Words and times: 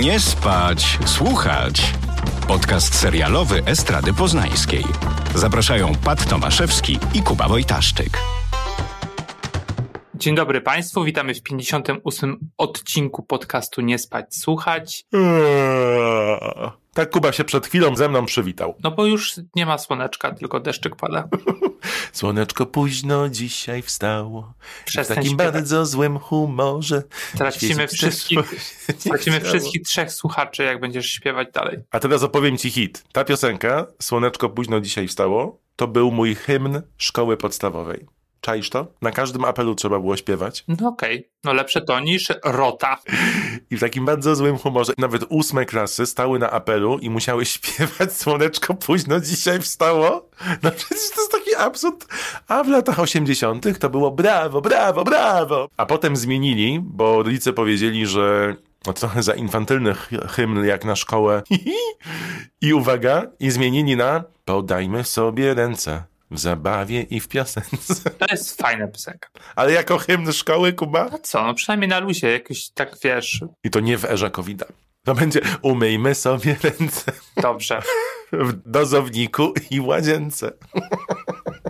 Nie 0.00 0.20
spać, 0.20 0.98
słuchać. 1.06 1.92
Podcast 2.48 2.94
serialowy 2.94 3.62
Estrady 3.64 4.12
Poznańskiej. 4.12 4.84
Zapraszają 5.34 5.92
Pat 6.04 6.28
Tomaszewski 6.28 6.98
i 7.14 7.22
Kuba 7.22 7.48
Wojtaszczyk. 7.48 8.18
Dzień 10.14 10.34
dobry 10.34 10.60
Państwu, 10.60 11.04
witamy 11.04 11.34
w 11.34 11.42
58 11.42 12.50
odcinku 12.58 13.22
podcastu 13.22 13.80
Nie 13.80 13.98
spać, 13.98 14.36
słuchać. 14.36 15.04
Eee, 15.12 15.20
Tak 16.94 17.10
Kuba 17.10 17.32
się 17.32 17.44
przed 17.44 17.66
chwilą 17.66 17.96
ze 17.96 18.08
mną 18.08 18.26
przywitał. 18.26 18.74
No 18.82 18.90
bo 18.90 19.06
już 19.06 19.34
nie 19.56 19.66
ma 19.66 19.78
słoneczka, 19.78 20.34
tylko 20.34 20.60
deszczyk 20.60 20.96
pada. 20.96 21.28
Słoneczko 22.12 22.66
późno 22.66 23.28
dzisiaj 23.28 23.82
wstało. 23.82 24.54
w 24.82 24.84
Przestań 24.84 25.16
takim 25.16 25.36
bardzo 25.36 25.86
złym 25.86 26.18
humorze. 26.18 27.02
Tracimy 27.36 27.88
wszystkich, 27.88 28.54
tracimy 29.04 29.40
wszystkich 29.40 29.82
trzech 29.82 30.12
słuchaczy, 30.12 30.62
jak 30.62 30.80
będziesz 30.80 31.06
śpiewać 31.06 31.48
dalej. 31.54 31.78
A 31.90 32.00
teraz 32.00 32.22
opowiem 32.22 32.58
ci 32.58 32.70
hit. 32.70 33.04
Ta 33.12 33.24
piosenka, 33.24 33.86
Słoneczko 34.02 34.48
późno 34.48 34.80
dzisiaj 34.80 35.08
wstało, 35.08 35.60
to 35.76 35.88
był 35.88 36.10
mój 36.10 36.34
hymn 36.34 36.82
szkoły 36.98 37.36
podstawowej. 37.36 38.06
Czaisz 38.44 38.70
to? 38.70 38.86
Na 39.02 39.10
każdym 39.10 39.44
apelu 39.44 39.74
trzeba 39.74 40.00
było 40.00 40.16
śpiewać. 40.16 40.64
No 40.68 40.88
okej, 40.88 41.30
no 41.44 41.52
lepsze 41.52 41.80
to 41.80 42.00
niż 42.00 42.28
rota. 42.44 42.96
I 43.70 43.76
w 43.76 43.80
takim 43.80 44.04
bardzo 44.04 44.36
złym 44.36 44.58
humorze 44.58 44.92
nawet 44.98 45.24
ósme 45.28 45.64
klasy 45.64 46.06
stały 46.06 46.38
na 46.38 46.50
apelu 46.50 46.98
i 46.98 47.10
musiały 47.10 47.44
śpiewać 47.54 48.12
Słoneczko 48.12 48.74
późno 48.74 49.20
dzisiaj 49.20 49.60
wstało. 49.60 50.28
No 50.62 50.70
przecież 50.70 51.10
to 51.14 51.20
jest 51.20 51.32
taki 51.32 51.54
absurd. 51.54 52.06
A 52.48 52.64
w 52.64 52.68
latach 52.68 52.98
80. 53.00 53.78
to 53.78 53.90
było 53.90 54.10
brawo, 54.10 54.60
brawo, 54.60 55.04
brawo. 55.04 55.68
A 55.76 55.86
potem 55.86 56.16
zmienili, 56.16 56.80
bo 56.82 57.22
rodzice 57.22 57.52
powiedzieli, 57.52 58.06
że 58.06 58.56
no 58.86 58.92
trochę 58.92 59.22
za 59.22 59.34
infantylny 59.34 59.94
hy- 59.94 60.28
hymn 60.28 60.64
jak 60.64 60.84
na 60.84 60.96
szkołę. 60.96 61.42
I 62.60 62.74
uwaga, 62.74 63.22
i 63.40 63.50
zmienili 63.50 63.96
na 63.96 64.24
podajmy 64.44 65.04
sobie 65.04 65.54
ręce 65.54 66.02
w 66.34 66.38
zabawie 66.38 67.02
i 67.02 67.20
w 67.20 67.28
piosence. 67.28 68.10
To 68.18 68.26
jest 68.30 68.62
fajna 68.62 68.88
piosenka. 68.88 69.28
Ale 69.56 69.72
jako 69.72 69.98
hymn 69.98 70.32
szkoły, 70.32 70.72
Kuba? 70.72 71.08
No 71.12 71.18
co, 71.18 71.46
no 71.46 71.54
przynajmniej 71.54 71.88
na 71.88 71.98
luzie, 72.00 72.32
jakoś 72.32 72.68
tak 72.68 72.96
wiesz, 73.04 73.44
I 73.64 73.70
to 73.70 73.80
nie 73.80 73.98
w 73.98 74.04
erze 74.04 74.30
covid 74.30 74.62
-a. 74.62 74.72
To 75.04 75.14
będzie 75.14 75.40
umyjmy 75.62 76.14
sobie 76.14 76.56
ręce 76.62 77.12
dobrze. 77.36 77.82
w 78.32 78.52
dozowniku 78.70 79.54
i 79.70 79.80
łazience. 79.80 80.52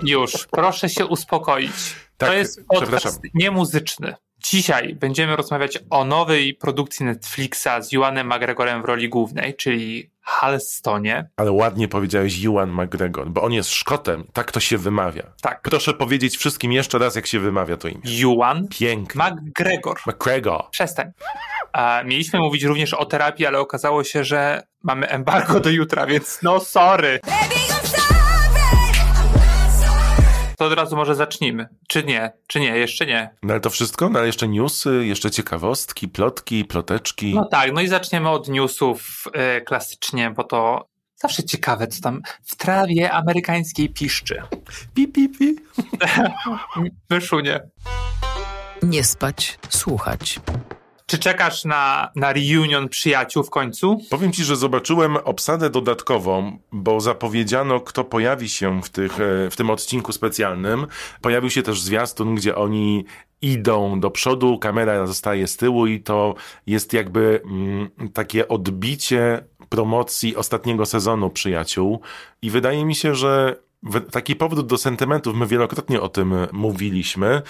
Już, 0.03 0.47
proszę 0.51 0.89
się 0.89 1.07
uspokoić. 1.07 1.97
Tak, 2.17 2.29
to 2.29 2.35
jest 2.35 2.61
podcast 2.69 3.21
niemuzyczny. 3.35 4.15
Dzisiaj 4.45 4.95
będziemy 4.95 5.37
rozmawiać 5.37 5.79
o 5.91 6.05
nowej 6.05 6.55
produkcji 6.55 7.07
Netflixa 7.07 7.69
z 7.81 7.93
Juanem 7.93 8.27
McGregorem 8.27 8.83
w 8.83 8.85
roli 8.85 9.09
głównej, 9.09 9.55
czyli 9.55 10.11
Halstonie. 10.21 11.29
Ale 11.37 11.53
ładnie 11.53 11.89
powiedziałeś 11.89 12.45
Ewan 12.45 12.71
McGregor, 12.71 13.31
bo 13.31 13.43
on 13.43 13.53
jest 13.53 13.71
Szkotem. 13.71 14.25
Tak 14.33 14.53
to 14.53 14.61
się 14.61 14.79
wymawia. 14.79 15.23
Tak, 15.43 15.63
Proszę 15.63 15.95
powiedzieć 15.95 16.37
wszystkim 16.37 16.73
jeszcze 16.73 16.99
raz, 16.99 17.17
jak 17.17 17.27
się 17.27 17.41
wymawia 17.41 17.77
to 17.77 17.89
imię. 17.89 18.01
Juan 18.05 18.69
Pięknie. 18.69 19.25
McGregor. 19.25 19.97
McGregor. 20.07 20.71
Przestań. 20.71 21.11
A 21.73 22.03
mieliśmy 22.05 22.39
mówić 22.39 22.63
również 22.63 22.95
o 22.95 23.05
terapii, 23.05 23.47
ale 23.47 23.59
okazało 23.59 24.05
się, 24.05 24.25
że 24.25 24.63
mamy 24.83 25.09
embargo 25.09 25.61
do 25.61 25.71
jutra, 25.71 26.07
więc 26.07 26.39
no 26.43 26.61
sorry. 26.61 27.21
To 30.59 30.65
od 30.65 30.73
razu 30.73 30.97
może 30.97 31.15
zacznijmy. 31.15 31.69
Czy 31.89 32.05
nie? 32.05 32.33
Czy 32.47 32.61
nie? 32.61 32.79
Jeszcze 32.79 33.07
nie. 33.07 33.31
No 33.43 33.53
ale 33.53 33.61
to 33.61 33.71
wszystko? 33.71 34.09
No 34.09 34.19
ale 34.19 34.27
jeszcze 34.27 34.49
newsy, 34.49 35.07
jeszcze 35.07 35.31
ciekawostki, 35.31 36.09
plotki, 36.09 36.65
ploteczki. 36.65 37.35
No 37.35 37.45
tak, 37.45 37.73
no 37.73 37.81
i 37.81 37.89
zaczniemy 37.89 38.29
od 38.31 38.49
newsów 38.49 39.25
e, 39.33 39.61
klasycznie, 39.61 40.31
bo 40.31 40.45
to 40.45 40.89
zawsze 41.17 41.45
ciekawe, 41.45 41.87
co 41.87 42.01
tam 42.03 42.23
w 42.45 42.57
trawie 42.57 43.13
amerykańskiej 43.13 43.89
piszczy. 43.89 44.43
Pi, 44.95 45.09
pi, 45.09 45.29
pi. 45.29 45.57
Wyszunie. 47.11 47.61
Nie 48.83 49.05
spać, 49.05 49.59
słuchać. 49.69 50.41
Czy 51.07 51.19
czekasz 51.19 51.65
na, 51.65 52.11
na 52.17 52.33
reunion 52.33 52.89
przyjaciół 52.89 53.43
w 53.43 53.51
końcu? 53.51 53.99
Powiem 54.11 54.33
ci, 54.33 54.45
że 54.45 54.57
zobaczyłem 54.57 55.17
obsadę 55.17 55.71
dodatkową, 55.71 56.59
bo 56.73 57.01
zapowiedziano, 57.01 57.81
kto 57.81 58.05
pojawi 58.05 58.49
się 58.49 58.83
w, 58.83 58.89
tych, 58.89 59.21
e, 59.21 59.51
w 59.51 59.57
tym 59.57 59.71
odcinku 59.71 60.13
specjalnym. 60.13 60.87
Pojawił 61.21 61.51
się 61.51 61.63
też 61.63 61.81
zwiastun, 61.81 62.35
gdzie 62.35 62.57
oni 62.57 63.05
idą 63.43 64.01
do 64.01 64.11
przodu, 64.11 64.59
kamera 64.59 65.07
zostaje 65.07 65.47
z 65.47 65.57
tyłu 65.57 65.87
i 65.87 66.01
to 66.01 66.35
jest 66.67 66.93
jakby 66.93 67.41
mm, 67.45 67.91
takie 68.13 68.49
odbicie 68.49 69.45
promocji 69.69 70.37
ostatniego 70.37 70.87
sezonu 70.87 71.31
Przyjaciół. 71.31 72.01
I 72.43 72.51
wydaje 72.51 72.85
mi 72.85 72.95
się, 72.95 73.15
że 73.15 73.57
taki 74.11 74.37
powrót 74.37 74.67
do 74.67 74.79
sentymentów, 74.79 75.37
my 75.37 75.47
wielokrotnie 75.47 76.01
o 76.01 76.09
tym 76.09 76.35
mówiliśmy, 76.53 77.43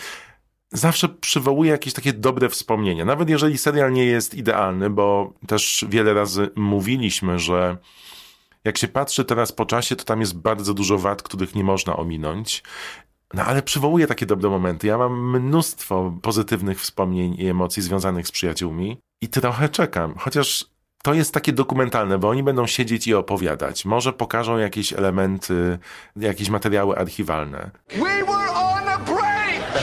zawsze 0.74 1.08
przywołuje 1.08 1.70
jakieś 1.70 1.92
takie 1.92 2.12
dobre 2.12 2.48
wspomnienia. 2.48 3.04
Nawet 3.04 3.28
jeżeli 3.30 3.58
serial 3.58 3.92
nie 3.92 4.04
jest 4.04 4.34
idealny, 4.34 4.90
bo 4.90 5.32
też 5.46 5.84
wiele 5.88 6.14
razy 6.14 6.50
mówiliśmy, 6.56 7.38
że 7.38 7.76
jak 8.64 8.78
się 8.78 8.88
patrzy 8.88 9.24
teraz 9.24 9.52
po 9.52 9.66
czasie, 9.66 9.96
to 9.96 10.04
tam 10.04 10.20
jest 10.20 10.38
bardzo 10.38 10.74
dużo 10.74 10.98
wad, 10.98 11.22
których 11.22 11.54
nie 11.54 11.64
można 11.64 11.96
ominąć. 11.96 12.62
No 13.34 13.44
ale 13.44 13.62
przywołuje 13.62 14.06
takie 14.06 14.26
dobre 14.26 14.50
momenty. 14.50 14.86
Ja 14.86 14.98
mam 14.98 15.40
mnóstwo 15.40 16.18
pozytywnych 16.22 16.80
wspomnień 16.80 17.34
i 17.38 17.46
emocji 17.46 17.82
związanych 17.82 18.28
z 18.28 18.30
przyjaciółmi 18.30 18.98
i 19.20 19.28
trochę 19.28 19.68
czekam. 19.68 20.14
Chociaż 20.18 20.64
to 21.02 21.14
jest 21.14 21.34
takie 21.34 21.52
dokumentalne, 21.52 22.18
bo 22.18 22.28
oni 22.28 22.42
będą 22.42 22.66
siedzieć 22.66 23.06
i 23.06 23.14
opowiadać. 23.14 23.84
Może 23.84 24.12
pokażą 24.12 24.58
jakieś 24.58 24.92
elementy, 24.92 25.78
jakieś 26.16 26.48
materiały 26.48 26.96
archiwalne. 26.96 27.70
We 27.88 28.43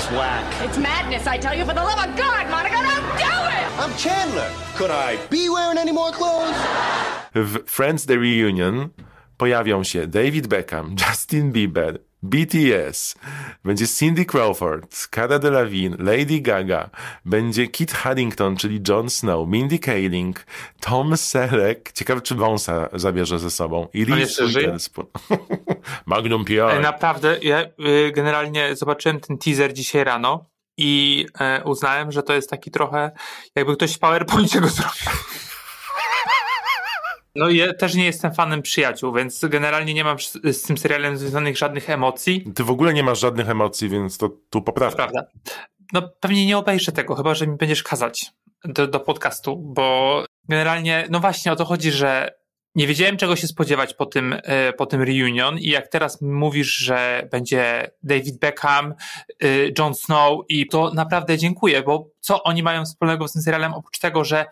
That's 0.02 0.14
whack. 0.14 0.62
It's 0.66 0.78
madness, 0.80 1.28
I 1.28 1.38
tell 1.38 1.56
you, 1.56 1.64
for 1.64 1.76
the 1.76 1.84
love 1.84 2.00
of 2.00 2.16
God, 2.18 2.50
Monica, 2.50 2.76
don't 2.76 3.06
do 3.22 3.36
it! 3.58 3.66
I'm 3.78 3.94
Chandler. 3.98 4.50
Could 4.76 4.90
I 4.90 5.18
be 5.30 5.48
wearing 5.48 5.78
any 5.78 5.92
more 5.92 6.12
clothes? 6.12 6.56
W 7.36 7.60
Friends 7.68 8.06
The 8.06 8.18
Reunion 8.18 8.90
pojawią 9.38 9.84
się 9.84 10.08
David 10.08 10.48
Beckham, 10.48 10.96
Justin 11.08 11.52
Bieber, 11.52 12.00
BTS, 12.24 13.16
będzie 13.66 13.88
Cindy 13.88 14.26
Crawford, 14.26 15.08
Cara 15.16 15.40
Delevingne, 15.40 15.98
Lady 16.04 16.40
Gaga, 16.40 16.90
będzie 17.26 17.68
Kit 17.68 17.92
Harington, 17.92 18.58
czyli 18.58 18.80
Jon 18.88 19.10
Snow, 19.10 19.48
Mindy 19.48 19.80
Kaling, 19.80 20.46
Tom 20.80 21.18
Selleck, 21.18 21.92
ciekawe 21.92 22.22
czy 22.22 22.36
Wąsa 22.36 22.90
zabierze 22.94 23.40
ze 23.40 23.52
sobą, 23.52 23.88
i 23.94 24.06
Reese? 24.06 24.48
Witherspoon. 24.48 25.08
Magnum 26.06 26.42
E, 26.42 26.46
PR. 26.46 26.82
Naprawdę, 26.82 27.38
ja 27.42 27.62
y, 27.62 28.12
generalnie 28.12 28.76
zobaczyłem 28.76 29.20
ten 29.20 29.38
teaser 29.38 29.74
dzisiaj 29.74 30.04
rano 30.04 30.46
i 30.78 31.26
e, 31.40 31.64
uznałem, 31.64 32.12
że 32.12 32.24
to 32.24 32.34
jest 32.34 32.50
taki 32.50 32.72
trochę, 32.72 33.12
jakby 33.56 33.76
ktoś 33.76 33.94
w 33.96 34.00
PowerPoincie 34.00 34.62
go 34.62 34.68
zrobił. 34.68 35.12
No 37.36 37.50
i 37.50 37.58
ja 37.58 37.74
też 37.74 37.96
nie 37.96 38.06
jestem 38.06 38.34
fanem 38.34 38.62
przyjaciół, 38.62 39.14
więc 39.14 39.46
generalnie 39.46 39.94
nie 39.94 40.04
mam 40.04 40.20
z, 40.20 40.34
z 40.52 40.62
tym 40.62 40.78
serialem 40.78 41.18
związanych 41.18 41.58
żadnych 41.58 41.90
emocji. 41.90 42.46
Ty 42.56 42.64
w 42.64 42.70
ogóle 42.70 42.94
nie 42.94 43.04
masz 43.04 43.20
żadnych 43.20 43.50
emocji, 43.50 43.90
więc 43.90 44.18
to 44.18 44.30
tu 44.50 44.62
poprawka. 44.62 45.08
Prawda. 45.08 45.32
No 45.94 46.02
pewnie 46.20 46.46
nie 46.46 46.58
obejrzę 46.58 46.92
tego, 46.92 47.16
chyba 47.16 47.36
że 47.36 47.48
mi 47.48 47.58
będziesz 47.58 47.84
kazać 47.84 48.32
do, 48.66 48.88
do 48.88 49.00
podcastu, 49.00 49.58
bo 49.58 50.26
generalnie, 50.50 51.08
no 51.10 51.20
właśnie 51.20 51.52
o 51.52 51.56
to 51.56 51.66
chodzi, 51.66 51.92
że 51.92 52.41
nie 52.76 52.88
wiedziałem 52.88 53.18
czego 53.18 53.36
się 53.36 53.48
spodziewać 53.48 53.94
po 53.94 54.06
tym, 54.06 54.36
e, 54.44 54.74
po 54.74 54.86
tym 54.86 55.02
reunion 55.02 55.60
i 55.60 55.68
jak 55.68 55.88
teraz 55.88 56.22
mówisz, 56.22 56.76
że 56.76 57.28
będzie 57.32 57.92
David 58.04 58.40
Beckham, 58.40 58.94
e, 59.44 59.48
Jon 59.80 59.96
Snow 59.96 60.40
i 60.50 60.68
to 60.68 60.92
naprawdę 60.94 61.38
dziękuję, 61.38 61.84
bo 61.84 62.10
co 62.20 62.44
oni 62.44 62.64
mają 62.64 62.86
wspólnego 62.86 63.28
z 63.28 63.34
tym 63.34 63.42
serialem 63.42 63.74
oprócz 63.74 64.00
tego, 64.00 64.24
że 64.24 64.46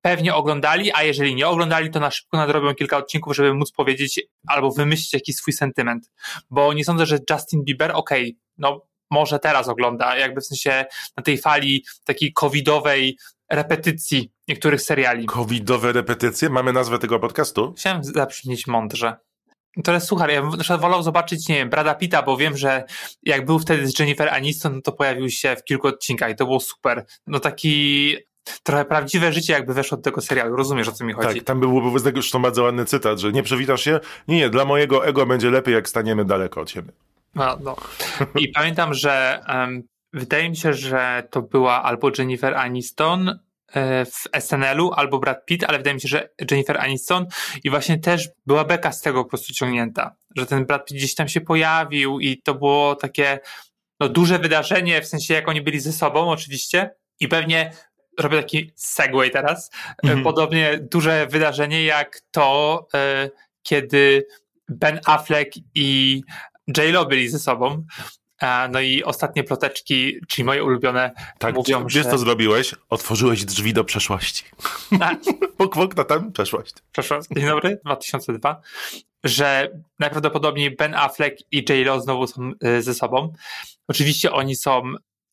pewnie 0.00 0.34
oglądali, 0.34 0.92
a 0.94 1.02
jeżeli 1.02 1.34
nie 1.34 1.48
oglądali, 1.48 1.90
to 1.90 2.00
na 2.00 2.10
szybko 2.10 2.36
nadrobią 2.36 2.74
kilka 2.74 2.96
odcinków, 2.96 3.36
żeby 3.36 3.54
móc 3.54 3.72
powiedzieć 3.72 4.20
albo 4.46 4.70
wymyślić 4.70 5.12
jakiś 5.12 5.36
swój 5.36 5.52
sentyment. 5.52 6.10
Bo 6.50 6.72
nie 6.72 6.84
sądzę, 6.84 7.06
że 7.06 7.18
Justin 7.30 7.64
Bieber, 7.64 7.92
okej, 7.94 8.38
no 8.58 8.86
może 9.10 9.38
teraz 9.38 9.68
ogląda, 9.68 10.16
jakby 10.16 10.40
w 10.40 10.46
sensie 10.46 10.84
na 11.16 11.22
tej 11.22 11.38
fali 11.38 11.84
takiej 12.04 12.32
covidowej 12.32 13.18
repetycji 13.50 14.32
niektórych 14.48 14.82
seriali. 14.82 15.26
Covidowe 15.26 15.92
repetycje? 15.92 16.50
Mamy 16.50 16.72
nazwę 16.72 16.98
tego 16.98 17.18
podcastu? 17.20 17.74
Chciałem 17.76 18.04
zabrzmieć 18.04 18.66
mądrze. 18.66 19.16
To 19.84 19.92
jest, 19.92 20.06
słuchaj, 20.06 20.34
ja 20.34 20.42
bym 20.42 20.78
wolał 20.80 21.02
zobaczyć, 21.02 21.48
nie 21.48 21.54
wiem, 21.54 21.70
Brada 21.70 21.94
Pitta, 21.94 22.22
bo 22.22 22.36
wiem, 22.36 22.56
że 22.56 22.84
jak 23.22 23.46
był 23.46 23.58
wtedy 23.58 23.86
z 23.86 23.98
Jennifer 23.98 24.28
Aniston, 24.28 24.74
no 24.74 24.80
to 24.80 24.92
pojawił 24.92 25.30
się 25.30 25.56
w 25.56 25.64
kilku 25.64 25.86
odcinkach 25.86 26.30
i 26.30 26.36
to 26.36 26.44
było 26.44 26.60
super. 26.60 27.04
No 27.26 27.40
taki 27.40 28.16
trochę 28.62 28.84
prawdziwe 28.84 29.32
życie 29.32 29.52
jakby 29.52 29.74
weszło 29.74 29.96
do 29.96 30.02
tego 30.02 30.20
serialu. 30.20 30.56
Rozumiesz, 30.56 30.88
o 30.88 30.92
co 30.92 31.04
mi 31.04 31.12
chodzi? 31.12 31.38
Tak, 31.38 31.44
tam 31.44 31.60
był 31.60 31.98
z 31.98 32.02
tego 32.02 32.22
zresztą 32.22 32.42
bardzo 32.42 32.62
ładny 32.62 32.84
cytat, 32.84 33.18
że 33.18 33.32
nie 33.32 33.42
przewitasz 33.42 33.84
się? 33.84 34.00
Nie, 34.28 34.36
nie, 34.36 34.50
dla 34.50 34.64
mojego 34.64 35.06
ego 35.06 35.26
będzie 35.26 35.50
lepiej, 35.50 35.74
jak 35.74 35.88
staniemy 35.88 36.24
daleko 36.24 36.60
od 36.60 36.70
siebie. 36.70 36.92
No, 37.34 37.58
no. 37.60 37.76
I 38.34 38.48
pamiętam, 38.48 38.94
że 38.94 39.40
um, 39.48 39.82
wydaje 40.14 40.50
mi 40.50 40.56
się, 40.56 40.74
że 40.74 41.28
to 41.30 41.42
była 41.42 41.82
albo 41.82 42.10
Jennifer 42.18 42.54
Aniston, 42.54 43.38
e, 43.72 44.04
w 44.04 44.22
SNL-u 44.40 44.92
albo 44.92 45.18
Brad 45.18 45.46
Pitt, 45.46 45.64
ale 45.64 45.78
wydaje 45.78 45.94
mi 45.94 46.00
się, 46.00 46.08
że 46.08 46.28
Jennifer 46.50 46.80
Aniston 46.80 47.26
i 47.64 47.70
właśnie 47.70 47.98
też 47.98 48.28
była 48.46 48.64
beka 48.64 48.92
z 48.92 49.00
tego 49.00 49.24
po 49.24 49.30
prostu 49.30 49.54
ciągnięta, 49.54 50.16
że 50.36 50.46
ten 50.46 50.66
Brad 50.66 50.86
Pitt 50.86 50.98
gdzieś 50.98 51.14
tam 51.14 51.28
się 51.28 51.40
pojawił 51.40 52.20
i 52.20 52.42
to 52.42 52.54
było 52.54 52.96
takie 52.96 53.38
no, 54.00 54.08
duże 54.08 54.38
wydarzenie, 54.38 55.02
w 55.02 55.06
sensie 55.06 55.34
jak 55.34 55.48
oni 55.48 55.62
byli 55.62 55.80
ze 55.80 55.92
sobą 55.92 56.30
oczywiście 56.30 56.90
i 57.20 57.28
pewnie 57.28 57.72
robię 58.18 58.42
taki 58.42 58.70
segway 58.74 59.30
teraz, 59.30 59.70
mhm. 60.02 60.22
podobnie 60.22 60.78
duże 60.90 61.26
wydarzenie 61.26 61.84
jak 61.84 62.20
to, 62.30 62.86
e, 62.94 63.30
kiedy 63.62 64.26
Ben 64.68 65.00
Affleck 65.06 65.52
i 65.74 66.20
J-Lo 66.76 67.06
byli 67.06 67.28
ze 67.28 67.38
sobą. 67.38 67.84
No 68.72 68.80
i 68.80 69.04
ostatnie 69.04 69.44
ploteczki, 69.44 70.20
czyli 70.28 70.44
moje 70.44 70.64
ulubione, 70.64 71.12
tak, 71.38 71.54
mówią, 71.54 71.84
wiesz, 71.84 71.92
że... 71.92 72.10
co 72.10 72.18
zrobiłeś? 72.18 72.74
Otworzyłeś 72.90 73.44
drzwi 73.44 73.72
do 73.72 73.84
przeszłości. 73.84 74.44
Tak. 74.98 75.18
Puk, 75.56 75.74
puk, 75.74 75.96
na 75.96 76.04
tam 76.04 76.32
przeszłość. 76.32 76.74
Przeszłość. 76.92 77.28
Dzień 77.36 77.46
dobry, 77.46 77.80
2002. 77.84 78.60
Że 79.24 79.70
najprawdopodobniej 79.98 80.76
Ben 80.76 80.94
Affleck 80.94 81.38
i 81.52 81.64
J-Lo 81.68 82.00
znowu 82.00 82.26
są 82.26 82.52
y, 82.64 82.82
ze 82.82 82.94
sobą. 82.94 83.32
Oczywiście 83.88 84.32
oni 84.32 84.56
są, 84.56 84.82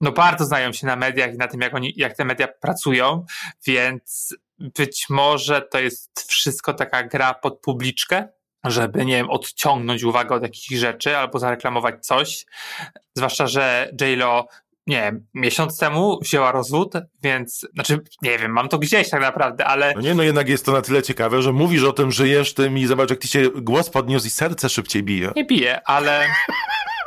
no 0.01 0.11
bardzo 0.11 0.45
znają 0.45 0.73
się 0.73 0.87
na 0.87 0.95
mediach 0.95 1.33
i 1.33 1.37
na 1.37 1.47
tym, 1.47 1.61
jak, 1.61 1.75
oni, 1.75 1.93
jak 1.97 2.17
te 2.17 2.25
media 2.25 2.47
pracują, 2.61 3.25
więc 3.65 4.35
być 4.59 5.05
może 5.09 5.61
to 5.61 5.79
jest 5.79 6.25
wszystko 6.27 6.73
taka 6.73 7.03
gra 7.03 7.33
pod 7.33 7.59
publiczkę, 7.59 8.27
żeby, 8.63 9.05
nie 9.05 9.15
wiem, 9.15 9.29
odciągnąć 9.29 10.03
uwagę 10.03 10.35
od 10.35 10.43
jakichś 10.43 10.69
rzeczy 10.69 11.17
albo 11.17 11.39
zareklamować 11.39 12.05
coś. 12.05 12.45
Zwłaszcza, 13.15 13.47
że 13.47 13.91
JLo 14.01 14.47
nie 14.87 15.01
wiem, 15.01 15.27
miesiąc 15.33 15.77
temu 15.77 16.19
wzięła 16.21 16.51
rozwód, 16.51 16.93
więc, 17.23 17.67
znaczy, 17.73 17.99
nie 18.21 18.37
wiem, 18.37 18.51
mam 18.51 18.69
to 18.69 18.79
gdzieś 18.79 19.09
tak 19.09 19.21
naprawdę, 19.21 19.65
ale... 19.65 19.93
No 19.95 20.01
nie, 20.01 20.15
no 20.15 20.23
jednak 20.23 20.49
jest 20.49 20.65
to 20.65 20.71
na 20.71 20.81
tyle 20.81 21.03
ciekawe, 21.03 21.41
że 21.41 21.53
mówisz 21.53 21.83
o 21.83 21.93
tym, 21.93 22.11
żyjesz 22.11 22.53
tym 22.53 22.77
i 22.77 22.85
zobacz, 22.85 23.09
jak 23.09 23.19
ci 23.19 23.27
się 23.27 23.49
głos 23.55 23.89
podniósł 23.89 24.27
i 24.27 24.29
serce 24.29 24.69
szybciej 24.69 25.03
bije. 25.03 25.31
Nie 25.35 25.45
bije, 25.45 25.81
ale 25.87 26.27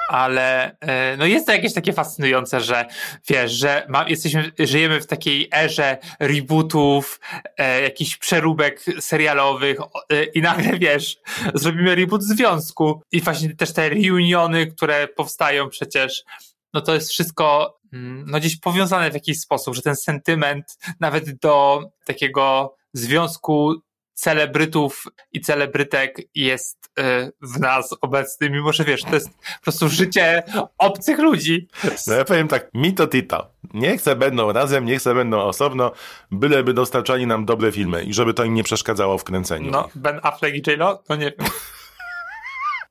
ale 0.08 0.76
e, 0.80 1.16
no 1.16 1.26
jest 1.26 1.46
to 1.46 1.52
jakieś 1.52 1.74
takie 1.74 1.92
fascynujące, 1.92 2.60
że 2.60 2.86
wiesz, 3.28 3.52
że 3.52 3.86
ma, 3.88 4.08
jesteśmy, 4.08 4.52
żyjemy 4.58 5.00
w 5.00 5.06
takiej 5.06 5.48
erze 5.52 5.98
rebootów, 6.20 7.20
e, 7.56 7.82
jakichś 7.82 8.16
przeróbek 8.16 8.84
serialowych 9.00 9.78
e, 9.80 10.24
i 10.24 10.42
nagle 10.42 10.78
wiesz, 10.78 11.16
zrobimy 11.54 11.94
reboot 11.94 12.22
związku. 12.22 13.02
I 13.12 13.20
właśnie 13.20 13.56
też 13.56 13.72
te 13.72 13.88
reuniony, 13.88 14.66
które 14.66 15.08
powstają 15.08 15.68
przecież, 15.68 16.24
no 16.74 16.80
to 16.80 16.94
jest 16.94 17.10
wszystko 17.10 17.78
mm, 17.92 18.24
no 18.26 18.38
gdzieś 18.38 18.56
powiązane 18.56 19.10
w 19.10 19.14
jakiś 19.14 19.40
sposób, 19.40 19.74
że 19.74 19.82
ten 19.82 19.96
sentyment 19.96 20.78
nawet 21.00 21.38
do 21.38 21.82
takiego 22.04 22.76
związku 22.92 23.74
celebrytów 24.14 25.04
i 25.32 25.40
celebrytek 25.40 26.16
jest 26.34 26.90
y, 26.98 27.32
w 27.42 27.60
nas 27.60 27.94
obecny, 28.00 28.50
mimo 28.50 28.72
że 28.72 28.84
wiesz, 28.84 29.02
to 29.02 29.14
jest 29.14 29.28
po 29.28 29.62
prostu 29.62 29.88
życie 29.88 30.42
obcych 30.78 31.18
ludzi. 31.18 31.68
No 32.06 32.14
ja 32.14 32.24
powiem 32.24 32.48
tak, 32.48 32.70
mi 32.74 32.94
to 32.94 33.06
tito. 33.06 33.50
Nie 33.74 33.98
chcę 33.98 34.16
będą 34.16 34.52
razem, 34.52 34.84
nie 34.84 34.98
chcę 34.98 35.14
będą 35.14 35.40
osobno, 35.40 35.92
byleby 36.30 36.74
dostarczali 36.74 37.26
nam 37.26 37.44
dobre 37.44 37.72
filmy 37.72 38.04
i 38.04 38.14
żeby 38.14 38.34
to 38.34 38.44
im 38.44 38.54
nie 38.54 38.64
przeszkadzało 38.64 39.18
w 39.18 39.24
kręceniu. 39.24 39.70
No, 39.70 39.88
Ben 39.94 40.20
Affleck 40.22 40.56
i 40.56 40.70
J-Lo? 40.70 40.96
To 40.96 41.16
nie 41.16 41.32
wiem. 41.38 41.48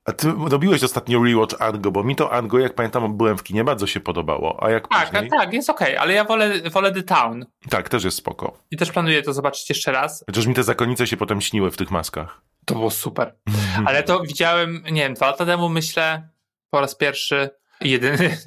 A 0.05 0.11
ty 0.11 0.33
robiłeś 0.49 0.83
ostatnio 0.83 1.23
rewatch 1.23 1.61
Argo, 1.61 1.91
bo 1.91 2.03
mi 2.03 2.15
to 2.15 2.31
Argo, 2.31 2.59
jak 2.59 2.73
pamiętam, 2.73 3.17
byłem 3.17 3.37
w 3.37 3.43
kinie, 3.43 3.63
bardzo 3.63 3.87
się 3.87 3.99
podobało. 3.99 4.63
A 4.63 4.69
jak 4.69 4.87
tak, 4.87 5.11
później... 5.11 5.29
tak, 5.29 5.53
jest 5.53 5.69
okej, 5.69 5.87
okay, 5.87 5.99
ale 5.99 6.13
ja 6.13 6.23
wolę, 6.23 6.69
wolę 6.71 6.91
The 6.91 7.03
Town. 7.03 7.45
Tak, 7.69 7.89
też 7.89 8.03
jest 8.03 8.17
spoko. 8.17 8.57
I 8.71 8.77
też 8.77 8.91
planuję 8.91 9.21
to 9.21 9.33
zobaczyć 9.33 9.69
jeszcze 9.69 9.91
raz. 9.91 10.23
Chociaż 10.25 10.45
mi 10.45 10.53
te 10.53 10.63
zakonice 10.63 11.07
się 11.07 11.17
potem 11.17 11.41
śniły 11.41 11.71
w 11.71 11.77
tych 11.77 11.91
maskach. 11.91 12.41
To 12.65 12.73
było 12.75 12.91
super. 12.91 13.35
Ale 13.87 14.03
to 14.03 14.19
widziałem, 14.19 14.83
nie 14.91 15.01
wiem, 15.01 15.13
dwa 15.13 15.27
lata 15.27 15.45
temu 15.45 15.69
myślę, 15.69 16.29
po 16.69 16.81
raz 16.81 16.95
pierwszy, 16.95 17.49
jedyny. 17.81 18.37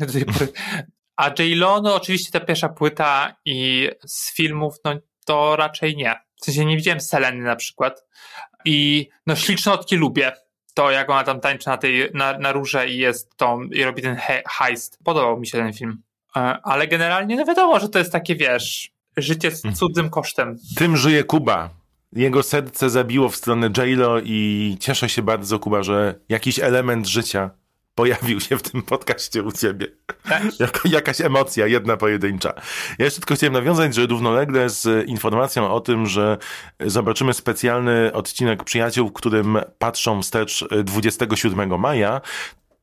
A 1.16 1.30
J-Lo, 1.38 1.80
no 1.82 1.94
oczywiście 1.94 2.32
ta 2.32 2.40
pierwsza 2.40 2.68
płyta 2.68 3.36
i 3.44 3.88
z 4.06 4.34
filmów, 4.34 4.74
no 4.84 4.94
to 5.26 5.56
raczej 5.56 5.96
nie. 5.96 6.14
W 6.40 6.44
sensie 6.44 6.64
nie 6.64 6.76
widziałem 6.76 7.00
Seleny 7.00 7.42
na 7.42 7.56
przykład. 7.56 8.04
I 8.64 9.08
no 9.26 9.36
ślicznotki 9.36 9.96
lubię 9.96 10.32
to, 10.76 10.90
jak 10.90 11.10
ona 11.10 11.24
tam 11.24 11.40
tańczy 11.40 11.68
na 11.68 11.76
tej, 11.76 12.10
na, 12.14 12.38
na 12.38 12.52
róże 12.52 12.88
i 12.88 12.98
jest 12.98 13.36
tą, 13.36 13.62
i 13.62 13.84
robi 13.84 14.02
ten 14.02 14.16
he, 14.16 14.42
heist. 14.48 14.98
Podobał 15.04 15.40
mi 15.40 15.46
się 15.46 15.58
ten 15.58 15.72
film. 15.72 16.02
E, 16.36 16.58
ale 16.62 16.88
generalnie, 16.88 17.36
no 17.36 17.44
wiadomo, 17.44 17.80
że 17.80 17.88
to 17.88 17.98
jest 17.98 18.12
takie, 18.12 18.36
wiesz, 18.36 18.90
życie 19.16 19.50
z 19.50 19.54
mhm. 19.54 19.74
cudzym 19.74 20.10
kosztem. 20.10 20.58
Tym 20.76 20.96
żyje 20.96 21.24
Kuba. 21.24 21.70
Jego 22.12 22.42
serce 22.42 22.90
zabiło 22.90 23.28
w 23.28 23.36
stronę 23.36 23.70
J-Lo 23.76 24.20
i 24.24 24.76
cieszę 24.80 25.08
się 25.08 25.22
bardzo, 25.22 25.58
Kuba, 25.58 25.82
że 25.82 26.14
jakiś 26.28 26.58
element 26.58 27.06
życia 27.06 27.50
pojawił 27.96 28.40
się 28.40 28.58
w 28.58 28.62
tym 28.62 28.82
podcaście 28.82 29.42
u 29.42 29.52
ciebie. 29.52 29.86
Tak. 30.28 30.60
jako 30.60 30.80
jakaś 30.88 31.20
emocja, 31.20 31.66
jedna 31.66 31.96
pojedyncza. 31.96 32.52
Ja 32.98 33.04
jeszcze 33.04 33.20
tylko 33.20 33.34
chciałem 33.34 33.52
nawiązać, 33.52 33.94
że 33.94 34.06
równolegle 34.06 34.70
z 34.70 35.08
informacją 35.08 35.72
o 35.72 35.80
tym, 35.80 36.06
że 36.06 36.38
zobaczymy 36.80 37.34
specjalny 37.34 38.12
odcinek 38.12 38.64
Przyjaciół, 38.64 39.08
w 39.08 39.12
którym 39.12 39.58
patrzą 39.78 40.22
wstecz 40.22 40.64
27 40.84 41.80
maja, 41.80 42.20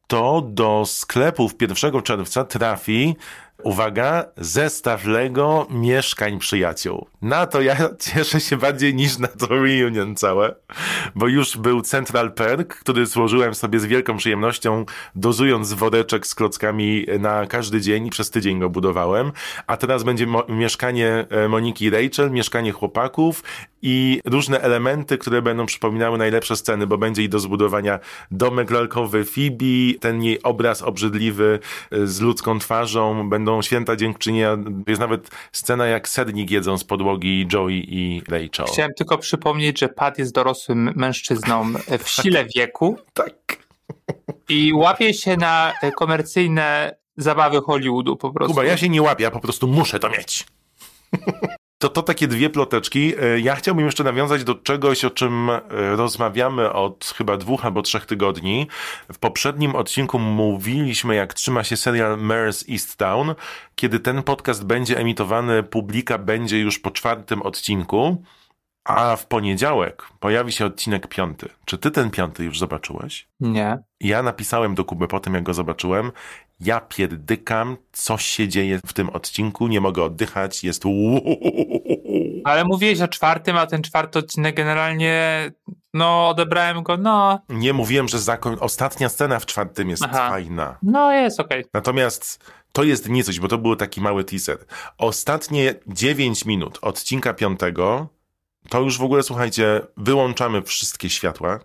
to 0.08 0.42
do 0.42 0.84
sklepów 0.86 1.52
1 1.62 2.02
czerwca 2.02 2.44
trafi 2.44 3.16
uwaga, 3.64 4.26
zestaw 4.38 5.06
Lego 5.06 5.68
mieszkań 5.70 6.40
przyjaciół. 6.40 7.08
Na 7.22 7.46
to 7.46 7.62
ja 7.62 7.76
cieszę 8.14 8.40
się 8.40 8.58
bardziej 8.58 8.96
niż 8.96 9.18
na 9.18 9.28
to 9.28 9.48
reunion 9.48 10.16
całe, 10.16 10.56
bo 11.16 11.28
już 11.28 11.58
był 11.58 11.82
Central 11.82 12.34
Perk, 12.34 12.76
który 12.76 13.06
złożyłem 13.06 13.56
sobie 13.56 13.80
z 13.80 13.86
wielką 13.86 14.18
przyjemnością, 14.18 14.86
dozując 15.16 15.74
woreczek 15.74 16.28
z 16.28 16.36
klockami 16.36 17.06
na 17.20 17.46
każdy 17.46 17.82
dzień 17.82 18.06
i 18.06 18.10
przez 18.10 18.30
tydzień 18.30 18.60
go 18.60 18.70
budowałem, 18.70 19.32
a 19.68 19.78
teraz 19.78 20.04
będzie 20.04 20.28
mieszkanie 20.50 21.26
e, 21.30 21.48
Moniki 21.48 21.90
Rachel, 21.90 22.32
mieszkanie 22.32 22.72
chłopaków 22.72 23.44
i 23.82 24.22
różne 24.26 24.62
elementy, 24.62 25.18
które 25.18 25.42
będą 25.42 25.66
przypominały 25.66 26.18
najlepsze 26.18 26.56
sceny, 26.56 26.88
bo 26.88 26.98
będzie 26.98 27.24
i 27.24 27.30
do 27.30 27.40
zbudowania 27.40 28.00
domek 28.32 28.72
lalkowy 28.72 29.26
Phoebe, 29.26 30.00
ten 30.00 30.24
jej 30.24 30.44
obraz 30.44 30.82
obrzydliwy 30.82 31.60
e, 31.92 32.08
z 32.08 32.22
ludzką 32.22 32.60
twarzą, 32.60 33.30
będą 33.30 33.43
będą 33.46 33.62
święta 33.62 33.96
dziękczynienia. 33.96 34.58
Jest 34.88 35.02
nawet 35.02 35.30
scena, 35.52 35.86
jak 35.86 36.10
sernik 36.10 36.52
jedzą 36.52 36.78
z 36.78 36.84
podłogi 36.84 37.48
Joey 37.54 37.86
i 37.90 38.22
Rachel. 38.28 38.66
Chciałem 38.66 38.94
tylko 38.94 39.18
przypomnieć, 39.18 39.80
że 39.80 39.90
Pat 39.90 40.18
jest 40.20 40.34
dorosłym 40.34 40.94
mężczyzną 40.96 41.74
w 42.00 42.10
sile 42.10 42.46
wieku. 42.56 42.98
tak. 43.14 43.34
I 44.50 44.74
łapie 44.74 45.14
się 45.14 45.38
na 45.38 45.74
komercyjne 45.96 46.96
zabawy 47.18 47.62
Hollywoodu 47.62 48.18
po 48.18 48.32
prostu. 48.32 48.54
Kuba, 48.54 48.66
ja 48.66 48.78
się 48.78 48.90
nie 48.90 49.02
łapię, 49.02 49.24
ja 49.24 49.32
po 49.32 49.40
prostu 49.40 49.68
muszę 49.68 50.00
to 50.00 50.10
mieć. 50.10 50.46
To 51.84 51.90
to 51.90 52.04
takie 52.04 52.28
dwie 52.28 52.50
ploteczki. 52.50 53.14
E, 53.22 53.40
ja 53.40 53.56
chciałbym 53.56 53.86
jeszcze 53.86 54.04
nawiązać 54.04 54.44
do 54.44 54.56
czegoś, 54.56 55.06
o 55.06 55.10
czym 55.10 55.50
e, 55.50 55.62
rozmawiamy 55.96 56.72
od 56.72 57.14
chyba 57.18 57.38
dwóch 57.38 57.66
albo 57.66 57.82
trzech 57.82 58.06
tygodni. 58.06 58.68
W 59.14 59.20
poprzednim 59.20 59.76
odcinku 59.76 60.20
mówiliśmy, 60.20 61.16
jak 61.16 61.34
trzyma 61.34 61.64
się 61.64 61.78
serial 61.78 62.18
Mare's 62.18 62.72
Easttown. 62.72 63.36
Kiedy 63.76 64.00
ten 64.00 64.24
podcast 64.24 64.66
będzie 64.66 64.98
emitowany, 64.98 65.64
publika 65.64 66.18
będzie 66.18 66.60
już 66.60 66.80
po 66.80 66.92
czwartym 66.92 67.42
odcinku. 67.42 68.24
A 68.86 69.16
w 69.16 69.28
poniedziałek 69.28 70.08
pojawi 70.20 70.52
się 70.52 70.66
odcinek 70.66 71.08
piąty. 71.08 71.50
Czy 71.66 71.78
ty 71.78 71.92
ten 71.92 72.12
piąty 72.12 72.44
już 72.44 72.60
zobaczyłeś? 72.60 73.28
Nie. 73.40 73.78
Ja 74.00 74.24
napisałem 74.24 74.76
do 74.76 74.86
Kuby 74.86 75.08
po 75.08 75.20
tym, 75.20 75.34
jak 75.34 75.44
go 75.44 75.54
zobaczyłem. 75.54 76.12
Ja 76.64 76.80
pierdykam, 76.80 77.78
coś 77.92 78.26
się 78.26 78.48
dzieje 78.48 78.80
w 78.86 78.94
tym 78.94 79.10
odcinku, 79.10 79.68
nie 79.68 79.82
mogę 79.82 80.04
oddychać, 80.04 80.64
jest 80.64 80.84
Ale 82.44 82.66
mówiłeś 82.66 83.02
o 83.02 83.08
czwartym, 83.08 83.58
a 83.58 83.68
ten 83.68 83.82
czwarty 83.82 84.20
odcinek 84.20 84.56
generalnie, 84.56 85.52
no 85.94 86.30
odebrałem 86.30 86.84
go, 86.84 86.98
no. 86.98 87.40
Nie 87.50 87.74
mówiłem, 87.74 88.08
że 88.08 88.20
zakon... 88.20 88.58
ostatnia 88.60 89.10
scena 89.10 89.40
w 89.40 89.46
czwartym 89.46 89.90
jest 89.90 90.04
Aha. 90.04 90.30
fajna. 90.30 90.78
No 90.84 91.12
jest 91.12 91.40
okej. 91.40 91.60
Okay. 91.60 91.70
Natomiast 91.74 92.52
to 92.72 92.84
jest 92.84 93.10
nie 93.10 93.24
coś, 93.24 93.40
bo 93.40 93.48
to 93.48 93.58
był 93.58 93.76
taki 93.76 94.02
mały 94.02 94.24
teaser. 94.24 94.58
Ostatnie 94.98 95.76
9 95.88 96.46
minut 96.46 96.80
odcinka 96.82 97.34
piątego 97.34 98.08
to 98.70 98.82
już 98.82 98.98
w 98.98 99.04
ogóle, 99.04 99.24
słuchajcie, 99.24 99.82
wyłączamy 99.98 100.62
wszystkie 100.62 101.10
światła, 101.10 101.60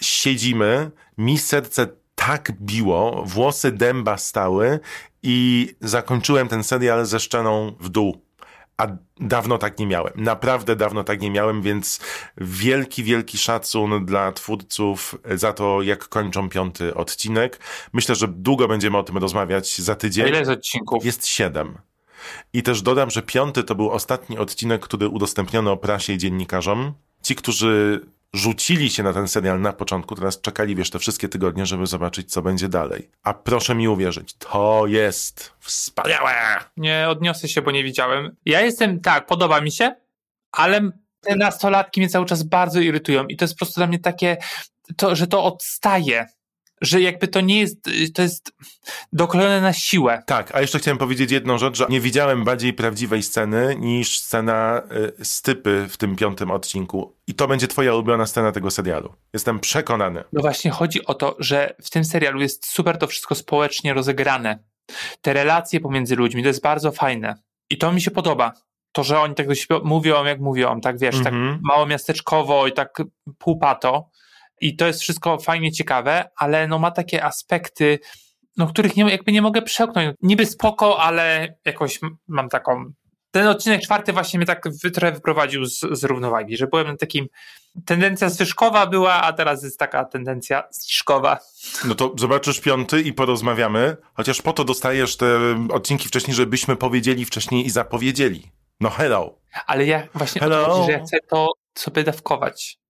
siedzimy, 0.00 0.90
mi 1.18 1.38
serce 1.38 1.86
tak 2.26 2.52
biło, 2.60 3.22
włosy 3.26 3.72
dęba 3.72 4.16
stały 4.16 4.80
i 5.22 5.68
zakończyłem 5.80 6.48
ten 6.48 6.64
serial 6.64 7.06
ze 7.06 7.20
szczeną 7.20 7.72
w 7.80 7.88
dół. 7.88 8.22
A 8.76 8.86
dawno 9.20 9.58
tak 9.58 9.78
nie 9.78 9.86
miałem. 9.86 10.12
Naprawdę 10.16 10.76
dawno 10.76 11.04
tak 11.04 11.20
nie 11.20 11.30
miałem, 11.30 11.62
więc 11.62 12.00
wielki, 12.36 13.04
wielki 13.04 13.38
szacun 13.38 14.06
dla 14.06 14.32
twórców 14.32 15.14
za 15.34 15.52
to, 15.52 15.82
jak 15.82 16.08
kończą 16.08 16.48
piąty 16.48 16.94
odcinek. 16.94 17.60
Myślę, 17.92 18.14
że 18.14 18.28
długo 18.28 18.68
będziemy 18.68 18.98
o 18.98 19.02
tym 19.02 19.16
rozmawiać 19.16 19.78
za 19.80 19.94
tydzień. 19.94 20.28
Ile 20.28 20.38
jest 20.38 20.50
odcinków? 20.50 21.04
Jest 21.04 21.26
siedem. 21.26 21.78
I 22.52 22.62
też 22.62 22.82
dodam, 22.82 23.10
że 23.10 23.22
piąty 23.22 23.64
to 23.64 23.74
był 23.74 23.90
ostatni 23.90 24.38
odcinek, 24.38 24.82
który 24.82 25.08
udostępniono 25.08 25.76
prasie 25.76 26.12
i 26.12 26.18
dziennikarzom. 26.18 26.92
Ci, 27.22 27.34
którzy 27.34 28.00
rzucili 28.34 28.90
się 28.90 29.02
na 29.02 29.12
ten 29.12 29.28
serial 29.28 29.60
na 29.60 29.72
początku, 29.72 30.14
teraz 30.14 30.40
czekali, 30.40 30.76
wiesz, 30.76 30.90
te 30.90 30.98
wszystkie 30.98 31.28
tygodnie, 31.28 31.66
żeby 31.66 31.86
zobaczyć, 31.86 32.32
co 32.32 32.42
będzie 32.42 32.68
dalej. 32.68 33.10
A 33.22 33.34
proszę 33.34 33.74
mi 33.74 33.88
uwierzyć, 33.88 34.34
to 34.34 34.84
jest 34.86 35.52
wspaniałe! 35.60 36.32
Nie 36.76 37.06
odniosę 37.08 37.48
się, 37.48 37.62
bo 37.62 37.70
nie 37.70 37.84
widziałem. 37.84 38.36
Ja 38.44 38.60
jestem, 38.60 39.00
tak, 39.00 39.26
podoba 39.26 39.60
mi 39.60 39.72
się, 39.72 39.94
ale 40.52 40.90
te 41.20 41.36
nastolatki 41.36 42.00
mnie 42.00 42.08
cały 42.08 42.26
czas 42.26 42.42
bardzo 42.42 42.80
irytują 42.80 43.26
i 43.26 43.36
to 43.36 43.44
jest 43.44 43.54
po 43.54 43.58
prostu 43.58 43.80
dla 43.80 43.86
mnie 43.86 43.98
takie, 43.98 44.36
to, 44.96 45.16
że 45.16 45.26
to 45.26 45.44
odstaje. 45.44 46.26
Że 46.82 47.00
jakby 47.00 47.28
to 47.28 47.40
nie 47.40 47.60
jest, 47.60 47.76
to 48.14 48.22
jest 48.22 48.52
doklejone 49.12 49.60
na 49.60 49.72
siłę. 49.72 50.22
Tak, 50.26 50.54
a 50.54 50.60
jeszcze 50.60 50.78
chciałem 50.78 50.98
powiedzieć 50.98 51.30
jedną 51.30 51.58
rzecz, 51.58 51.76
że 51.76 51.86
nie 51.88 52.00
widziałem 52.00 52.44
bardziej 52.44 52.72
prawdziwej 52.72 53.22
sceny 53.22 53.76
niż 53.78 54.18
scena 54.18 54.82
y, 55.20 55.24
stypy 55.24 55.86
w 55.88 55.96
tym 55.96 56.16
piątym 56.16 56.50
odcinku. 56.50 57.16
I 57.26 57.34
to 57.34 57.48
będzie 57.48 57.68
twoja 57.68 57.94
ulubiona 57.94 58.26
scena 58.26 58.52
tego 58.52 58.70
serialu. 58.70 59.14
Jestem 59.32 59.60
przekonany. 59.60 60.24
No 60.32 60.40
właśnie 60.40 60.70
chodzi 60.70 61.06
o 61.06 61.14
to, 61.14 61.36
że 61.38 61.74
w 61.82 61.90
tym 61.90 62.04
serialu 62.04 62.40
jest 62.40 62.66
super 62.66 62.98
to 62.98 63.06
wszystko 63.06 63.34
społecznie 63.34 63.94
rozegrane. 63.94 64.58
Te 65.20 65.32
relacje 65.32 65.80
pomiędzy 65.80 66.16
ludźmi, 66.16 66.42
to 66.42 66.48
jest 66.48 66.62
bardzo 66.62 66.92
fajne. 66.92 67.34
I 67.70 67.78
to 67.78 67.92
mi 67.92 68.00
się 68.00 68.10
podoba. 68.10 68.52
To, 68.92 69.04
że 69.04 69.20
oni 69.20 69.34
tak 69.34 69.48
do 69.48 69.54
siebie 69.54 69.80
mówią, 69.84 70.24
jak 70.24 70.40
mówią, 70.40 70.80
tak 70.80 70.98
wiesz, 70.98 71.16
tak 71.16 71.32
Mhm. 71.32 71.58
mało 71.62 71.86
miasteczkowo 71.86 72.66
i 72.66 72.72
tak 72.72 73.02
półpato. 73.38 74.08
I 74.62 74.76
to 74.76 74.86
jest 74.86 75.00
wszystko 75.00 75.38
fajnie 75.38 75.72
ciekawe, 75.72 76.24
ale 76.36 76.68
no 76.68 76.78
ma 76.78 76.90
takie 76.90 77.24
aspekty, 77.24 77.98
no 78.56 78.66
których 78.66 78.96
nie, 78.96 79.10
jakby 79.10 79.32
nie 79.32 79.42
mogę 79.42 79.62
przełknąć. 79.62 80.16
Niby 80.22 80.46
spoko, 80.46 81.00
ale 81.00 81.54
jakoś 81.64 82.00
mam 82.28 82.48
taką... 82.48 82.84
Ten 83.30 83.46
odcinek 83.46 83.82
czwarty 83.82 84.12
właśnie 84.12 84.38
mnie 84.38 84.46
tak 84.46 84.62
trochę 84.94 85.12
wyprowadził 85.12 85.64
z, 85.64 85.80
z 85.92 86.04
równowagi, 86.04 86.56
że 86.56 86.66
byłem 86.66 86.96
takim... 86.96 87.26
Tendencja 87.86 88.28
zwyżkowa 88.28 88.86
była, 88.86 89.12
a 89.22 89.32
teraz 89.32 89.62
jest 89.62 89.78
taka 89.78 90.04
tendencja 90.04 90.62
zniżkowa. 90.70 91.38
No 91.84 91.94
to 91.94 92.14
zobaczysz 92.18 92.60
piąty 92.60 93.02
i 93.02 93.12
porozmawiamy, 93.12 93.96
chociaż 94.14 94.42
po 94.42 94.52
to 94.52 94.64
dostajesz 94.64 95.16
te 95.16 95.38
odcinki 95.72 96.08
wcześniej, 96.08 96.34
żebyśmy 96.34 96.76
powiedzieli 96.76 97.24
wcześniej 97.24 97.66
i 97.66 97.70
zapowiedzieli. 97.70 98.52
No 98.80 98.90
hello. 98.90 99.38
Ale 99.66 99.86
ja 99.86 100.08
właśnie 100.14 100.40
Hello. 100.40 100.64
chodzi, 100.64 100.86
że 100.86 100.92
ja 100.92 101.04
chcę 101.04 101.16
to 101.28 101.48
sobie 101.74 102.04
dawkować. 102.04 102.81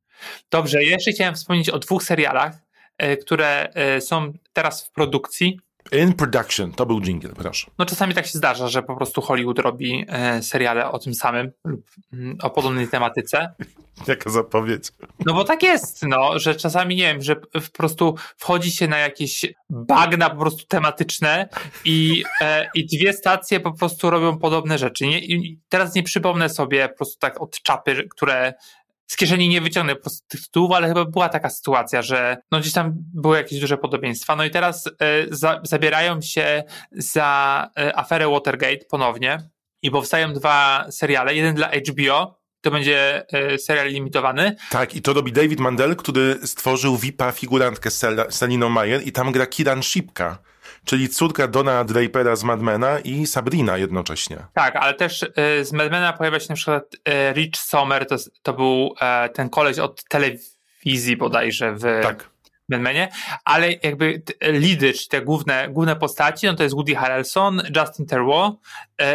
Dobrze, 0.50 0.84
jeszcze 0.84 1.12
chciałem 1.12 1.34
wspomnieć 1.34 1.70
o 1.70 1.78
dwóch 1.78 2.02
serialach, 2.02 2.52
e, 2.98 3.16
które 3.16 3.68
e, 3.74 4.00
są 4.00 4.32
teraz 4.52 4.86
w 4.86 4.92
produkcji. 4.92 5.58
In 5.92 6.12
production, 6.12 6.72
to 6.72 6.86
był 6.86 7.00
jingle, 7.00 7.30
proszę. 7.30 7.70
No 7.78 7.86
czasami 7.86 8.14
tak 8.14 8.26
się 8.26 8.38
zdarza, 8.38 8.68
że 8.68 8.82
po 8.82 8.96
prostu 8.96 9.20
Hollywood 9.20 9.58
robi 9.58 10.04
e, 10.08 10.42
seriale 10.42 10.90
o 10.90 10.98
tym 10.98 11.14
samym 11.14 11.52
lub 11.64 11.86
mm, 12.12 12.38
o 12.42 12.50
podobnej 12.50 12.88
tematyce. 12.88 13.54
Jaka 14.08 14.30
zapowiedź. 14.30 14.92
No 15.26 15.34
bo 15.34 15.44
tak 15.44 15.62
jest, 15.62 16.02
no, 16.02 16.38
że 16.38 16.54
czasami 16.54 16.96
nie 16.96 17.02
wiem, 17.02 17.22
że 17.22 17.36
po 17.36 17.60
prostu 17.72 18.14
wchodzi 18.36 18.70
się 18.70 18.88
na 18.88 18.98
jakieś 18.98 19.46
bagna 19.70 20.30
po 20.30 20.36
prostu 20.36 20.66
tematyczne 20.66 21.48
i, 21.84 22.24
e, 22.40 22.68
i 22.74 22.86
dwie 22.86 23.12
stacje 23.12 23.60
po 23.60 23.72
prostu 23.72 24.10
robią 24.10 24.38
podobne 24.38 24.78
rzeczy. 24.78 25.06
Nie? 25.06 25.18
I 25.18 25.58
teraz 25.68 25.94
nie 25.94 26.02
przypomnę 26.02 26.48
sobie 26.48 26.88
po 26.88 26.96
prostu 26.96 27.18
tak 27.18 27.40
od 27.40 27.62
czapy, 27.62 28.08
które 28.10 28.54
z 29.06 29.16
kieszeni 29.16 29.48
nie 29.48 29.60
wyciągnę 29.60 29.94
po 29.94 30.00
prostu 30.00 30.26
tych 30.28 30.40
tytułów, 30.40 30.72
ale 30.72 30.88
chyba 30.88 31.04
była 31.04 31.28
taka 31.28 31.50
sytuacja, 31.50 32.02
że 32.02 32.36
no 32.52 32.60
gdzieś 32.60 32.72
tam 32.72 32.92
były 32.96 33.36
jakieś 33.36 33.60
duże 33.60 33.78
podobieństwa. 33.78 34.36
No 34.36 34.44
i 34.44 34.50
teraz 34.50 34.86
e, 34.86 34.90
za, 35.30 35.60
zabierają 35.62 36.20
się 36.20 36.64
za 36.92 37.70
e, 37.78 37.96
aferę 37.96 38.28
Watergate 38.28 38.84
ponownie 38.90 39.38
i 39.82 39.90
powstają 39.90 40.32
dwa 40.32 40.86
seriale. 40.90 41.34
Jeden 41.34 41.54
dla 41.54 41.68
HBO, 41.90 42.38
to 42.60 42.70
będzie 42.70 43.24
e, 43.32 43.58
serial 43.58 43.88
limitowany, 43.88 44.56
Tak, 44.70 44.94
i 44.94 45.02
to 45.02 45.12
robi 45.12 45.32
David 45.32 45.60
Mandel, 45.60 45.96
który 45.96 46.38
stworzył 46.44 46.96
VIP-a 46.96 47.32
figurantkę 47.32 47.90
z 47.90 48.02
Sel- 48.02 48.70
Mayer 48.70 49.06
i 49.06 49.12
tam 49.12 49.32
gra 49.32 49.46
Kiran 49.46 49.82
Shipka, 49.82 50.38
czyli 50.84 51.08
córka 51.08 51.48
Dona 51.48 51.84
Drapera 51.84 52.36
z 52.36 52.44
Madmena 52.44 52.98
i 52.98 53.26
Sabrina 53.26 53.76
jednocześnie. 53.76 54.36
Tak, 54.54 54.76
ale 54.76 54.94
też 54.94 55.22
e, 55.36 55.64
z 55.64 55.72
Madmana 55.72 56.12
pojawia 56.12 56.40
się 56.40 56.46
na 56.48 56.54
przykład 56.54 56.84
e, 57.04 57.32
Rich 57.32 57.56
Sommer, 57.56 58.06
to, 58.06 58.16
to 58.42 58.52
był 58.52 58.94
e, 59.00 59.28
ten 59.28 59.50
koleś 59.50 59.78
od 59.78 60.04
telewizji 60.04 61.16
bodajże 61.16 61.74
w 61.74 61.82
Tak. 62.02 62.32
Madmanie, 62.68 63.08
ale 63.44 63.72
jakby 63.72 64.22
lidy, 64.42 64.92
czy 64.92 65.08
te 65.08 65.22
główne, 65.22 65.68
główne 65.68 65.96
postaci, 65.96 66.46
no 66.46 66.54
to 66.54 66.62
jest 66.62 66.74
Woody 66.74 66.94
Harrelson, 66.94 67.62
Justin 67.76 68.06
Theroux 68.06 68.58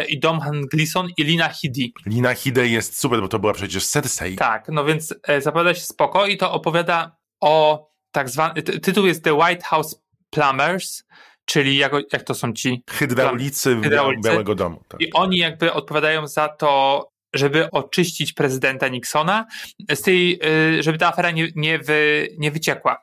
i 0.08 0.18
Domhan 0.18 0.62
Gleeson 0.72 1.08
i 1.16 1.24
Lina 1.24 1.48
Headey. 1.48 1.92
Lina 2.06 2.34
Headey 2.34 2.72
jest 2.72 3.00
super, 3.00 3.20
bo 3.20 3.28
to 3.28 3.38
była 3.38 3.52
przecież 3.52 3.86
Cersei. 3.86 4.36
Tak, 4.36 4.68
no 4.68 4.84
więc 4.84 5.14
zapowiada 5.38 5.74
się 5.74 5.80
spoko 5.80 6.26
i 6.26 6.36
to 6.36 6.52
opowiada 6.52 7.16
o 7.40 7.88
tak 8.12 8.28
zwany, 8.28 8.62
ty, 8.62 8.80
tytuł 8.80 9.06
jest 9.06 9.24
The 9.24 9.34
White 9.34 9.64
House 9.64 10.02
Plumbers, 10.30 11.04
czyli 11.48 11.76
jak, 11.76 11.92
jak 12.12 12.22
to 12.22 12.34
są 12.34 12.52
ci 12.52 12.82
Hydraulicy, 12.90 13.76
w 13.76 13.82
Hydraulicy. 13.82 14.28
Białego 14.30 14.54
Domu. 14.54 14.82
Tak. 14.88 15.00
I 15.00 15.12
oni 15.12 15.36
jakby 15.38 15.72
odpowiadają 15.72 16.26
za 16.26 16.48
to, 16.48 17.08
żeby 17.34 17.70
oczyścić 17.70 18.32
prezydenta 18.32 18.88
Nixona 18.88 19.46
z 19.94 20.02
tej, 20.02 20.40
y, 20.78 20.82
żeby 20.82 20.98
ta 20.98 21.08
afera 21.08 21.30
nie, 21.30 21.48
nie, 21.56 21.78
wy, 21.78 22.28
nie 22.38 22.50
wyciekła. 22.50 23.00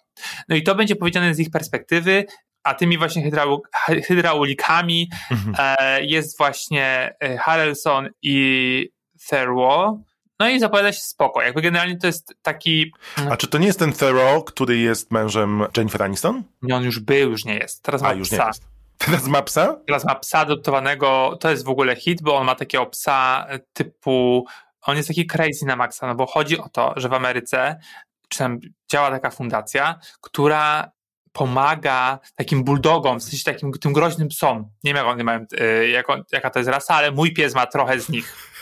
No 0.49 0.55
i 0.55 0.63
to 0.63 0.75
będzie 0.75 0.95
powiedziane 0.95 1.35
z 1.35 1.39
ich 1.39 1.49
perspektywy, 1.51 2.25
a 2.63 2.73
tymi 2.73 2.97
właśnie 2.97 3.23
hydrau, 3.23 3.61
hy- 3.87 4.01
hydraulikami 4.01 5.09
Mhm. 5.31 5.55
e, 5.79 6.05
jest 6.05 6.37
właśnie 6.37 7.13
e, 7.19 7.37
Harrelson 7.37 8.09
i 8.21 8.89
Theroux. 9.29 9.99
No 10.39 10.49
i 10.49 10.59
zapowiada 10.59 10.93
się 10.93 11.01
spoko. 11.01 11.41
Jakby 11.41 11.61
generalnie 11.61 11.97
to 11.97 12.07
jest 12.07 12.33
taki... 12.41 12.93
A 13.29 13.37
czy 13.37 13.47
to 13.47 13.57
nie 13.57 13.67
jest 13.67 13.79
ten 13.79 13.93
Theroux, 13.93 14.51
który 14.51 14.77
jest 14.77 15.11
mężem 15.11 15.65
Jennifer 15.77 16.03
Aniston? 16.03 16.43
Nie, 16.61 16.75
on 16.75 16.83
już 16.83 16.99
był, 16.99 17.31
już 17.31 17.45
nie 17.45 17.57
jest. 17.57 17.83
Teraz 17.83 18.01
ma 18.01 18.07
A, 18.07 18.13
już 18.13 18.31
nie 18.31 18.37
psa. 18.37 18.47
jest. 18.47 18.63
Teraz 18.97 19.27
ma 19.27 19.41
psa? 19.41 19.77
Teraz 19.87 20.05
ma 20.05 20.15
psa 20.15 20.39
adoptowanego, 20.39 21.37
to 21.39 21.49
jest 21.49 21.65
w 21.65 21.69
ogóle 21.69 21.95
hit, 21.95 22.21
bo 22.21 22.35
on 22.35 22.45
ma 22.45 22.55
takiego 22.55 22.85
psa 22.85 23.47
typu, 23.73 24.45
on 24.81 24.97
jest 24.97 25.07
taki 25.07 25.27
crazy 25.27 25.65
na 25.65 25.75
maksa, 25.75 26.07
no 26.07 26.15
bo 26.15 26.25
chodzi 26.25 26.59
o 26.59 26.69
to, 26.69 26.93
że 26.95 27.09
w 27.09 27.13
Ameryce 27.13 27.79
czy 28.29 28.37
tam 28.39 28.59
działa 28.91 29.11
taka 29.11 29.29
fundacja, 29.31 29.99
która 30.21 30.91
pomaga 31.31 32.19
takim 32.35 32.63
bulldogom, 32.63 33.19
w 33.19 33.23
sensie 33.23 33.43
takim 33.43 33.71
tym 33.71 33.93
groźnym 33.93 34.27
psom. 34.27 34.69
Nie 34.83 34.93
wiem, 34.93 34.97
jak 34.97 35.05
one 35.05 35.23
mają, 35.23 35.45
y, 35.61 35.89
jak 35.89 36.09
on, 36.09 36.23
jaka 36.31 36.49
to 36.49 36.59
jest 36.59 36.69
rasa, 36.69 36.95
ale 36.95 37.11
mój 37.11 37.33
pies 37.33 37.55
ma 37.55 37.67
trochę 37.67 37.99
z 37.99 38.09
nich. 38.09 38.54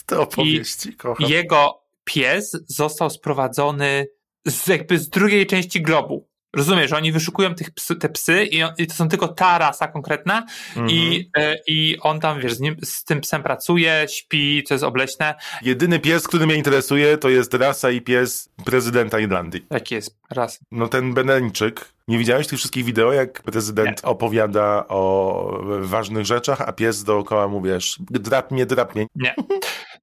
Z 0.00 0.04
tej 0.04 0.18
opowieści, 0.18 0.96
kocham. 0.96 1.30
Jego 1.30 1.82
pies 2.04 2.56
został 2.66 3.10
sprowadzony 3.10 4.06
z, 4.46 4.66
jakby 4.66 4.98
z 4.98 5.08
drugiej 5.08 5.46
części 5.46 5.82
globu. 5.82 6.29
Rozumiesz, 6.56 6.90
że 6.90 6.96
oni 6.96 7.12
wyszukują 7.12 7.54
tych 7.54 7.70
psy, 7.70 7.96
te 7.96 8.08
psy 8.08 8.44
i, 8.44 8.62
on, 8.62 8.72
i 8.78 8.86
to 8.86 8.94
są 8.94 9.08
tylko 9.08 9.28
ta 9.28 9.58
rasa 9.58 9.88
konkretna 9.88 10.46
Mhm. 10.70 10.90
i, 10.90 11.30
e, 11.36 11.56
i 11.66 11.96
on 12.00 12.20
tam, 12.20 12.40
wiesz, 12.40 12.52
z, 12.54 12.60
nim, 12.60 12.76
z 12.84 13.04
tym 13.04 13.20
psem 13.20 13.42
pracuje, 13.42 14.06
śpi, 14.08 14.62
to 14.68 14.74
jest 14.74 14.84
obleśne. 14.84 15.34
Jedyny 15.62 15.98
pies, 15.98 16.28
który 16.28 16.46
mnie 16.46 16.54
interesuje, 16.54 17.18
to 17.18 17.28
jest 17.28 17.54
rasa 17.54 17.90
i 17.90 18.00
pies 18.00 18.48
prezydenta 18.64 19.18
Irlandii. 19.18 19.66
Jaki 19.70 19.94
jest 19.94 20.16
raz? 20.30 20.60
No 20.70 20.88
ten 20.88 21.14
Beneńczyk. 21.14 21.92
Nie 22.08 22.18
widziałeś 22.18 22.46
tych 22.46 22.58
wszystkich 22.58 22.84
wideo, 22.84 23.12
jak 23.12 23.42
prezydent 23.42 24.00
opowiada 24.04 24.84
o 24.88 25.60
ważnych 25.80 26.26
rzeczach, 26.26 26.60
a 26.60 26.72
pies 26.72 27.04
dookoła 27.04 27.48
mu, 27.48 27.62
wiesz, 27.62 27.96
drap 28.00 28.50
mnie, 28.50 28.66
drap 28.66 28.94
mnie. 28.94 29.06
Nie. 29.14 29.34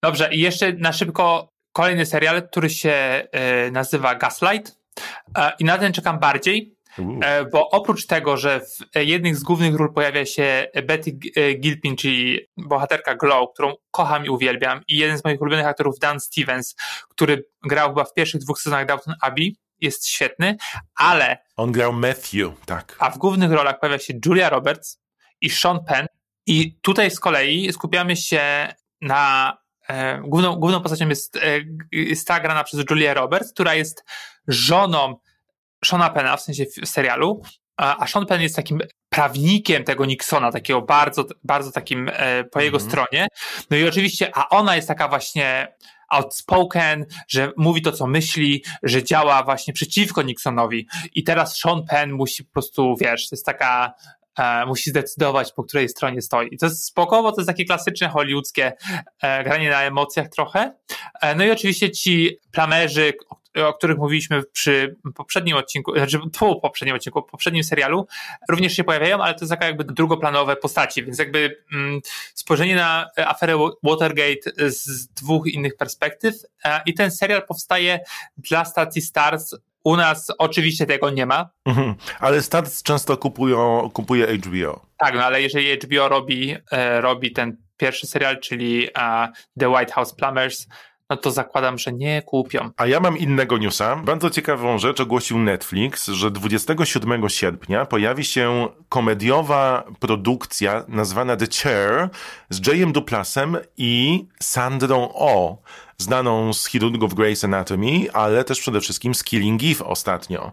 Dobrze, 0.04 0.30
i 0.34 0.40
jeszcze 0.40 0.74
na 0.74 0.94
szybko 0.94 1.50
kolejny 1.74 2.06
serial, 2.06 2.48
który 2.48 2.70
się 2.70 2.90
e, 2.92 3.72
nazywa 3.72 4.16
Gaslight. 4.16 4.78
E, 5.38 5.52
I 5.60 5.66
na 5.66 5.78
ten 5.78 5.94
czekam 5.94 6.20
bardziej, 6.20 6.78
Uuu. 7.00 7.20
E, 7.24 7.46
Bo 7.46 7.70
oprócz 7.70 8.06
tego, 8.06 8.38
że 8.38 8.60
w 8.60 8.80
jednych 8.96 9.36
z 9.36 9.44
głównych 9.44 9.76
ról 9.76 9.94
pojawia 9.94 10.26
się 10.26 10.68
Betty 10.84 11.18
e, 11.36 11.54
Gilpin, 11.54 11.96
czyli 11.96 12.40
bohaterka 12.58 13.16
Glow, 13.16 13.50
którą 13.54 13.74
kocham 13.92 14.26
i 14.26 14.30
uwielbiam, 14.30 14.82
i 14.88 14.98
jeden 14.98 15.18
z 15.18 15.24
moich 15.24 15.42
ulubionych 15.42 15.68
aktorów, 15.68 16.00
Dan 16.00 16.20
Stevens, 16.20 16.76
który 17.10 17.46
grał 17.64 17.90
chyba 17.90 18.04
w 18.04 18.14
pierwszych 18.14 18.42
dwóch 18.42 18.62
sezonach 18.62 18.86
Downton 18.86 19.16
Abbey, 19.22 19.56
jest 19.82 20.08
świetny, 20.08 20.58
ale 20.96 21.38
On 21.56 21.72
grał 21.72 21.94
Matthew, 21.94 22.66
tak. 22.66 22.96
a 23.00 23.10
w 23.10 23.18
głównych 23.18 23.52
rolach 23.52 23.80
pojawia 23.80 24.00
się 24.00 24.14
Julia 24.26 24.50
Roberts 24.50 25.02
i 25.42 25.50
Sean 25.50 25.80
Penn. 25.86 26.06
I 26.46 26.80
tutaj 26.82 27.12
z 27.12 27.20
kolei 27.20 27.74
skupiamy 27.74 28.16
się 28.16 28.74
na. 29.02 29.58
E, 29.90 30.22
główną, 30.24 30.56
główną 30.56 30.82
postacią 30.82 31.10
jest, 31.10 31.36
e, 31.36 31.40
jest 31.92 32.28
ta 32.28 32.40
grana 32.40 32.64
przez 32.64 32.84
Julia 32.90 33.14
Roberts, 33.14 33.54
która 33.54 33.76
jest 33.76 34.04
żoną 34.48 35.16
Shona 35.86 36.10
Penna, 36.10 36.38
w 36.38 36.42
sensie 36.42 36.66
w, 36.66 36.90
serialu. 36.90 37.42
A, 37.78 38.08
Sean 38.08 38.26
Penn 38.26 38.42
jest 38.42 38.56
takim 38.56 38.80
prawnikiem 39.10 39.84
tego 39.84 40.06
Nixona, 40.06 40.52
takiego 40.52 40.82
bardzo, 40.82 41.26
bardzo 41.44 41.72
takim 41.72 42.10
e, 42.14 42.44
po 42.44 42.62
jego 42.62 42.78
Mhm. 42.78 42.92
stronie. 42.92 43.28
No 43.70 43.78
i 43.78 43.88
oczywiście, 43.88 44.32
a 44.36 44.50
ona 44.50 44.76
jest 44.76 44.88
taka 44.88 45.08
właśnie 45.08 45.76
outspoken, 46.10 47.06
że 47.28 47.52
mówi 47.58 47.82
to, 47.82 47.92
co 47.92 48.08
myśli, 48.08 48.64
że 48.84 49.04
działa 49.04 49.44
właśnie 49.44 49.74
przeciwko 49.74 50.22
Nixonowi. 50.22 50.88
I 51.14 51.24
teraz 51.24 51.60
Sean 51.60 51.86
Penn 51.90 52.12
musi 52.12 52.44
po 52.44 52.54
prostu, 52.54 52.96
wiesz, 53.02 53.30
to 53.30 53.36
jest 53.36 53.46
taka 53.46 53.94
e, 54.38 54.66
musi 54.66 54.90
zdecydować, 54.90 55.54
po 55.54 55.64
której 55.64 55.90
stronie 55.90 56.22
stoi. 56.22 56.48
I 56.52 56.58
to 56.58 56.66
jest 56.66 56.86
spoko, 56.86 57.32
to 57.32 57.42
jest 57.42 57.48
takie 57.48 57.66
klasyczne 57.66 58.08
hollywoodzkie 58.08 58.74
e, 59.22 59.44
granie 59.44 59.70
na 59.70 59.84
emocjach 59.84 60.30
trochę. 60.30 60.74
E, 61.22 61.36
no 61.36 61.46
i 61.46 61.52
oczywiście 61.52 61.92
ci 61.92 62.38
plamerzy, 62.52 63.14
o 63.66 63.74
których 63.74 63.98
mówiliśmy 63.98 64.44
przy 64.44 64.96
poprzednim 65.16 65.58
odcinku, 65.58 65.96
znaczy 65.96 66.20
po 66.40 66.56
poprzednim 66.56 66.96
odcinku, 66.96 67.24
poprzednim 67.24 67.64
serialu, 67.64 68.08
również 68.50 68.74
się 68.74 68.84
pojawiają, 68.84 69.24
ale 69.24 69.34
to 69.34 69.40
jest 69.42 69.52
taka 69.52 69.66
jakby 69.66 69.84
drugoplanowe 69.84 70.56
postaci, 70.56 71.04
więc 71.04 71.20
jakby 71.20 71.64
mm, 71.74 72.02
spojrzenie 72.34 72.76
na 72.76 73.10
aferę 73.16 73.58
Watergate 73.84 74.72
z 74.72 75.08
dwóch 75.08 75.48
innych 75.48 75.78
perspektyw 75.78 76.36
e, 76.66 76.82
i 76.86 76.94
ten 76.94 77.12
serial 77.12 77.46
powstaje 77.46 78.00
dla 78.38 78.66
stacji 78.66 79.02
Stars 79.02 79.56
u 79.88 79.98
nas 79.98 80.32
oczywiście 80.38 80.86
tego 80.86 81.10
nie 81.10 81.26
ma. 81.26 81.50
Mhm. 81.66 81.96
Ale 82.20 82.42
Stars 82.42 82.84
często 82.84 83.18
kupują, 83.18 83.90
kupuje 83.94 84.28
HBO. 84.38 84.86
Tak, 84.98 85.16
no 85.16 85.24
ale 85.24 85.42
jeżeli 85.42 85.80
HBO 85.80 86.10
robi, 86.10 86.56
e, 86.72 87.02
robi 87.02 87.32
ten 87.32 87.58
pierwszy 87.78 88.08
serial, 88.08 88.40
czyli 88.40 88.88
The 89.60 89.70
White 89.70 89.94
House 89.94 90.16
Plumbers, 90.16 90.68
no 91.10 91.18
to 91.18 91.32
zakładam, 91.32 91.78
że 91.78 91.94
nie 91.94 92.22
kupią. 92.22 92.70
A 92.78 92.88
ja 92.88 93.00
mam 93.00 93.18
innego 93.18 93.58
newsa. 93.58 93.96
Bardzo 93.96 94.30
ciekawą 94.30 94.78
rzecz 94.78 95.00
ogłosił 95.00 95.40
Netflix, 95.40 96.08
że 96.08 96.32
27 96.32 97.30
sierpnia 97.30 97.86
pojawi 97.86 98.24
się 98.26 98.68
komediowa 98.90 99.84
produkcja 100.00 100.84
nazwana 100.88 101.36
The 101.36 101.48
Chair 101.64 102.10
z 102.50 102.68
Jayem 102.68 102.92
Duplasem 102.92 103.58
i 103.78 104.26
Sandrą 104.40 105.10
O 105.14 105.58
znaną 106.08 106.54
z 106.54 106.68
chirurgów 106.68 107.16
Grey's 107.16 107.46
Anatomy, 107.46 108.12
ale 108.14 108.44
też 108.44 108.60
przede 108.60 108.82
wszystkim 108.82 109.16
z 109.16 109.24
Killing 109.24 109.62
Eve 109.64 109.86
ostatnio. 109.86 110.52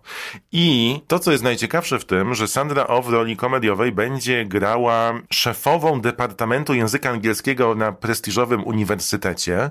I 0.52 1.00
to, 1.06 1.18
co 1.18 1.32
jest 1.32 1.44
najciekawsze 1.44 1.98
w 1.98 2.04
tym, 2.04 2.34
że 2.34 2.48
Sandra 2.48 2.86
Oh 2.86 3.02
w 3.02 3.12
roli 3.12 3.36
komediowej 3.36 3.92
będzie 3.92 4.44
grała 4.44 5.20
szefową 5.32 6.00
Departamentu 6.00 6.74
Języka 6.74 7.10
Angielskiego 7.10 7.74
na 7.74 7.92
prestiżowym 7.92 8.64
uniwersytecie, 8.64 9.70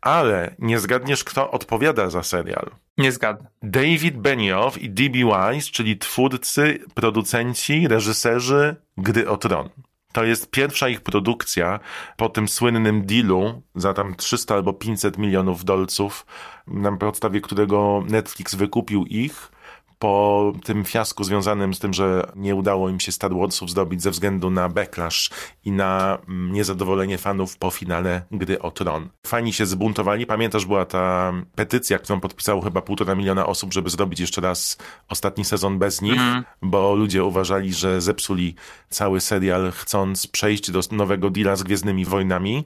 ale 0.00 0.54
nie 0.58 0.78
zgadniesz, 0.78 1.24
kto 1.24 1.50
odpowiada 1.50 2.10
za 2.10 2.22
serial. 2.22 2.70
Nie 2.98 3.12
zgadnę. 3.12 3.50
David 3.62 4.16
Benioff 4.16 4.82
i 4.82 4.90
D.B. 4.90 5.18
Wise, 5.18 5.70
czyli 5.70 5.98
twórcy, 5.98 6.78
producenci, 6.94 7.88
reżyserzy 7.88 8.76
Gry 8.96 9.28
o 9.28 9.36
Tron. 9.36 9.68
To 10.14 10.24
jest 10.24 10.50
pierwsza 10.50 10.88
ich 10.88 11.00
produkcja 11.00 11.80
po 12.16 12.28
tym 12.28 12.48
słynnym 12.48 13.06
dealu 13.06 13.62
za 13.74 13.94
tam 13.94 14.14
300 14.14 14.54
albo 14.54 14.72
500 14.72 15.18
milionów 15.18 15.64
dolców, 15.64 16.26
na 16.66 16.96
podstawie 16.96 17.40
którego 17.40 18.02
Netflix 18.08 18.54
wykupił 18.54 19.04
ich 19.06 19.50
po 19.98 20.52
tym 20.64 20.84
fiasku 20.84 21.24
związanym 21.24 21.74
z 21.74 21.78
tym, 21.78 21.92
że 21.92 22.32
nie 22.36 22.54
udało 22.54 22.88
im 22.88 23.00
się 23.00 23.12
Star 23.12 23.34
Warsów 23.34 23.70
zdobyć 23.70 24.02
ze 24.02 24.10
względu 24.10 24.50
na 24.50 24.68
backlash 24.68 25.30
i 25.64 25.72
na 25.72 26.18
mm, 26.28 26.52
niezadowolenie 26.52 27.18
fanów 27.18 27.58
po 27.58 27.70
finale 27.70 28.22
gry 28.30 28.58
o 28.58 28.70
Tron. 28.70 29.08
Fani 29.26 29.52
się 29.52 29.66
zbuntowali. 29.66 30.26
Pamiętasz, 30.26 30.66
była 30.66 30.84
ta 30.84 31.32
petycja, 31.54 31.98
którą 31.98 32.20
podpisało 32.20 32.60
chyba 32.60 32.82
półtora 32.82 33.14
miliona 33.14 33.46
osób, 33.46 33.72
żeby 33.72 33.90
zrobić 33.90 34.20
jeszcze 34.20 34.40
raz 34.40 34.78
ostatni 35.08 35.44
sezon 35.44 35.78
bez 35.78 36.02
nich, 36.02 36.20
mm. 36.20 36.44
bo 36.62 36.94
ludzie 36.94 37.24
uważali, 37.24 37.72
że 37.72 38.00
zepsuli 38.00 38.54
cały 38.90 39.20
serial, 39.20 39.72
chcąc 39.72 40.26
przejść 40.26 40.70
do 40.70 40.80
nowego 40.92 41.30
deala 41.30 41.56
z 41.56 41.62
Gwiezdnymi 41.62 42.04
Wojnami. 42.04 42.64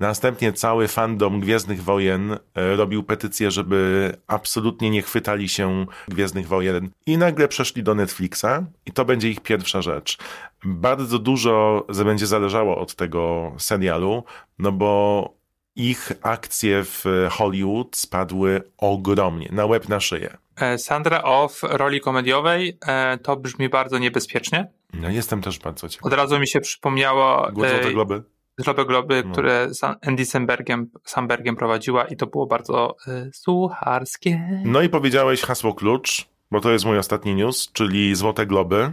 Następnie 0.00 0.52
cały 0.52 0.88
fandom 0.88 1.40
Gwiezdnych 1.40 1.84
Wojen 1.84 2.32
e, 2.32 2.76
robił 2.76 3.02
petycję, 3.02 3.50
żeby 3.50 4.12
absolutnie 4.26 4.90
nie 4.90 5.02
chwytali 5.02 5.48
się 5.48 5.86
Gwiezdnych 6.08 6.48
Wojen 6.48 6.59
i 7.06 7.18
nagle 7.18 7.48
przeszli 7.48 7.82
do 7.82 7.94
Netflixa 7.94 8.64
i 8.86 8.92
to 8.92 9.04
będzie 9.04 9.30
ich 9.30 9.40
pierwsza 9.40 9.82
rzecz. 9.82 10.18
Bardzo 10.64 11.18
dużo 11.18 11.86
będzie 12.04 12.26
zależało 12.26 12.78
od 12.78 12.94
tego 12.94 13.52
serialu, 13.58 14.24
no 14.58 14.72
bo 14.72 15.40
ich 15.76 16.12
akcje 16.22 16.84
w 16.84 17.04
Hollywood 17.30 17.96
spadły 17.96 18.62
ogromnie, 18.78 19.48
na 19.52 19.66
łeb 19.66 19.88
na 19.88 20.00
szyję. 20.00 20.36
E, 20.56 20.78
Sandra 20.78 21.22
Off 21.22 21.62
roli 21.62 22.00
komediowej 22.00 22.78
e, 22.86 23.18
to 23.18 23.36
brzmi 23.36 23.68
bardzo 23.68 23.98
niebezpiecznie. 23.98 24.70
No 24.94 25.10
jestem 25.10 25.42
też 25.42 25.58
bardzo 25.58 25.88
ciekawy. 25.88 26.14
Od 26.14 26.20
razu 26.20 26.38
mi 26.38 26.48
się 26.48 26.60
przypomniało... 26.60 27.50
Złote 27.54 27.80
e, 27.80 27.92
Globy? 27.92 28.22
Złote 28.58 28.84
Globy, 28.84 29.22
no. 29.26 29.32
które 29.32 29.68
Andy 30.06 30.24
Sambergiem, 30.24 30.90
Sambergiem 31.04 31.56
prowadziła 31.56 32.04
i 32.04 32.16
to 32.16 32.26
było 32.26 32.46
bardzo 32.46 32.96
y, 33.08 33.30
sucharskie. 33.34 34.62
No 34.64 34.82
i 34.82 34.88
powiedziałeś 34.88 35.42
hasło 35.42 35.74
klucz 35.74 36.29
bo 36.50 36.60
to 36.60 36.72
jest 36.72 36.84
mój 36.84 36.98
ostatni 36.98 37.34
news, 37.34 37.72
czyli 37.72 38.14
Złote 38.14 38.46
Globy. 38.46 38.92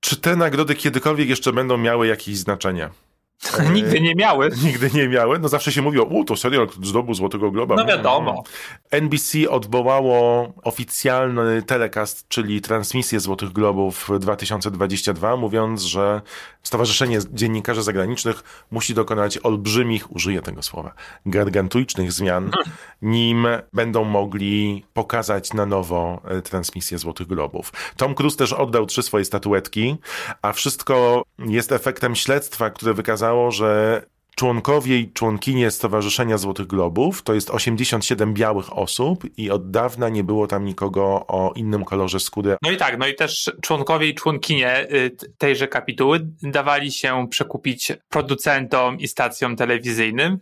Czy 0.00 0.16
te 0.16 0.36
nagrody 0.36 0.74
kiedykolwiek 0.74 1.28
jeszcze 1.28 1.52
będą 1.52 1.76
miały 1.76 2.06
jakieś 2.06 2.36
znaczenie? 2.36 2.90
Nigdy 3.74 4.00
nie 4.00 4.14
miały. 4.14 4.50
Nigdy 4.64 4.90
nie 4.94 5.08
miały. 5.08 5.38
No 5.38 5.48
zawsze 5.48 5.72
się 5.72 5.82
mówiło, 5.82 6.04
u 6.04 6.24
to 6.24 6.36
serial 6.36 6.68
zdobył 6.82 7.14
Złotego 7.14 7.50
Globa. 7.50 7.74
No 7.74 7.84
wiadomo. 7.84 8.42
NBC 8.90 9.50
odwołało 9.50 10.52
oficjalny 10.62 11.62
telecast, 11.62 12.28
czyli 12.28 12.60
transmisję 12.60 13.20
Złotych 13.20 13.52
Globów 13.52 14.10
2022, 14.20 15.36
mówiąc, 15.36 15.82
że 15.82 16.22
Stowarzyszenie 16.64 17.18
Dziennikarzy 17.32 17.82
Zagranicznych 17.82 18.66
musi 18.70 18.94
dokonać 18.94 19.38
olbrzymich, 19.38 20.12
użyję 20.12 20.42
tego 20.42 20.62
słowa, 20.62 20.94
gargantuicznych 21.26 22.12
zmian, 22.12 22.50
nim 23.02 23.46
będą 23.72 24.04
mogli 24.04 24.84
pokazać 24.92 25.52
na 25.52 25.66
nowo 25.66 26.20
e, 26.24 26.42
transmisję 26.42 26.98
Złotych 26.98 27.26
Globów. 27.26 27.72
Tom 27.96 28.14
Cruise 28.14 28.36
też 28.36 28.52
oddał 28.52 28.86
trzy 28.86 29.02
swoje 29.02 29.24
statuetki, 29.24 29.96
a 30.42 30.52
wszystko 30.52 31.22
jest 31.38 31.72
efektem 31.72 32.14
śledztwa, 32.16 32.70
które 32.70 32.94
wykazało, 32.94 33.50
że 33.50 34.02
członkowie 34.36 34.98
i 34.98 35.12
członkinie 35.12 35.70
Stowarzyszenia 35.70 36.38
Złotych 36.38 36.66
Globów 36.66 37.22
to 37.22 37.34
jest 37.34 37.50
87 37.50 38.34
białych 38.34 38.78
osób 38.78 39.24
i 39.38 39.50
od 39.50 39.70
dawna 39.70 40.08
nie 40.08 40.24
było 40.24 40.46
tam 40.46 40.64
nikogo 40.64 41.26
o 41.26 41.52
innym 41.56 41.84
kolorze 41.84 42.20
skóry. 42.20 42.56
No 42.62 42.70
i 42.70 42.76
tak, 42.76 42.98
no 42.98 43.06
i 43.06 43.14
też 43.14 43.52
członkowie 43.62 44.08
i 44.08 44.14
członkinie 44.14 44.86
y, 44.92 45.16
tejże 45.38 45.68
kapituły 45.68 46.20
dawali 46.42 46.92
się 46.92 47.26
przekupić 47.30 47.92
producentom 48.08 48.98
i 48.98 49.08
stacjom 49.08 49.56
telewizyjnym, 49.56 50.38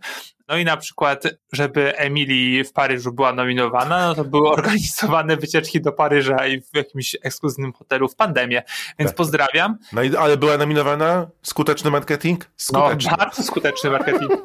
no 0.47 0.57
i 0.57 0.65
na 0.65 0.77
przykład, 0.77 1.23
żeby 1.53 1.97
Emily 1.97 2.63
w 2.63 2.73
Paryżu 2.73 3.13
była 3.13 3.33
nominowana, 3.33 4.07
no 4.07 4.15
to 4.15 4.23
były 4.23 4.49
organizowane 4.57 5.37
wycieczki 5.37 5.81
do 5.81 5.91
Paryża 5.91 6.47
i 6.47 6.61
w 6.61 6.75
jakimś 6.75 7.15
ekskluzywnym 7.23 7.73
hotelu 7.73 8.09
w 8.09 8.15
pandemię. 8.15 8.63
Więc 8.99 9.11
tak. 9.11 9.17
pozdrawiam. 9.17 9.77
No 9.93 10.03
i, 10.03 10.15
ale 10.15 10.37
była 10.37 10.57
nominowana? 10.57 11.27
Skuteczny 11.41 11.91
marketing? 11.91 12.49
Skuteczny. 12.57 13.11
No, 13.11 13.17
bardzo 13.17 13.43
skuteczny 13.43 13.89
marketing. 13.89 14.31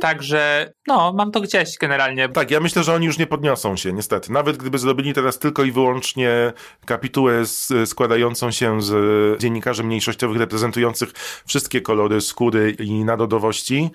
Także, 0.00 0.72
no, 0.86 1.12
mam 1.12 1.30
to 1.30 1.40
gdzieś 1.40 1.78
generalnie. 1.78 2.28
Tak, 2.28 2.50
ja 2.50 2.60
myślę, 2.60 2.82
że 2.82 2.94
oni 2.94 3.06
już 3.06 3.18
nie 3.18 3.26
podniosą 3.26 3.76
się, 3.76 3.92
niestety. 3.92 4.32
Nawet 4.32 4.56
gdyby 4.56 4.78
zrobili 4.78 5.12
teraz 5.12 5.38
tylko 5.38 5.64
i 5.64 5.72
wyłącznie 5.72 6.52
kapitułę 6.86 7.46
z, 7.46 7.88
składającą 7.88 8.50
się 8.50 8.82
z 8.82 9.40
dziennikarzy 9.40 9.84
mniejszościowych 9.84 10.38
reprezentujących 10.38 11.12
wszystkie 11.46 11.80
kolory 11.80 12.20
skóry 12.20 12.70
i 12.70 13.04
narodowości, 13.04 13.90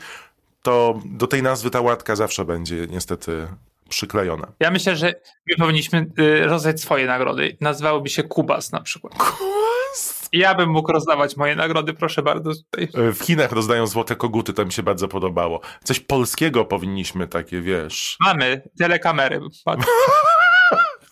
to 0.67 1.01
do 1.05 1.27
tej 1.27 1.43
nazwy 1.43 1.69
ta 1.69 1.81
łatka 1.81 2.15
zawsze 2.15 2.45
będzie 2.45 2.87
niestety 2.89 3.47
przyklejona. 3.89 4.47
Ja 4.59 4.71
myślę, 4.71 4.95
że 4.95 5.13
my 5.49 5.55
powinniśmy 5.55 6.05
y, 6.19 6.47
rozdać 6.47 6.81
swoje 6.81 7.05
nagrody. 7.05 7.57
Nazywałoby 7.61 8.09
się 8.09 8.23
Kubas 8.23 8.71
na 8.71 8.81
przykład. 8.81 9.13
Kubas? 9.13 10.29
Ja 10.33 10.55
bym 10.55 10.69
mógł 10.69 10.91
rozdawać 10.91 11.37
moje 11.37 11.55
nagrody, 11.55 11.93
proszę 11.93 12.23
bardzo. 12.23 12.51
Tutaj. 12.71 13.07
E, 13.07 13.11
w 13.11 13.19
Chinach 13.19 13.51
rozdają 13.51 13.87
złote 13.87 14.15
koguty, 14.15 14.53
to 14.53 14.65
mi 14.65 14.71
się 14.71 14.83
bardzo 14.83 15.07
podobało. 15.07 15.61
Coś 15.83 15.99
polskiego 15.99 16.65
powinniśmy 16.65 17.27
takie, 17.27 17.61
wiesz. 17.61 18.17
Mamy 18.19 18.61
telekamery. 18.79 19.39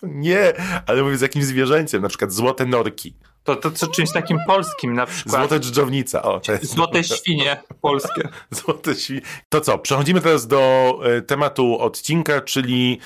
Nie, 0.05 0.53
ale 0.87 1.03
mówię 1.03 1.17
z 1.17 1.21
jakimś 1.21 1.45
zwierzęciem, 1.45 2.01
na 2.01 2.09
przykład 2.09 2.31
złote 2.31 2.65
norki. 2.65 3.15
To, 3.43 3.55
to 3.55 3.71
co 3.71 3.87
czymś 3.87 4.11
takim 4.11 4.37
polskim 4.47 4.93
na 4.93 5.05
przykład. 5.05 5.35
Złote 5.35 5.59
dżdżownica. 5.59 6.23
O, 6.23 6.41
Złote 6.61 7.03
świnie 7.03 7.57
polskie. 7.81 8.29
Złote 8.51 8.95
świnie. 8.95 9.21
To 9.49 9.61
co, 9.61 9.77
przechodzimy 9.77 10.21
teraz 10.21 10.47
do 10.47 10.93
e, 11.03 11.21
tematu 11.21 11.79
odcinka, 11.79 12.41
czyli 12.41 12.99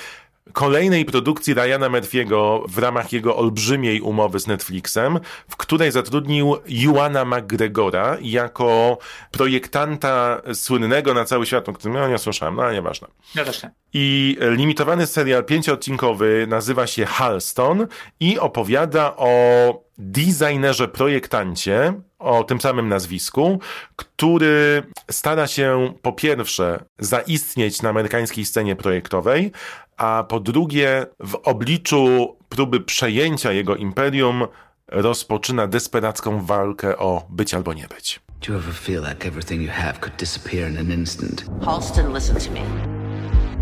kolejnej 0.53 1.05
produkcji 1.05 1.53
Ryana 1.53 1.89
Murphy'ego 1.89 2.63
w 2.69 2.77
ramach 2.77 3.13
jego 3.13 3.37
olbrzymiej 3.37 4.01
umowy 4.01 4.39
z 4.39 4.47
Netflixem, 4.47 5.19
w 5.49 5.57
której 5.57 5.91
zatrudnił 5.91 6.55
Juana 6.67 7.25
McGregora 7.25 8.17
jako 8.21 8.97
projektanta 9.31 10.41
słynnego 10.53 11.13
na 11.13 11.25
cały 11.25 11.45
świat, 11.45 11.69
o 11.69 11.73
którym 11.73 11.97
ja 11.97 12.07
nie 12.07 12.17
słyszałem, 12.17 12.55
no 12.55 12.63
ale 12.63 12.73
nieważne. 12.73 13.07
Ja 13.35 13.45
też 13.45 13.63
nie. 13.63 13.71
I 13.93 14.37
limitowany 14.41 15.07
serial 15.07 15.45
pięcioodcinkowy 15.45 16.45
nazywa 16.49 16.87
się 16.87 17.05
Halston 17.05 17.87
i 18.19 18.39
opowiada 18.39 19.13
o 19.17 19.88
designerze, 19.99 20.87
projektancie 20.87 21.93
o 22.19 22.43
tym 22.43 22.61
samym 22.61 22.89
nazwisku, 22.89 23.59
który 23.95 24.83
stara 25.11 25.47
się 25.47 25.93
po 26.01 26.13
pierwsze 26.13 26.83
zaistnieć 26.99 27.81
na 27.81 27.89
amerykańskiej 27.89 28.45
scenie 28.45 28.75
projektowej, 28.75 29.51
a 29.97 30.25
po 30.29 30.39
drugie 30.39 31.05
w 31.19 31.35
obliczu 31.35 32.35
próby 32.49 32.79
przejęcia 32.81 33.51
jego 33.51 33.75
imperium 33.75 34.47
rozpoczyna 34.87 35.67
desperacką 35.67 36.45
walkę 36.45 36.97
o 36.97 37.25
być 37.29 37.53
albo 37.53 37.73
nie 37.73 37.87
być. 37.87 38.19
Do 38.47 38.53
you 38.53 38.59
ever 38.59 38.73
feel 38.73 39.01
like 39.09 39.27
everything 39.27 39.61
you 39.61 39.71
have 39.71 39.99
could 39.99 40.15
disappear 40.15 40.69
in 40.71 40.77
an 40.77 40.91
instant? 40.91 41.45
Halston, 41.61 42.13
listen 42.13 42.35
to 42.35 42.51
me. 42.51 42.98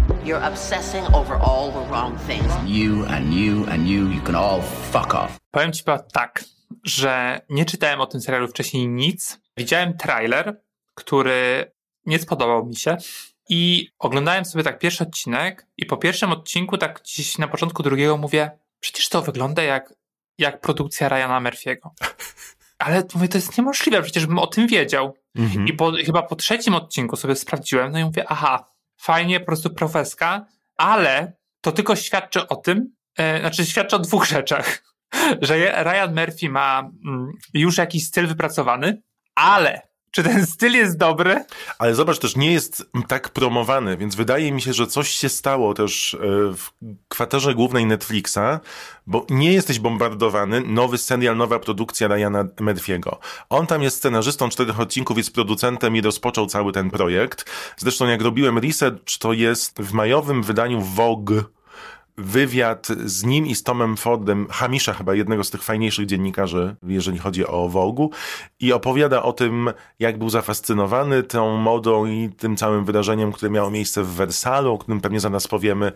You're 0.07 0.51
obsessing 0.51 1.05
over 1.13 1.35
all 1.35 1.71
the 1.71 1.89
wrong 1.91 2.19
things. 2.27 2.53
You 2.65 3.05
and 3.05 3.33
you 3.33 3.65
and 3.69 3.87
you, 3.87 4.11
you 4.11 4.21
can 4.21 4.35
all 4.35 4.61
fuck 4.91 5.15
off. 5.15 5.37
Powiem 5.51 5.73
ci 5.73 5.83
chyba 5.83 5.99
tak, 5.99 6.43
że 6.83 7.41
nie 7.49 7.65
czytałem 7.65 8.01
o 8.01 8.05
tym 8.05 8.21
serialu 8.21 8.47
wcześniej 8.47 8.87
nic. 8.87 9.39
Widziałem 9.57 9.97
trailer, 9.97 10.61
który 10.95 11.71
nie 12.05 12.19
spodobał 12.19 12.65
mi 12.65 12.75
się. 12.75 12.97
I 13.49 13.89
oglądałem 13.99 14.45
sobie 14.45 14.63
tak 14.63 14.79
pierwszy 14.79 15.03
odcinek 15.03 15.67
i 15.77 15.85
po 15.85 15.97
pierwszym 15.97 16.31
odcinku, 16.31 16.77
tak 16.77 17.01
gdzieś 17.01 17.37
na 17.37 17.47
początku 17.47 17.83
drugiego 17.83 18.17
mówię, 18.17 18.51
przecież 18.79 19.09
to 19.09 19.21
wygląda 19.21 19.63
jak, 19.63 19.93
jak 20.37 20.61
produkcja 20.61 21.09
Ryana 21.09 21.49
Murphy'ego. 21.49 21.89
Ale 22.77 23.03
mówię, 23.15 23.27
to 23.27 23.37
jest 23.37 23.57
niemożliwe, 23.57 24.01
przecież 24.01 24.25
bym 24.25 24.39
o 24.39 24.47
tym 24.47 24.67
wiedział. 24.67 25.17
I 25.65 25.73
po, 25.73 25.91
chyba 26.05 26.23
po 26.23 26.35
trzecim 26.35 26.75
odcinku 26.75 27.15
sobie 27.15 27.35
sprawdziłem, 27.35 27.91
no 27.91 27.99
i 27.99 28.03
mówię, 28.03 28.25
aha, 28.27 28.65
fajnie, 28.97 29.39
po 29.39 29.45
prostu 29.45 29.69
profeska, 29.69 30.45
ale 30.77 31.33
to 31.61 31.71
tylko 31.71 31.95
świadczy 31.95 32.47
o 32.47 32.55
tym, 32.55 32.95
e, 33.17 33.39
znaczy 33.39 33.65
świadczy 33.65 33.95
o 33.95 33.99
dwóch 33.99 34.25
rzeczach. 34.25 34.83
Że 35.41 35.83
Ryan 35.83 36.15
Murphy 36.15 36.49
ma 36.49 36.79
mm, 36.79 37.31
już 37.53 37.77
jakiś 37.77 38.07
styl 38.07 38.27
wypracowany, 38.27 39.01
ale 39.35 39.81
czy 40.17 40.23
ten 40.23 40.45
styl 40.45 40.73
jest 40.73 40.97
dobry? 40.97 41.45
Ale 41.79 41.95
zobacz, 41.95 42.19
też 42.19 42.35
nie 42.35 42.53
jest 42.53 42.85
tak 43.07 43.29
promowany, 43.29 43.97
więc 43.97 44.15
wydaje 44.15 44.51
mi 44.51 44.61
się, 44.61 44.73
że 44.73 44.87
coś 44.87 45.09
się 45.09 45.29
stało 45.29 45.73
też 45.73 46.13
e, 46.13 46.17
w 46.53 46.69
kwaterze 47.07 47.55
głównej 47.55 47.85
Netflixa, 47.85 48.59
bo 49.07 49.25
nie 49.29 49.53
jesteś 49.53 49.79
bombardowany, 49.79 50.61
nowy 50.61 50.97
serial, 50.97 51.37
nowa 51.37 51.59
produkcja 51.59 52.07
Ryana 52.07 52.43
Murphy'ego. 52.43 53.15
On 53.49 53.67
tam 53.67 53.83
jest 53.83 53.97
scenarzystą 53.97 54.49
czterech 54.49 54.79
odcinków, 54.79 55.17
jest 55.17 55.33
producentem 55.33 55.95
i 55.95 56.01
rozpoczął 56.01 56.47
cały 56.47 56.71
ten 56.71 56.89
projekt. 56.89 57.45
Zresztą 57.77 58.07
jak 58.07 58.21
robiłem 58.21 58.57
research, 58.57 59.17
to 59.19 59.33
jest 59.33 59.79
w 59.79 59.93
majowym 59.93 60.43
wydaniu 60.43 60.81
Vogue 60.81 61.41
wywiad 62.17 62.87
z 63.05 63.23
nim 63.23 63.47
i 63.47 63.55
z 63.55 63.63
Tomem 63.63 63.97
Fordem, 63.97 64.47
Hamisza 64.49 64.93
chyba, 64.93 65.15
jednego 65.15 65.43
z 65.43 65.49
tych 65.49 65.63
fajniejszych 65.63 66.05
dziennikarzy, 66.05 66.75
jeżeli 66.83 67.17
chodzi 67.17 67.47
o 67.47 67.69
Vogue, 67.69 68.09
i 68.59 68.73
opowiada 68.73 69.23
o 69.23 69.33
tym, 69.33 69.71
jak 69.99 70.17
był 70.17 70.29
zafascynowany 70.29 71.23
tą 71.23 71.57
modą 71.57 72.05
i 72.05 72.29
tym 72.37 72.55
całym 72.57 72.85
wydarzeniem, 72.85 73.31
które 73.31 73.51
miało 73.51 73.71
miejsce 73.71 74.03
w 74.03 74.07
Wersalu, 74.07 74.73
o 74.73 74.77
którym 74.77 75.01
pewnie 75.01 75.19
zaraz 75.19 75.47
powiemy, 75.47 75.91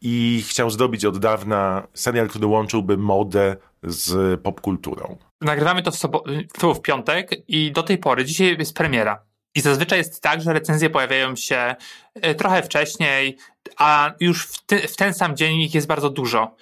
i 0.00 0.44
chciał 0.48 0.70
zrobić 0.70 1.04
od 1.04 1.18
dawna 1.18 1.86
serial, 1.94 2.28
który 2.28 2.46
łączyłby 2.46 2.96
modę 2.96 3.56
z 3.82 4.40
popkulturą. 4.40 5.16
Nagrywamy 5.40 5.82
to 5.82 5.90
w, 5.90 5.94
sobo- 5.94 6.22
tu 6.58 6.74
w 6.74 6.80
piątek 6.82 7.30
i 7.48 7.72
do 7.72 7.82
tej 7.82 7.98
pory, 7.98 8.24
dzisiaj 8.24 8.56
jest 8.58 8.74
premiera. 8.76 9.22
I 9.56 9.60
zazwyczaj 9.60 9.98
jest 9.98 10.22
tak, 10.22 10.42
że 10.42 10.52
recenzje 10.52 10.90
pojawiają 10.90 11.36
się 11.36 11.76
e, 12.14 12.34
trochę 12.34 12.62
wcześniej, 12.62 13.36
a 13.76 14.12
już 14.20 14.46
w, 14.46 14.62
w 14.88 14.96
ten 14.96 15.14
sam 15.14 15.36
dzień 15.36 15.60
ich 15.60 15.74
jest 15.74 15.86
bardzo 15.86 16.10
dużo. 16.10 16.56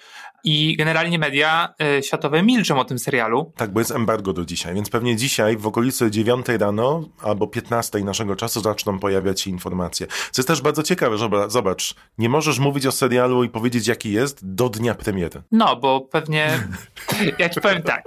I 0.45 0.75
generalnie 0.77 1.19
media 1.19 1.73
e, 1.81 2.03
światowe 2.03 2.43
milczą 2.43 2.79
o 2.79 2.85
tym 2.85 2.99
serialu. 2.99 3.51
Tak, 3.57 3.73
bo 3.73 3.79
jest 3.79 3.91
embargo 3.91 4.33
do 4.33 4.45
dzisiaj, 4.45 4.75
więc 4.75 4.89
pewnie 4.89 5.15
dzisiaj 5.15 5.57
w 5.57 5.67
okolicy 5.67 6.11
9 6.11 6.45
rano 6.59 7.03
albo 7.21 7.47
15 7.47 7.99
naszego 7.99 8.35
czasu 8.35 8.61
zaczną 8.61 8.99
pojawiać 8.99 9.41
się 9.41 9.49
informacje. 9.49 10.07
Co 10.07 10.41
jest 10.41 10.47
też 10.47 10.61
bardzo 10.61 10.83
ciekawe, 10.83 11.17
że 11.17 11.29
zobacz, 11.47 11.95
nie 12.17 12.29
możesz 12.29 12.59
mówić 12.59 12.85
o 12.85 12.91
serialu 12.91 13.43
i 13.43 13.49
powiedzieć 13.49 13.87
jaki 13.87 14.11
jest 14.11 14.53
do 14.53 14.69
dnia 14.69 14.95
premiery. 14.95 15.41
No, 15.51 15.75
bo 15.75 16.01
pewnie. 16.01 16.49
Ja 17.39 17.49
ci 17.49 17.61
powiem 17.61 17.81
tak. 17.81 18.03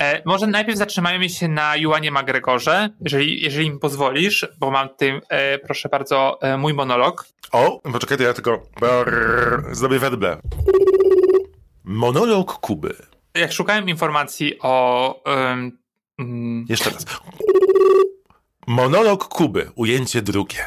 E, 0.00 0.22
może 0.24 0.46
najpierw 0.46 0.78
zatrzymajmy 0.78 1.28
się 1.28 1.48
na 1.48 1.76
Juanie 1.76 2.10
McGregorze, 2.10 2.88
jeżeli, 3.00 3.42
jeżeli 3.42 3.70
mi 3.70 3.78
pozwolisz, 3.78 4.46
bo 4.58 4.70
mam 4.70 4.88
tym, 4.88 5.20
e, 5.28 5.58
proszę 5.58 5.88
bardzo, 5.88 6.38
e, 6.42 6.56
mój 6.56 6.74
monolog. 6.74 7.24
O, 7.52 7.80
poczekaj, 7.92 8.18
to 8.18 8.24
ja 8.24 8.34
tylko 8.34 8.62
brrr, 8.80 9.74
zrobię 9.74 9.98
werble. 9.98 10.40
Monolog 11.88 12.52
Kuby. 12.60 12.96
Jak 13.34 13.52
szukałem 13.52 13.88
informacji 13.88 14.58
o. 14.62 15.22
em, 15.24 15.78
mm, 16.18 16.64
Jeszcze 16.68 16.90
raz. 16.90 17.06
Monolog 18.66 19.28
Kuby, 19.28 19.70
ujęcie 19.74 20.22
drugie. 20.22 20.64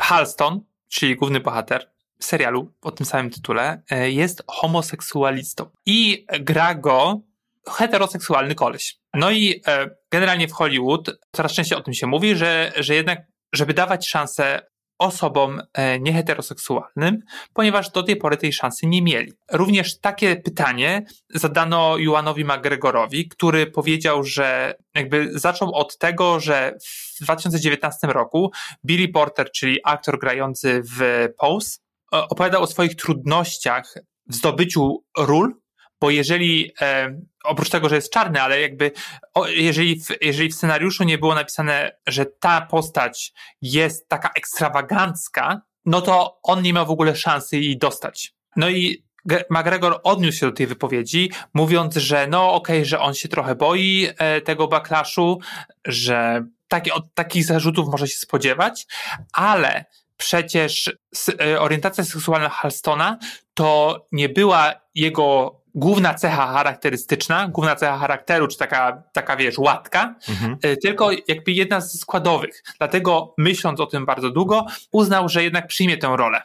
Halston, 0.00 0.60
czyli 0.88 1.16
główny 1.16 1.40
bohater 1.40 1.90
serialu 2.20 2.72
o 2.82 2.90
tym 2.90 3.06
samym 3.06 3.30
tytule, 3.30 3.82
e, 3.90 4.10
jest 4.10 4.42
homoseksualistą. 4.46 5.70
I 5.86 6.26
gra 6.40 6.74
go 6.74 7.20
heteroseksualny 7.68 8.54
koleś. 8.54 8.98
No 9.14 9.30
i 9.30 9.62
e, 9.66 9.90
generalnie 10.10 10.48
w 10.48 10.52
Hollywood 10.52 11.10
coraz 11.32 11.52
częściej 11.52 11.78
o 11.78 11.82
tym 11.82 11.94
się 11.94 12.06
mówi, 12.06 12.36
że, 12.36 12.72
że 12.76 12.94
jednak, 12.94 13.18
żeby 13.52 13.74
dawać 13.74 14.08
szansę 14.08 14.69
osobom 15.00 15.62
e, 15.72 16.00
nieheteroseksualnym, 16.00 17.18
ponieważ 17.54 17.90
do 17.90 18.02
tej 18.02 18.16
pory 18.16 18.36
tej 18.36 18.52
szansy 18.52 18.86
nie 18.86 19.02
mieli. 19.02 19.32
Również 19.52 20.00
takie 20.00 20.36
pytanie 20.36 21.04
zadano 21.34 21.96
Juanowi 21.96 22.44
McGregorowi, 22.44 23.28
który 23.28 23.66
powiedział, 23.66 24.24
że 24.24 24.74
jakby 24.94 25.38
zaczął 25.38 25.74
od 25.74 25.98
tego, 25.98 26.40
że 26.40 26.76
w 27.20 27.24
2019 27.24 28.06
roku 28.06 28.50
Billy 28.84 29.08
Porter, 29.08 29.50
czyli 29.50 29.78
aktor 29.84 30.18
grający 30.18 30.82
w 30.98 31.28
Pose, 31.38 31.78
opowiadał 32.12 32.62
o 32.62 32.66
swoich 32.66 32.96
trudnościach 32.96 33.94
w 34.26 34.34
zdobyciu 34.34 35.04
ról, 35.18 35.54
bo 36.00 36.10
jeżeli 36.10 36.72
e, 36.80 37.20
oprócz 37.44 37.70
tego, 37.70 37.88
że 37.88 37.94
jest 37.94 38.12
czarny, 38.12 38.42
ale 38.42 38.60
jakby 38.60 38.92
o, 39.34 39.46
jeżeli, 39.46 40.00
w, 40.00 40.08
jeżeli 40.20 40.48
w 40.48 40.54
scenariuszu 40.54 41.04
nie 41.04 41.18
było 41.18 41.34
napisane, 41.34 41.92
że 42.06 42.26
ta 42.26 42.60
postać 42.60 43.32
jest 43.62 44.08
taka 44.08 44.30
ekstrawagancka, 44.36 45.60
no 45.86 46.00
to 46.00 46.38
on 46.42 46.62
nie 46.62 46.72
miał 46.72 46.86
w 46.86 46.90
ogóle 46.90 47.16
szansy 47.16 47.58
jej 47.58 47.78
dostać. 47.78 48.34
No 48.56 48.68
i 48.68 49.04
McGregor 49.50 50.00
odniósł 50.02 50.38
się 50.38 50.46
do 50.46 50.52
tej 50.52 50.66
wypowiedzi, 50.66 51.30
mówiąc, 51.54 51.96
że 51.96 52.26
no 52.26 52.52
okej, 52.52 52.84
że 52.84 53.00
on 53.00 53.14
się 53.14 53.28
trochę 53.28 53.54
boi 53.54 54.08
e, 54.18 54.40
tego 54.40 54.68
backlashu, 54.68 55.40
że 55.84 56.44
taki, 56.68 56.92
od 56.92 57.14
takich 57.14 57.44
zarzutów 57.44 57.88
może 57.88 58.08
się 58.08 58.18
spodziewać, 58.18 58.86
ale 59.32 59.84
przecież 60.16 60.92
e, 61.40 61.60
orientacja 61.60 62.04
seksualna 62.04 62.48
Halstona 62.48 63.18
to 63.54 64.00
nie 64.12 64.28
była 64.28 64.74
jego 64.94 65.59
główna 65.74 66.14
cecha 66.14 66.52
charakterystyczna, 66.52 67.48
główna 67.48 67.76
cecha 67.76 67.98
charakteru, 67.98 68.48
czy 68.48 68.58
taka, 68.58 69.02
taka 69.12 69.36
wiesz, 69.36 69.58
łatka, 69.58 70.14
e, 70.62 70.76
tylko 70.76 71.10
jakby 71.28 71.52
jedna 71.52 71.80
z 71.80 71.98
składowych. 72.00 72.62
Dlatego 72.78 73.34
myśląc 73.38 73.80
o 73.80 73.86
tym 73.86 74.06
bardzo 74.06 74.30
długo, 74.30 74.66
uznał, 74.92 75.28
że 75.28 75.42
jednak 75.42 75.66
przyjmie 75.66 75.96
tę 75.96 76.14
rolę. 76.16 76.42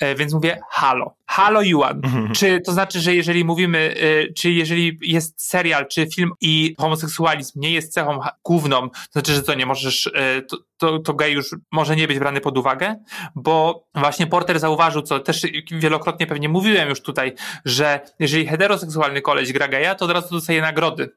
E, 0.00 0.14
Więc 0.14 0.32
mówię, 0.32 0.60
halo. 0.70 1.14
Halo 1.26 1.62
Juan. 1.62 2.00
Czy 2.34 2.60
to 2.60 2.72
znaczy, 2.72 3.00
że 3.00 3.14
jeżeli 3.14 3.44
mówimy, 3.44 3.94
e, 4.28 4.32
czy 4.32 4.50
jeżeli 4.50 4.98
jest 5.02 5.42
serial, 5.48 5.88
czy 5.88 6.06
film 6.14 6.30
i 6.40 6.74
homoseksualizm 6.78 7.60
nie 7.60 7.70
jest 7.70 7.92
cechą 7.92 8.18
główną, 8.44 8.90
to 8.90 9.12
znaczy, 9.12 9.32
że 9.32 9.42
to 9.42 9.54
nie 9.54 9.66
możesz, 9.66 10.10
e, 10.14 10.42
to, 10.42 10.56
to, 10.76 10.98
to 10.98 11.14
gej 11.14 11.34
już 11.34 11.54
może 11.72 11.96
nie 11.96 12.08
być 12.08 12.18
brany 12.18 12.40
pod 12.40 12.58
uwagę, 12.58 12.96
bo 13.34 13.84
właśnie 13.94 14.26
Porter 14.26 14.60
zauważył, 14.60 15.02
co 15.02 15.20
też 15.20 15.46
wielokrotnie 15.72 16.26
pewnie 16.26 16.48
mówiłem 16.48 16.88
już 16.88 17.00
tutaj, 17.02 17.34
że 17.64 18.00
jeżeli 18.18 18.46
heteroseksualny 18.46 19.22
koleś 19.22 19.52
gra 19.52 19.68
geja, 19.68 19.94
to 19.94 20.04
od 20.04 20.10
razu 20.10 20.34
dostaje 20.34 20.60
nagrody, 20.60 21.10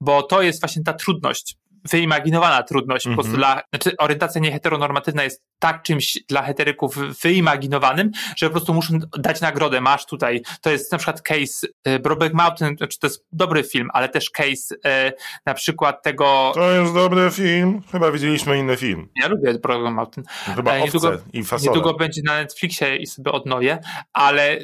bo 0.00 0.22
to 0.22 0.42
jest 0.42 0.60
właśnie 0.60 0.82
ta 0.82 0.92
trudność 0.92 1.56
wyimaginowana 1.90 2.62
trudność, 2.62 3.08
po 3.08 3.14
prostu 3.14 3.36
dla, 3.36 3.62
znaczy 3.70 3.96
orientacja 3.98 4.40
nieheteronormatywna 4.40 5.24
jest 5.24 5.42
tak 5.58 5.82
czymś 5.82 6.18
dla 6.28 6.42
heteryków 6.42 6.98
wyimaginowanym, 7.22 8.10
że 8.36 8.46
po 8.46 8.52
prostu 8.52 8.74
muszą 8.74 8.98
dać 9.18 9.40
nagrodę. 9.40 9.80
Masz 9.80 10.06
tutaj, 10.06 10.42
to 10.60 10.70
jest 10.70 10.92
na 10.92 10.98
przykład 10.98 11.22
case 11.22 11.66
y, 11.88 11.98
Brokeback 11.98 12.34
Mountain, 12.34 12.76
znaczy 12.76 12.98
to 12.98 13.06
jest 13.06 13.26
dobry 13.32 13.64
film, 13.64 13.88
ale 13.92 14.08
też 14.08 14.30
case 14.30 14.74
y, 14.74 15.12
na 15.46 15.54
przykład 15.54 16.02
tego, 16.02 16.52
To 16.54 16.70
jest 16.70 16.94
dobry 16.94 17.30
film. 17.30 17.82
Chyba 17.92 18.10
widzieliśmy 18.10 18.58
inny 18.58 18.76
film. 18.76 19.08
ja 19.22 19.28
lubię 19.28 19.54
Brokeback 19.54 19.94
Mountain, 19.94 20.26
Chyba 20.56 20.72
E, 20.72 20.82
Owce 20.82 21.18
i 21.32 21.44
Fasole. 21.44 21.68
Niedługo 21.68 21.98
będzie 21.98 22.22
na 22.24 22.34
Netflixie 22.34 22.96
i 22.96 23.06
sobie 23.06 23.32
odnowię, 23.32 23.78
ale 24.12 24.58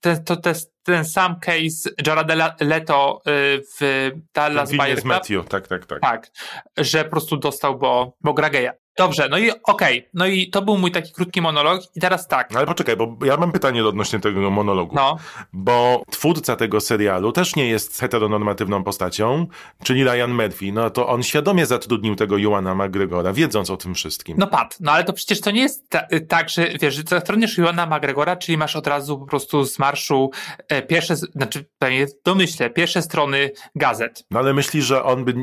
ten, 0.00 0.24
to, 0.24 0.36
to 0.36 0.48
jest 0.48 0.79
ten 0.82 1.04
sam 1.04 1.40
case 1.40 1.90
Jarada 2.06 2.34
Le- 2.34 2.54
Leto 2.60 3.20
y, 3.28 3.62
w 3.80 4.10
Dallas 4.34 4.70
Buyers 4.70 5.00
Club. 5.00 5.04
Matthew, 5.04 5.48
tak, 5.48 5.68
tak, 5.68 5.86
tak. 5.86 6.00
Tak, 6.00 6.30
że 6.76 7.04
po 7.04 7.10
prostu 7.10 7.36
dostał, 7.36 7.78
bo, 7.78 8.16
bo 8.20 8.34
gra 8.34 8.50
geja. 8.50 8.72
Dobrze, 9.00 9.28
no 9.30 9.38
i 9.38 9.50
okej, 9.64 10.08
no 10.14 10.26
i 10.26 10.50
to 10.50 10.62
był 10.62 10.78
mój 10.78 10.90
taki 10.90 11.12
krótki 11.12 11.40
monolog 11.40 11.80
i 11.96 12.00
teraz 12.00 12.28
tak, 12.28 12.50
No 12.50 12.58
ale 12.58 12.66
poczekaj, 12.66 12.96
bo 12.96 13.16
ja 13.24 13.36
mam 13.36 13.52
pytanie 13.52 13.84
odnośnie 13.84 14.18
tego 14.20 14.50
monologu. 14.50 14.96
no, 14.96 15.16
Bo 15.52 16.02
twórca 16.10 16.56
tego 16.56 16.80
serialu 16.80 17.32
też 17.32 17.56
nie 17.56 17.68
jest 17.68 18.00
heteronormatywną 18.00 18.84
postacią, 18.84 19.46
czyli 19.84 20.04
Ryan 20.04 20.30
Murphy. 20.34 20.72
No 20.72 20.90
to 20.90 21.08
on 21.08 21.22
świadomie 21.22 21.66
zatrudnił 21.66 22.16
tego 22.16 22.38
Joana 22.38 22.74
McGregora, 22.74 23.32
wiedząc 23.32 23.70
o 23.70 23.76
tym 23.76 23.94
wszystkim. 23.94 24.36
no 24.38 24.46
Pat, 24.46 24.76
no 24.80 24.92
ale 24.92 25.04
to 25.04 25.12
przecież 25.12 25.40
to 25.40 25.50
nie 25.50 25.60
jest 25.62 25.88
ta, 25.88 26.02
tak, 26.28 26.48
że 26.48 26.68
wiesz, 26.80 26.94
że 26.94 27.02
zatrudnisz 27.08 27.58
Joana 27.58 27.86
McGregora, 27.86 28.36
czyli 28.36 28.58
masz 28.58 28.76
od 28.76 28.86
razu 28.86 29.18
po 29.18 29.26
prostu 29.26 29.64
z 29.64 29.78
marszu 29.78 30.30
e, 30.68 30.82
pierwsze, 30.82 31.16
znaczy 31.16 31.64
pewnie 31.78 32.06
domyślę, 32.24 32.70
pierwsze 32.70 33.02
strony 33.02 33.50
gazet. 33.74 34.24
No 34.30 34.38
ale 34.38 34.54
myślisz, 34.54 34.84
że 34.84 35.04
on 35.04 35.24
by 35.24 35.34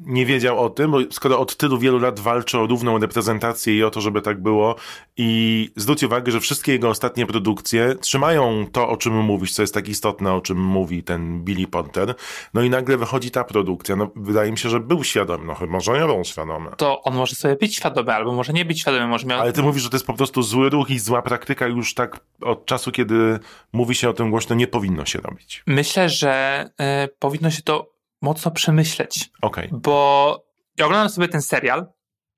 nie 0.00 0.26
wiedział 0.26 0.58
o 0.58 0.70
tym, 0.70 0.90
bo 0.90 0.98
skoro 1.10 1.38
od 1.38 1.56
tylu 1.56 1.78
wielu 1.78 1.98
lat 1.98 2.20
walczy 2.20 2.58
o 2.58 2.66
równą 2.66 2.95
reprezentację 2.98 3.76
i 3.76 3.84
o 3.84 3.90
to, 3.90 4.00
żeby 4.00 4.22
tak 4.22 4.42
było 4.42 4.74
i 5.16 5.70
zwróć 5.76 6.02
uwagę, 6.02 6.32
że 6.32 6.40
wszystkie 6.40 6.72
jego 6.72 6.88
ostatnie 6.88 7.26
produkcje 7.26 7.94
trzymają 7.94 8.66
to, 8.72 8.88
o 8.88 8.96
czym 8.96 9.12
mówisz, 9.12 9.52
co 9.52 9.62
jest 9.62 9.74
tak 9.74 9.88
istotne, 9.88 10.32
o 10.32 10.40
czym 10.40 10.58
mówi 10.58 11.02
ten 11.02 11.44
Billy 11.44 11.66
Porter, 11.66 12.14
no 12.54 12.62
i 12.62 12.70
nagle 12.70 12.96
wychodzi 12.96 13.30
ta 13.30 13.44
produkcja. 13.44 13.96
No 13.96 14.10
wydaje 14.16 14.50
mi 14.50 14.58
się, 14.58 14.68
że 14.68 14.80
był 14.80 15.04
świadomy, 15.04 15.44
no 15.44 15.54
chyba, 15.54 15.72
może 15.72 15.92
nie 15.92 16.06
był 16.06 16.24
świadomy. 16.24 16.70
To 16.76 17.02
on 17.02 17.14
może 17.14 17.34
sobie 17.34 17.56
być 17.56 17.76
świadomy, 17.76 18.12
albo 18.12 18.32
może 18.32 18.52
nie 18.52 18.64
być 18.64 18.80
świadomy, 18.80 19.06
może 19.06 19.26
miał... 19.26 19.40
Ale 19.40 19.52
ty 19.52 19.62
mówisz, 19.62 19.82
że 19.82 19.90
to 19.90 19.96
jest 19.96 20.06
po 20.06 20.14
prostu 20.14 20.42
zły 20.42 20.70
ruch 20.70 20.90
i 20.90 20.98
zła 20.98 21.22
praktyka 21.22 21.66
już 21.66 21.94
tak 21.94 22.20
od 22.40 22.66
czasu, 22.66 22.92
kiedy 22.92 23.38
mówi 23.72 23.94
się 23.94 24.08
o 24.08 24.12
tym 24.12 24.30
głośno, 24.30 24.56
nie 24.56 24.66
powinno 24.66 25.04
się 25.04 25.20
robić. 25.20 25.62
Myślę, 25.66 26.08
że 26.08 26.64
e, 26.80 27.08
powinno 27.18 27.50
się 27.50 27.62
to 27.62 27.96
mocno 28.22 28.50
przemyśleć. 28.50 29.30
Okej. 29.42 29.68
bo 29.72 30.46
ja 30.78 30.86
oglądam 30.86 31.08
sobie 31.08 31.28
ten 31.28 31.42
serial 31.42 31.86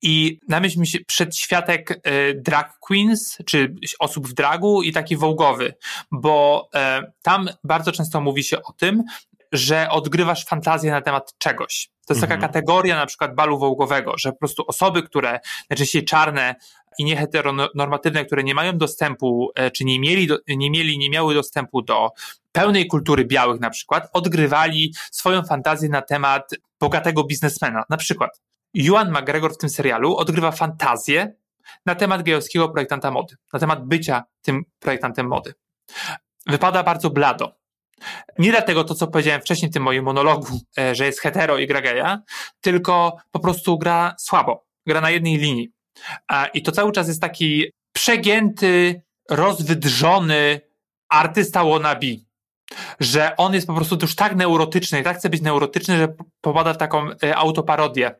i 0.02 0.38
na 0.48 0.60
myśl 0.60 0.80
mi 0.80 0.86
się 0.86 0.98
przedświatek 1.06 1.90
e, 1.90 2.34
drag 2.34 2.78
queens, 2.80 3.38
czy 3.46 3.74
osób 3.98 4.28
w 4.28 4.32
dragu 4.32 4.82
i 4.82 4.92
taki 4.92 5.16
wołgowy, 5.16 5.74
bo 6.10 6.68
e, 6.74 7.12
tam 7.22 7.48
bardzo 7.64 7.92
często 7.92 8.20
mówi 8.20 8.44
się 8.44 8.62
o 8.62 8.72
tym, 8.72 9.02
że 9.52 9.90
odgrywasz 9.90 10.44
fantazję 10.44 10.90
na 10.90 11.02
temat 11.02 11.34
czegoś. 11.38 11.90
To 12.06 12.14
jest 12.14 12.20
taka 12.20 12.34
Mhm. 12.34 12.52
kategoria 12.52 12.96
na 12.96 13.06
przykład 13.06 13.34
balu 13.34 13.58
wołgowego, 13.58 14.18
że 14.18 14.32
po 14.32 14.38
prostu 14.38 14.64
osoby, 14.66 15.02
które 15.02 15.40
najczęściej 15.70 16.04
czarne 16.04 16.54
i 16.98 17.04
nieheteronormatywne, 17.04 18.24
które 18.24 18.44
nie 18.44 18.54
mają 18.54 18.78
dostępu, 18.78 19.50
e, 19.54 19.70
czy 19.70 19.84
nie 19.84 20.00
mieli, 20.00 20.28
nie 20.48 20.70
mieli, 20.70 20.98
nie 20.98 21.10
miały 21.10 21.34
dostępu 21.34 21.82
do 21.82 22.10
pełnej 22.52 22.86
kultury 22.86 23.24
białych 23.24 23.60
na 23.60 23.70
przykład, 23.70 24.08
odgrywali 24.12 24.94
swoją 25.10 25.42
fantazję 25.42 25.88
na 25.88 26.02
temat 26.02 26.50
bogatego 26.80 27.24
biznesmena. 27.24 27.84
Na 27.90 27.96
przykład 27.96 28.40
Ewan 28.76 29.10
McGregor 29.10 29.54
w 29.54 29.58
tym 29.58 29.70
serialu 29.70 30.16
odgrywa 30.16 30.50
fantazję 30.50 31.34
na 31.86 31.94
temat 31.94 32.22
gejowskiego 32.22 32.68
projektanta 32.68 33.10
mody, 33.10 33.36
na 33.52 33.58
temat 33.58 33.86
bycia 33.86 34.24
tym 34.42 34.64
projektantem 34.78 35.26
mody. 35.26 35.54
Wypada 36.46 36.82
bardzo 36.82 37.10
blado. 37.10 37.58
Nie 38.38 38.50
dlatego 38.50 38.84
to, 38.84 38.94
co 38.94 39.06
powiedziałem 39.06 39.40
wcześniej 39.40 39.70
w 39.70 39.74
tym 39.74 39.82
moim 39.82 40.04
monologu, 40.04 40.60
e, 40.78 40.94
że 40.94 41.06
jest 41.06 41.20
hetero 41.20 41.58
i 41.58 41.66
gra 41.66 41.80
geja, 41.80 42.22
tylko 42.60 43.16
po 43.30 43.40
prostu 43.40 43.78
gra 43.78 44.14
słabo. 44.18 44.66
Gra 44.86 45.00
na 45.00 45.10
jednej 45.10 45.36
linii. 45.36 45.72
I 46.54 46.62
to 46.62 46.72
cały 46.72 46.92
czas 46.92 47.08
jest 47.08 47.20
taki 47.20 47.64
przegięty, 47.92 49.02
rozwydrzony 49.30 50.60
artysta 51.08 51.64
wannabe 51.64 52.06
że 53.00 53.36
on 53.36 53.54
jest 53.54 53.66
po 53.66 53.74
prostu 53.74 53.98
już 54.02 54.14
tak 54.14 54.36
neurotyczny 54.36 55.00
i 55.00 55.02
tak 55.02 55.18
chce 55.18 55.30
być 55.30 55.42
neurotyczny, 55.42 55.98
że 55.98 56.14
popada 56.40 56.74
w 56.74 56.76
taką 56.76 57.10
e, 57.22 57.36
autoparodię. 57.36 58.14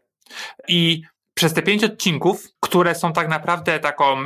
I 0.69 1.03
przez 1.35 1.55
te 1.55 1.63
pięć 1.63 1.85
odcinków, 1.85 2.45
które 2.61 2.95
są 2.95 3.13
tak 3.13 3.29
naprawdę 3.29 3.79
taką 3.81 4.25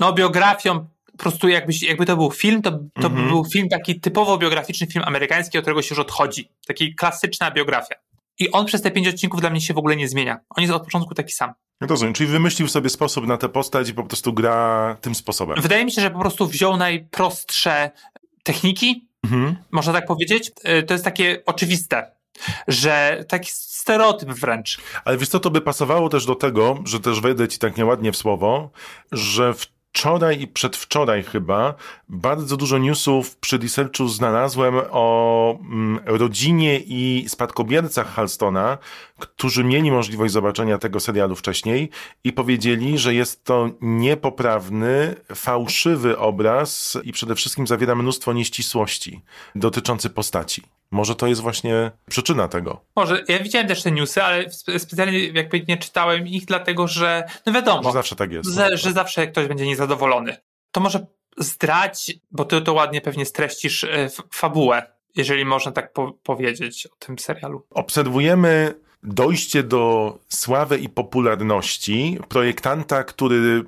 no, 0.00 0.12
biografią, 0.12 0.86
po 1.12 1.18
prostu 1.18 1.48
jakbyś, 1.48 1.82
jakby 1.82 2.06
to 2.06 2.16
był 2.16 2.30
film, 2.30 2.62
to, 2.62 2.70
to 2.70 3.06
Mhm. 3.08 3.28
był 3.28 3.44
film 3.44 3.68
taki 3.68 4.00
typowo 4.00 4.38
biograficzny 4.38 4.86
film 4.86 5.04
amerykański, 5.08 5.58
od 5.58 5.62
którego 5.64 5.82
się 5.82 5.94
już 5.94 5.98
odchodzi. 5.98 6.48
Taki 6.66 6.94
klasyczna 6.94 7.50
biografia. 7.50 7.94
I 8.38 8.50
on 8.50 8.66
przez 8.66 8.82
te 8.82 8.90
pięć 8.90 9.08
odcinków 9.08 9.40
dla 9.40 9.50
mnie 9.50 9.60
się 9.60 9.74
w 9.74 9.78
ogóle 9.78 9.96
nie 9.96 10.08
zmienia. 10.08 10.38
On 10.56 10.62
jest 10.62 10.74
od 10.74 10.84
początku 10.84 11.14
taki 11.14 11.32
sam. 11.32 11.52
Rozumiem, 11.80 12.14
czyli 12.14 12.28
wymyślił 12.30 12.68
sobie 12.68 12.88
sposób 12.90 13.26
na 13.26 13.36
tę 13.36 13.48
postać 13.48 13.88
i 13.88 13.94
po 13.94 14.04
prostu 14.04 14.32
gra 14.32 14.96
tym 15.00 15.14
sposobem. 15.14 15.60
Wydaje 15.62 15.84
mi 15.84 15.92
się, 15.92 16.02
że 16.02 16.10
po 16.10 16.18
prostu 16.18 16.46
wziął 16.46 16.76
najprostsze 16.76 17.90
techniki, 18.42 19.08
Mhm. 19.24 19.56
można 19.72 19.92
tak 19.92 20.06
powiedzieć. 20.06 20.50
Y, 20.78 20.82
To 20.82 20.94
jest 20.94 21.04
takie 21.04 21.42
oczywiste, 21.46 22.10
że 22.68 23.24
taki 23.28 23.50
stereotyp 23.52 24.28
wręcz. 24.30 24.78
Ale 25.04 25.18
wiesz 25.18 25.28
co, 25.28 25.40
to 25.40 25.50
by 25.50 25.60
pasowało 25.60 26.08
też 26.08 26.26
do 26.26 26.34
tego, 26.34 26.78
że 26.84 27.00
też 27.00 27.20
wejdę 27.20 27.48
ci 27.48 27.58
tak 27.58 27.76
nieładnie 27.76 28.12
w 28.12 28.16
słowo, 28.16 28.70
że 29.12 29.54
wczoraj 29.92 30.40
i 30.40 30.48
przedwczoraj 30.48 31.22
chyba 31.22 31.74
bardzo 32.08 32.56
dużo 32.56 32.78
newsów 32.78 33.36
przy 33.36 33.58
researchu 33.58 34.08
znalazłem 34.08 34.74
o 34.90 35.58
mm, 35.60 36.00
rodzinie 36.04 36.80
i 36.80 37.24
spadkobiercach 37.28 38.14
Halstona, 38.14 38.78
którzy 39.18 39.64
mieli 39.64 39.90
możliwość 39.90 40.32
zobaczenia 40.32 40.78
tego 40.78 41.00
serialu 41.00 41.36
wcześniej 41.36 41.90
i 42.24 42.32
powiedzieli, 42.32 42.98
że 42.98 43.14
jest 43.14 43.44
to 43.44 43.70
niepoprawny, 43.80 45.14
fałszywy 45.34 46.18
obraz 46.18 46.98
i 47.04 47.12
przede 47.12 47.34
wszystkim 47.34 47.66
zawiera 47.66 47.94
mnóstwo 47.94 48.32
nieścisłości 48.32 49.20
dotyczący 49.54 50.10
postaci. 50.10 50.62
Może 50.92 51.14
to 51.14 51.26
jest 51.26 51.40
właśnie 51.40 51.90
przyczyna 52.10 52.48
tego. 52.48 52.80
Może, 52.96 53.24
ja 53.28 53.38
widziałem 53.38 53.68
też 53.68 53.82
te 53.82 53.90
newsy, 53.92 54.22
ale 54.22 54.44
spe- 54.44 54.78
specjalnie 54.78 55.26
jakby 55.26 55.64
nie 55.68 55.76
czytałem 55.76 56.26
ich, 56.26 56.44
dlatego 56.44 56.88
że, 56.88 57.24
no 57.46 57.52
wiadomo, 57.52 57.82
Że 57.82 57.92
zawsze 57.92 58.16
tak 58.16 58.32
jest. 58.32 58.50
że, 58.54 58.76
że 58.76 58.92
zawsze 58.92 59.26
ktoś 59.26 59.46
będzie 59.46 59.66
niezadowolony. 59.66 60.36
To 60.72 60.80
może 60.80 61.06
zdrać, 61.38 62.12
bo 62.30 62.44
ty 62.44 62.60
to 62.60 62.72
ładnie 62.72 63.00
pewnie 63.00 63.24
streścisz, 63.26 63.84
e, 63.84 64.08
fabułę, 64.30 64.82
jeżeli 65.16 65.44
można 65.44 65.72
tak 65.72 65.92
po 65.92 66.12
powiedzieć 66.12 66.86
o 66.86 66.96
tym 66.98 67.18
serialu. 67.18 67.66
obserwujemy 67.70 68.74
dojście 69.02 69.62
do 69.62 70.18
sławy 70.28 70.78
i 70.78 70.88
popularności 70.88 72.18
projektanta, 72.28 73.04
który 73.04 73.64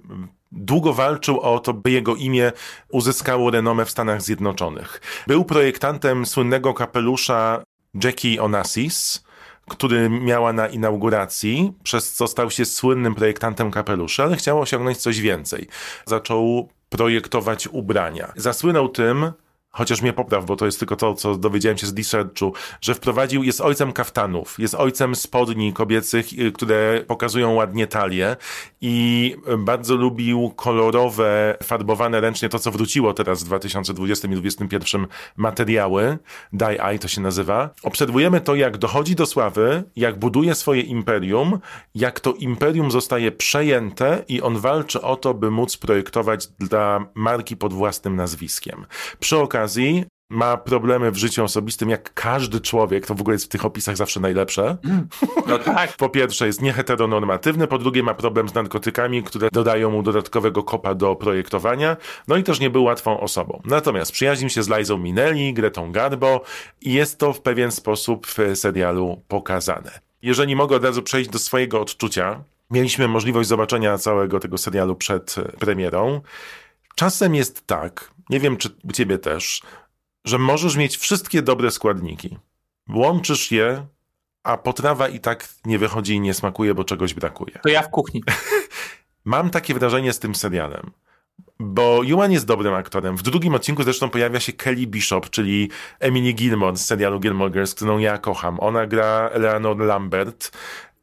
długo 0.54 0.92
walczył 0.92 1.40
o 1.40 1.58
to, 1.58 1.74
by 1.74 1.90
jego 1.90 2.14
imię 2.14 2.52
uzyskało 2.88 3.50
renomę 3.50 3.84
w 3.84 3.90
Stanach 3.90 4.22
Zjednoczonych. 4.22 5.00
Był 5.26 5.44
projektantem 5.44 6.26
słynnego 6.26 6.74
kapelusza 6.74 7.62
Jackie 8.04 8.42
Onassis, 8.42 9.24
który 9.68 10.10
miała 10.10 10.52
na 10.52 10.68
inauguracji, 10.68 11.72
przez 11.82 12.12
co 12.12 12.26
stał 12.26 12.50
się 12.50 12.64
słynnym 12.64 13.14
projektantem 13.14 13.70
kapeluszy, 13.70 14.22
ale 14.22 14.36
chciał 14.36 14.60
osiągnąć 14.60 14.98
coś 14.98 15.20
więcej. 15.20 15.68
Zaczął 16.06 16.68
projektować 16.88 17.68
ubrania. 17.68 18.32
Zasłynął 18.36 18.88
tym, 18.88 19.32
chociaż 19.74 20.02
mnie 20.02 20.12
popraw, 20.12 20.46
bo 20.46 20.56
to 20.56 20.66
jest 20.66 20.78
tylko 20.78 20.96
to, 20.96 21.14
co 21.14 21.34
dowiedziałem 21.34 21.78
się 21.78 21.86
z 21.86 21.98
researchu, 21.98 22.52
że 22.80 22.94
wprowadził, 22.94 23.42
jest 23.42 23.60
ojcem 23.60 23.92
kaftanów, 23.92 24.58
jest 24.58 24.74
ojcem 24.74 25.14
spodni 25.14 25.72
kobiecych, 25.72 26.32
y, 26.38 26.52
które 26.52 27.04
pokazują 27.06 27.54
ładnie 27.54 27.86
talię 27.86 28.36
i 28.80 29.36
bardzo 29.58 29.96
lubił 29.96 30.52
kolorowe, 30.56 31.56
farbowane 31.62 32.20
ręcznie, 32.20 32.48
to 32.48 32.58
co 32.58 32.70
wróciło 32.70 33.14
teraz 33.14 33.42
w 33.42 33.46
2020 33.46 34.28
i 34.28 34.30
2021 34.30 35.06
materiały, 35.36 36.18
Die 36.52 36.84
Eye 36.84 36.98
to 36.98 37.08
się 37.08 37.20
nazywa. 37.20 37.70
Obserwujemy 37.82 38.40
to, 38.40 38.54
jak 38.54 38.78
dochodzi 38.78 39.14
do 39.14 39.26
sławy, 39.26 39.84
jak 39.96 40.18
buduje 40.18 40.54
swoje 40.54 40.80
imperium, 40.80 41.58
jak 41.94 42.20
to 42.20 42.32
imperium 42.32 42.90
zostaje 42.90 43.32
przejęte 43.32 44.24
i 44.28 44.42
on 44.42 44.58
walczy 44.58 45.02
o 45.02 45.16
to, 45.16 45.34
by 45.34 45.50
móc 45.50 45.76
projektować 45.76 46.46
dla 46.46 47.06
marki 47.14 47.56
pod 47.56 47.72
własnym 47.72 48.16
nazwiskiem. 48.16 48.86
Przy 49.20 49.38
okazji 49.38 49.63
ma 50.30 50.56
problemy 50.56 51.10
w 51.10 51.16
życiu 51.16 51.44
osobistym, 51.44 51.90
jak 51.90 52.14
każdy 52.14 52.60
człowiek, 52.60 53.06
to 53.06 53.14
w 53.14 53.20
ogóle 53.20 53.34
jest 53.34 53.44
w 53.44 53.48
tych 53.48 53.64
opisach 53.64 53.96
zawsze 53.96 54.20
najlepsze. 54.20 54.76
No 55.46 55.58
tak. 55.58 55.92
Po 55.92 56.08
pierwsze 56.08 56.46
jest 56.46 56.62
nieheteronormatywny, 56.62 57.66
po 57.66 57.78
drugie 57.78 58.02
ma 58.02 58.14
problem 58.14 58.48
z 58.48 58.54
narkotykami, 58.54 59.22
które 59.22 59.48
dodają 59.52 59.90
mu 59.90 60.02
dodatkowego 60.02 60.62
kopa 60.62 60.94
do 60.94 61.16
projektowania, 61.16 61.96
no 62.28 62.36
i 62.36 62.42
też 62.42 62.60
nie 62.60 62.70
był 62.70 62.84
łatwą 62.84 63.20
osobą. 63.20 63.62
Natomiast 63.64 64.12
przyjaźnił 64.12 64.50
się 64.50 64.62
z 64.62 64.68
Lizą 64.68 64.98
Minelli, 64.98 65.54
Gretą 65.54 65.92
Garbo 65.92 66.40
i 66.80 66.92
jest 66.92 67.18
to 67.18 67.32
w 67.32 67.40
pewien 67.40 67.70
sposób 67.70 68.26
w 68.26 68.38
serialu 68.54 69.22
pokazane. 69.28 70.00
Jeżeli 70.22 70.56
mogę 70.56 70.76
od 70.76 70.84
razu 70.84 71.02
przejść 71.02 71.30
do 71.30 71.38
swojego 71.38 71.80
odczucia, 71.80 72.44
mieliśmy 72.70 73.08
możliwość 73.08 73.48
zobaczenia 73.48 73.98
całego 73.98 74.40
tego 74.40 74.58
serialu 74.58 74.96
przed 74.96 75.34
e, 75.38 75.42
premierą. 75.42 76.20
Czasem 76.94 77.34
jest 77.34 77.66
tak, 77.66 78.10
nie 78.30 78.40
wiem 78.40 78.56
czy 78.56 78.68
u 78.84 78.92
ciebie 78.92 79.18
też, 79.18 79.62
że 80.24 80.38
możesz 80.38 80.76
mieć 80.76 80.96
wszystkie 80.96 81.42
dobre 81.42 81.70
składniki. 81.70 82.38
Łączysz 82.88 83.50
je, 83.50 83.86
a 84.42 84.56
potrawa 84.56 85.08
i 85.08 85.20
tak 85.20 85.48
nie 85.64 85.78
wychodzi 85.78 86.14
i 86.14 86.20
nie 86.20 86.34
smakuje, 86.34 86.74
bo 86.74 86.84
czegoś 86.84 87.14
brakuje. 87.14 87.58
To 87.62 87.68
ja 87.68 87.82
w 87.82 87.90
kuchni. 87.90 88.24
Mam 89.24 89.50
takie 89.50 89.74
wrażenie 89.74 90.12
z 90.12 90.18
tym 90.18 90.34
serialem. 90.34 90.90
Bo 91.60 92.02
Yuan 92.02 92.32
jest 92.32 92.46
dobrym 92.46 92.74
aktorem. 92.74 93.16
W 93.16 93.22
drugim 93.22 93.54
odcinku 93.54 93.82
zresztą 93.82 94.10
pojawia 94.10 94.40
się 94.40 94.52
Kelly 94.52 94.86
Bishop, 94.86 95.30
czyli 95.30 95.70
Emily 96.00 96.32
Gilmore 96.32 96.76
z 96.76 96.84
serialu 96.84 97.20
Gilmore 97.20 97.50
Girls, 97.50 97.74
którą 97.74 97.98
ja 97.98 98.18
kocham. 98.18 98.60
Ona 98.60 98.86
gra 98.86 99.30
Eleanor 99.32 99.78
Lambert 99.78 100.50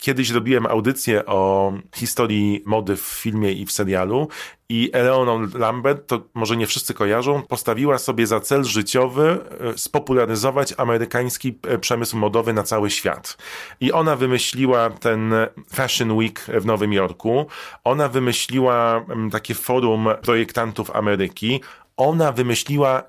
kiedyś 0.02 0.30
robiłem 0.30 0.66
audycję 0.66 1.26
o 1.26 1.74
historii 1.96 2.64
mody 2.66 2.98
w 2.98 3.02
filmie 3.02 3.52
i 3.52 3.66
w 3.66 3.72
serialu 3.72 4.28
i 4.70 4.90
Eleanor 4.94 5.60
Lambert, 5.60 6.08
to 6.08 6.22
może 6.34 6.58
nie 6.58 6.68
wszyscy 6.68 6.94
kojarzą, 6.94 7.42
postawiła 7.42 7.98
sobie 7.98 8.28
za 8.28 8.40
cel 8.40 8.64
życiowy 8.64 9.40
e, 9.60 9.78
spopularyzować 9.78 10.74
amerykański 10.78 11.60
e, 11.68 11.78
przemysł 11.78 12.18
modowy 12.18 12.54
na 12.54 12.64
cały 12.64 12.90
świat. 12.90 13.38
I 13.80 13.92
ona 13.92 14.16
wymyśliła 14.16 14.90
ten 14.90 15.34
Fashion 15.74 16.12
Week 16.12 16.40
w 16.40 16.66
Nowym 16.66 16.94
Jorku, 16.94 17.46
ona 17.84 18.08
wymyśliła 18.08 19.06
mm, 19.10 19.32
takie 19.32 19.56
forum 19.56 20.08
projektantów 20.22 20.96
Ameryki, 20.96 21.62
ona 21.98 22.32
wymyśliła 22.32 23.04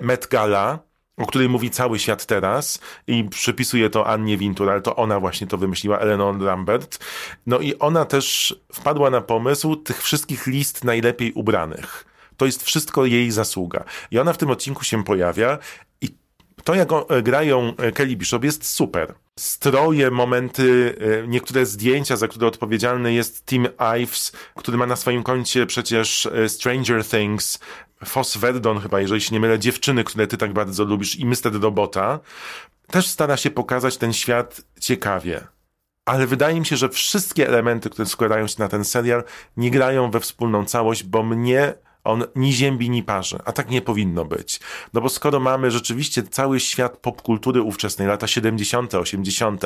Met 0.00 0.28
Gala, 0.30 0.78
o 1.20 1.26
której 1.26 1.48
mówi 1.48 1.70
cały 1.70 1.98
świat 1.98 2.26
teraz 2.26 2.80
i 3.06 3.24
przypisuje 3.24 3.90
to 3.90 4.06
Annie 4.06 4.36
Wintour, 4.36 4.70
ale 4.70 4.80
to 4.80 4.96
ona 4.96 5.20
właśnie 5.20 5.46
to 5.46 5.58
wymyśliła, 5.58 5.98
Eleanor 5.98 6.40
Lambert. 6.40 6.98
No 7.46 7.58
i 7.58 7.78
ona 7.78 8.04
też 8.04 8.54
wpadła 8.72 9.10
na 9.10 9.20
pomysł 9.20 9.76
tych 9.76 10.02
wszystkich 10.02 10.46
list 10.46 10.84
najlepiej 10.84 11.32
ubranych. 11.32 12.04
To 12.36 12.46
jest 12.46 12.62
wszystko 12.62 13.06
jej 13.06 13.30
zasługa. 13.30 13.84
I 14.10 14.18
ona 14.18 14.32
w 14.32 14.38
tym 14.38 14.50
odcinku 14.50 14.84
się 14.84 15.04
pojawia 15.04 15.58
i 16.00 16.08
to, 16.64 16.74
jak 16.74 16.88
grają 17.22 17.74
Kelly 17.94 18.16
Bishop, 18.16 18.44
jest 18.44 18.68
super. 18.68 19.14
Stroje, 19.38 20.10
momenty, 20.10 20.96
e, 21.24 21.28
niektóre 21.28 21.66
zdjęcia, 21.66 22.16
za 22.16 22.28
które 22.28 22.46
odpowiedzialny 22.46 23.12
jest 23.12 23.46
Tim 23.46 23.68
Ives, 24.02 24.32
który 24.54 24.78
ma 24.78 24.86
na 24.86 24.96
swoim 24.96 25.22
koncie 25.22 25.66
przecież 25.66 26.26
e, 26.26 26.48
Stranger 26.48 27.04
Things, 27.04 27.58
Foss 28.04 28.36
Verdon 28.36 28.80
chyba, 28.80 29.00
jeżeli 29.00 29.20
się 29.20 29.34
nie 29.34 29.40
mylę, 29.40 29.58
dziewczyny, 29.58 30.04
które 30.04 30.26
ty 30.26 30.36
tak 30.36 30.52
bardzo 30.52 30.84
lubisz 30.84 31.16
i 31.16 31.26
Mr. 31.26 31.60
Robota, 31.62 32.20
też 32.86 33.06
stara 33.06 33.36
się 33.36 33.50
pokazać 33.50 33.96
ten 33.96 34.12
świat 34.12 34.60
ciekawie. 34.80 35.46
Ale 36.04 36.26
wydaje 36.26 36.60
mi 36.60 36.66
się, 36.66 36.76
że 36.76 36.88
wszystkie 36.88 37.48
elementy, 37.48 37.90
które 37.90 38.08
składają 38.08 38.46
się 38.46 38.56
na 38.58 38.68
ten 38.68 38.84
serial, 38.84 39.24
nie 39.56 39.70
grają 39.70 40.10
we 40.10 40.20
wspólną 40.20 40.64
całość, 40.64 41.02
bo 41.02 41.22
mnie 41.22 41.74
on 42.04 42.24
ni 42.36 42.52
ziębi, 42.52 42.90
ni 42.90 43.02
parzy, 43.02 43.38
a 43.44 43.52
tak 43.52 43.70
nie 43.70 43.82
powinno 43.82 44.24
być. 44.24 44.60
No 44.94 45.00
bo 45.00 45.08
skoro 45.08 45.40
mamy 45.40 45.70
rzeczywiście 45.70 46.22
cały 46.22 46.60
świat 46.60 46.96
popkultury 46.96 47.62
ówczesnej, 47.62 48.08
lata 48.08 48.26
70., 48.26 48.94
80., 48.94 49.64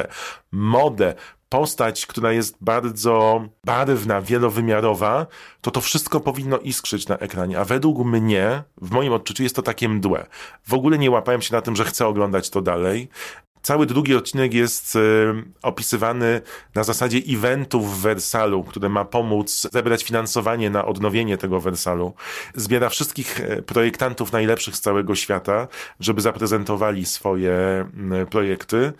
modę, 0.53 1.15
postać, 1.49 2.07
która 2.07 2.33
jest 2.33 2.57
bardzo 2.61 3.45
barwna, 3.65 4.21
wielowymiarowa, 4.21 5.27
to 5.61 5.71
to 5.71 5.81
wszystko 5.81 6.21
powinno 6.21 6.59
iskrzyć 6.59 7.09
na 7.09 7.19
ekranie. 7.19 7.59
A 7.59 7.65
według 7.65 7.99
mnie, 8.07 8.63
w 8.81 8.91
moim 8.91 9.13
odczuciu, 9.13 9.43
jest 9.43 9.57
to 9.57 9.63
takie 9.63 9.89
mdłe. 9.89 10.27
W 10.69 10.75
ogóle 10.75 10.99
nie 10.99 11.11
łapałem 11.11 11.43
się 11.43 11.55
na 11.55 11.61
tym, 11.61 11.77
że 11.77 11.85
chcę 11.85 12.07
oglądać 12.07 12.51
to 12.51 12.63
dalej. 12.63 13.09
Cały 13.65 13.87
drugi 13.87 14.15
odcinek 14.15 14.55
jest 14.55 14.97
y, 14.97 15.01
opisywany 15.63 16.41
na 16.75 16.85
zasadzie 16.85 17.19
eventów 17.29 17.99
w 17.99 18.01
Wersalu, 18.01 18.65
które 18.65 18.89
ma 18.89 19.05
pomóc 19.05 19.69
zebrać 19.73 20.05
finansowanie 20.05 20.71
na 20.71 20.85
odnowienie 20.85 21.39
tego 21.39 21.61
Wersalu. 21.61 22.15
Zbiera 22.55 22.89
wszystkich 22.89 23.41
e, 23.41 23.63
projektantów 23.63 24.33
najlepszych 24.33 24.77
z 24.77 24.81
całego 24.81 25.15
świata, 25.15 25.69
żeby 26.01 26.21
zaprezentowali 26.21 27.07
swoje 27.07 27.55
projekty. 28.31 28.93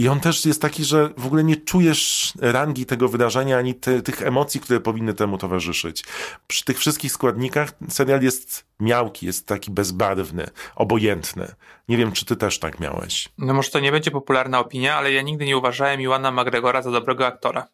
I 0.00 0.08
on 0.08 0.20
też 0.20 0.46
jest 0.46 0.62
taki, 0.62 0.84
że 0.84 1.10
w 1.16 1.26
ogóle 1.26 1.44
nie 1.44 1.56
czujesz 1.56 2.32
rangi 2.40 2.86
tego 2.86 3.08
wydarzenia, 3.08 3.58
ani 3.58 3.74
tych 3.74 4.22
emocji, 4.22 4.60
które 4.60 4.80
powinny 4.80 5.14
temu 5.14 5.38
towarzyszyć. 5.38 6.04
Przy 6.46 6.64
tych 6.64 6.78
wszystkich 6.78 7.12
składnikach 7.12 7.72
serial 7.88 8.22
jest 8.22 8.66
miałki, 8.80 9.26
jest 9.26 9.46
taki 9.46 9.70
bezbarwny, 9.70 10.46
obojętny. 10.76 11.54
Nie 11.88 11.96
wiem, 11.96 12.12
czy 12.12 12.24
ty 12.24 12.36
też 12.36 12.58
tak 12.58 12.80
miałeś. 12.80 13.28
No 13.38 13.54
może 13.54 13.70
to 13.70 13.80
nie 13.80 13.92
będzie 13.92 14.10
popularna 14.10 14.58
opinia, 14.58 14.96
ale 14.96 15.12
ja 15.12 15.22
nigdy 15.22 15.46
nie 15.46 15.56
uważałem 15.56 16.00
Iwana 16.00 16.30
McGregora 16.30 16.82
za 16.82 16.90
dobrego 16.90 17.26
aktora. 17.26 17.68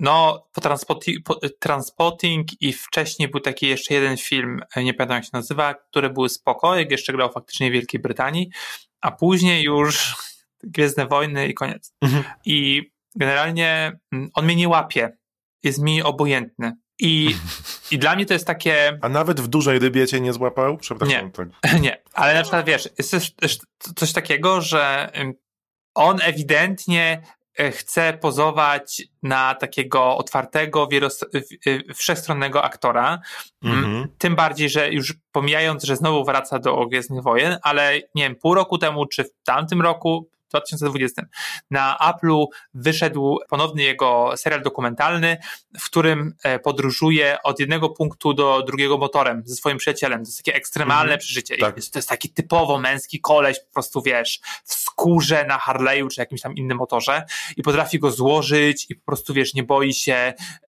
No, 0.00 0.46
po, 0.52 0.60
transporti- 0.60 1.22
po 1.24 1.40
Transpotting 1.58 2.62
i 2.62 2.72
wcześniej 2.72 3.28
był 3.28 3.40
taki 3.40 3.66
jeszcze 3.66 3.94
jeden 3.94 4.16
film, 4.16 4.60
nie 4.76 4.94
pamiętam 4.94 5.14
jak 5.14 5.24
się 5.24 5.30
nazywa, 5.32 5.74
który 5.74 6.10
był 6.10 6.28
spoko, 6.28 6.76
jak 6.76 6.90
jeszcze 6.90 7.12
grał 7.12 7.32
faktycznie 7.32 7.70
w 7.70 7.72
Wielkiej 7.72 8.00
Brytanii, 8.00 8.50
a 9.00 9.10
później 9.10 9.62
już 9.62 10.14
Gwiezdne 10.62 11.06
Wojny 11.06 11.48
i 11.48 11.54
koniec. 11.54 11.94
Mhm. 12.00 12.24
I 12.44 12.82
generalnie 13.16 13.92
mm, 14.12 14.30
on 14.34 14.44
mnie 14.44 14.56
nie 14.56 14.68
łapie. 14.68 15.16
Jest 15.62 15.82
mi 15.82 16.02
obojętny. 16.02 16.72
I, 16.98 17.34
I 17.90 17.98
dla 17.98 18.14
mnie 18.14 18.26
to 18.26 18.34
jest 18.34 18.46
takie. 18.46 18.98
A 19.02 19.08
nawet 19.08 19.40
w 19.40 19.48
dużej 19.48 19.78
rybie 19.78 20.06
cię 20.06 20.20
nie 20.20 20.32
złapał? 20.32 20.76
Przepraszam. 20.76 21.24
Nie, 21.26 21.32
tak. 21.32 21.48
nie. 21.82 22.02
ale 22.14 22.34
na 22.34 22.42
przykład 22.42 22.66
wiesz, 22.66 22.88
jest 22.98 23.36
też 23.36 23.58
coś 23.96 24.12
takiego, 24.12 24.60
że 24.60 25.12
on 25.94 26.18
ewidentnie 26.22 27.22
e, 27.58 27.70
chce 27.70 28.12
pozować 28.12 29.02
na 29.22 29.54
takiego 29.54 30.16
otwartego, 30.16 30.88
e, 31.66 31.94
wszechstronnego 31.94 32.64
aktora. 32.64 33.20
Mm-hmm. 33.64 34.06
Tym 34.18 34.36
bardziej, 34.36 34.68
że 34.70 34.92
już 34.92 35.14
pomijając, 35.32 35.84
że 35.84 35.96
znowu 35.96 36.24
wraca 36.24 36.58
do 36.58 36.86
Gwiezdnych 36.86 37.22
Wojen, 37.22 37.58
ale 37.62 38.00
nie 38.14 38.22
wiem, 38.22 38.36
pół 38.36 38.54
roku 38.54 38.78
temu 38.78 39.06
czy 39.06 39.24
w 39.24 39.30
tamtym 39.44 39.82
roku 39.82 40.30
2020 40.52 41.22
na 41.70 41.96
Apple'u 42.00 42.46
wyszedł 42.74 43.38
ponowny 43.48 43.82
jego 43.82 44.32
serial 44.36 44.62
dokumentalny, 44.62 45.36
w 45.80 45.84
którym 45.84 46.34
e, 46.42 46.58
podróżuje 46.58 47.36
od 47.42 47.60
jednego 47.60 47.90
punktu 47.90 48.34
do 48.34 48.62
drugiego 48.62 48.98
motorem 48.98 49.42
ze 49.44 49.54
swoim 49.54 49.78
przyjacielem. 49.78 50.18
To 50.18 50.28
jest 50.28 50.44
takie 50.44 50.54
ekstremalne 50.54 51.12
mm, 51.12 51.18
przeżycie. 51.18 51.56
Tak. 51.56 51.74
To 51.74 51.98
jest 51.98 52.08
taki 52.08 52.30
typowo 52.30 52.78
męski 52.78 53.20
koleś, 53.20 53.60
po 53.60 53.72
prostu 53.72 54.02
wiesz, 54.02 54.40
w 54.64 54.74
skórze 54.74 55.44
na 55.46 55.58
Harley'u 55.58 56.08
czy 56.08 56.20
jakimś 56.20 56.40
tam 56.40 56.54
innym 56.54 56.78
motorze 56.78 57.24
i 57.56 57.62
potrafi 57.62 57.98
go 57.98 58.10
złożyć 58.10 58.86
i 58.90 58.94
po 58.94 59.04
prostu 59.04 59.34
wiesz, 59.34 59.54
nie 59.54 59.62
boi 59.62 59.94
się 59.94 60.32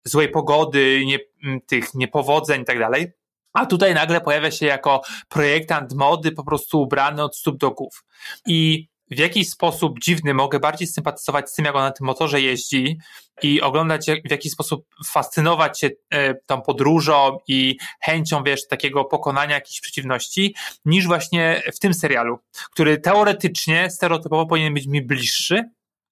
złej 0.04 0.30
pogody, 0.30 1.04
nie, 1.06 1.20
tych 1.60 1.94
niepowodzeń 1.94 2.62
i 2.62 2.66
tak 2.66 2.80
dalej. 2.80 3.12
A 3.54 3.66
tutaj 3.66 3.94
nagle 3.94 4.22
pojawia 4.22 4.52
się 4.52 4.66
jako 4.66 5.02
projektant 5.30 5.94
mody 5.94 6.32
po 6.32 6.44
prostu 6.44 6.82
ubrany 6.82 7.24
od 7.24 7.38
stóp 7.38 7.58
do 7.58 7.72
głów. 7.72 8.04
I 8.48 8.88
w 9.12 9.20
jakiś 9.20 9.50
sposób 9.50 10.00
dziwny 10.00 10.34
mogę 10.34 10.60
bardziej 10.60 10.88
sympatyzować 10.88 11.50
z 11.50 11.54
tym, 11.54 11.66
jak 11.66 11.76
on 11.76 11.82
na 11.82 11.92
tym 11.92 12.08
motorze 12.08 12.42
jeździ 12.42 12.98
i 13.44 13.62
oglądać, 13.62 14.06
w 14.26 14.32
jaki 14.32 14.50
sposób 14.50 14.86
fascynować 15.06 15.80
się 15.80 15.90
e, 16.14 16.36
tą 16.46 16.62
podróżą 16.62 17.38
i 17.48 17.78
chęcią, 18.02 18.44
wiesz, 18.44 18.68
takiego 18.68 19.06
pokonania 19.06 19.56
jakichś 19.56 19.82
przeciwności, 19.82 20.56
niż 20.86 21.08
właśnie 21.08 21.64
w 21.76 21.80
tym 21.80 21.94
serialu, 21.94 22.40
który 22.72 22.98
teoretycznie, 22.98 23.90
stereotypowo 23.90 24.46
powinien 24.46 24.74
być 24.74 24.88
mi 24.88 25.02
bliższy, 25.02 25.64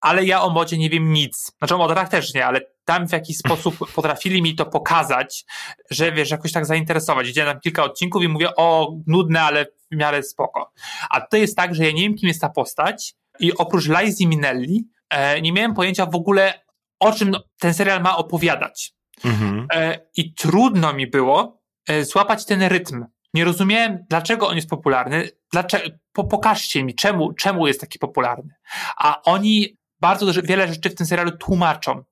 ale 0.02 0.26
ja 0.26 0.42
o 0.42 0.50
modzie 0.50 0.78
nie 0.78 0.90
wiem 0.90 1.14
nic. 1.14 1.52
Znaczy 1.58 1.76
o 1.76 1.78
modach 1.78 2.10
też 2.10 2.34
nie, 2.34 2.46
ale 2.46 2.62
tam 2.86 3.08
w 3.08 3.12
jakiś 3.12 3.38
sposób 3.38 3.76
potrafili 3.96 4.42
mi 4.42 4.56
to 4.56 4.66
pokazać, 4.66 5.46
że 5.90 6.12
wiesz, 6.12 6.32
jakoś 6.32 6.52
tak 6.52 6.66
zainteresować. 6.66 7.28
Widziałem 7.28 7.54
tam 7.54 7.62
kilka 7.62 7.84
odcinków 7.84 8.24
i 8.24 8.28
mówię, 8.28 8.56
o, 8.56 8.96
nudne, 9.08 9.42
ale 9.42 9.66
w 9.66 9.96
miarę 9.96 10.24
spoko. 10.24 10.72
A 11.10 11.22
to 11.22 11.38
jest 11.38 11.56
tak, 11.56 11.76
że 11.76 11.86
ja 11.86 11.92
nie 11.92 12.02
wiem, 12.02 12.16
kim 12.16 12.28
jest 12.28 12.42
ta 12.42 12.50
postać 12.50 13.14
i 13.40 13.58
oprócz 13.58 13.88
Lizy 13.88 14.28
Minelli 14.28 14.88
e, 15.10 15.42
nie 15.42 15.54
miałem 15.54 15.74
pojęcia 15.74 16.06
w 16.06 16.16
ogóle, 16.16 16.54
o 17.00 17.12
czym 17.12 17.32
ten 17.60 17.74
serial 17.74 18.02
ma 18.02 18.18
opowiadać. 18.18 18.94
Mhm. 19.26 19.68
E, 19.74 20.00
I 20.18 20.34
trudno 20.34 20.94
mi 20.94 21.08
było 21.08 21.62
e, 21.88 22.06
złapać 22.06 22.46
ten 22.46 22.64
rytm. 22.64 23.06
Nie 23.34 23.46
rozumiałem, 23.46 24.06
dlaczego 24.10 24.48
on 24.48 24.56
jest 24.56 24.70
popularny, 24.70 25.30
dlaczego, 25.52 25.86
po, 26.14 26.24
pokażcie 26.24 26.84
mi, 26.84 26.96
czemu, 26.96 27.34
czemu 27.34 27.68
jest 27.68 27.82
taki 27.82 28.00
popularny. 28.00 28.54
A 28.98 29.22
oni 29.22 29.78
bardzo 30.02 30.42
wiele 30.44 30.68
rzeczy 30.68 30.90
w 30.90 30.96
tym 30.96 31.06
serialu 31.06 31.32
tłumaczą. 31.32 32.04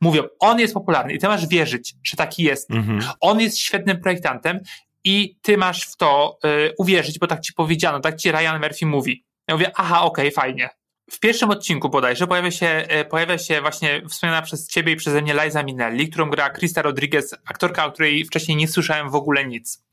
Mówią, 0.00 0.22
on 0.40 0.60
jest 0.60 0.74
popularny 0.74 1.12
i 1.12 1.18
ty 1.18 1.28
masz 1.28 1.46
wierzyć, 1.46 1.94
że 2.04 2.16
taki 2.16 2.42
jest. 2.42 2.70
Mhm. 2.70 3.00
On 3.20 3.40
jest 3.40 3.58
świetnym 3.58 4.00
projektantem 4.00 4.60
i 5.04 5.36
ty 5.42 5.56
masz 5.56 5.82
w 5.82 5.96
to 5.96 6.38
y, 6.44 6.74
uwierzyć, 6.78 7.18
bo 7.18 7.26
tak 7.26 7.40
ci 7.40 7.52
powiedziano, 7.52 8.00
tak 8.00 8.16
ci 8.16 8.32
Ryan 8.32 8.60
Murphy 8.60 8.86
mówi. 8.86 9.24
Ja 9.48 9.54
mówię, 9.54 9.70
aha, 9.74 10.02
okej, 10.02 10.28
okay, 10.28 10.42
fajnie. 10.42 10.70
W 11.10 11.20
pierwszym 11.20 11.50
odcinku 11.50 11.88
bodajże 11.88 12.26
pojawia 12.26 12.50
się, 12.50 12.86
y, 13.00 13.04
pojawia 13.04 13.38
się 13.38 13.60
właśnie 13.60 14.02
wspomniana 14.08 14.42
przez 14.42 14.68
ciebie 14.68 14.92
i 14.92 14.96
przeze 14.96 15.22
mnie 15.22 15.34
Liza 15.44 15.62
Minnelli, 15.62 16.08
którą 16.08 16.30
gra 16.30 16.50
Krista 16.50 16.82
Rodriguez, 16.82 17.34
aktorka, 17.46 17.86
o 17.86 17.92
której 17.92 18.24
wcześniej 18.24 18.56
nie 18.56 18.68
słyszałem 18.68 19.10
w 19.10 19.14
ogóle 19.14 19.46
nic. 19.46 19.84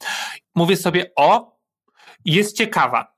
Mówię 0.56 0.78
sobie, 0.78 1.12
o, 1.16 1.58
jest 2.26 2.58
ciekawa, 2.58 3.14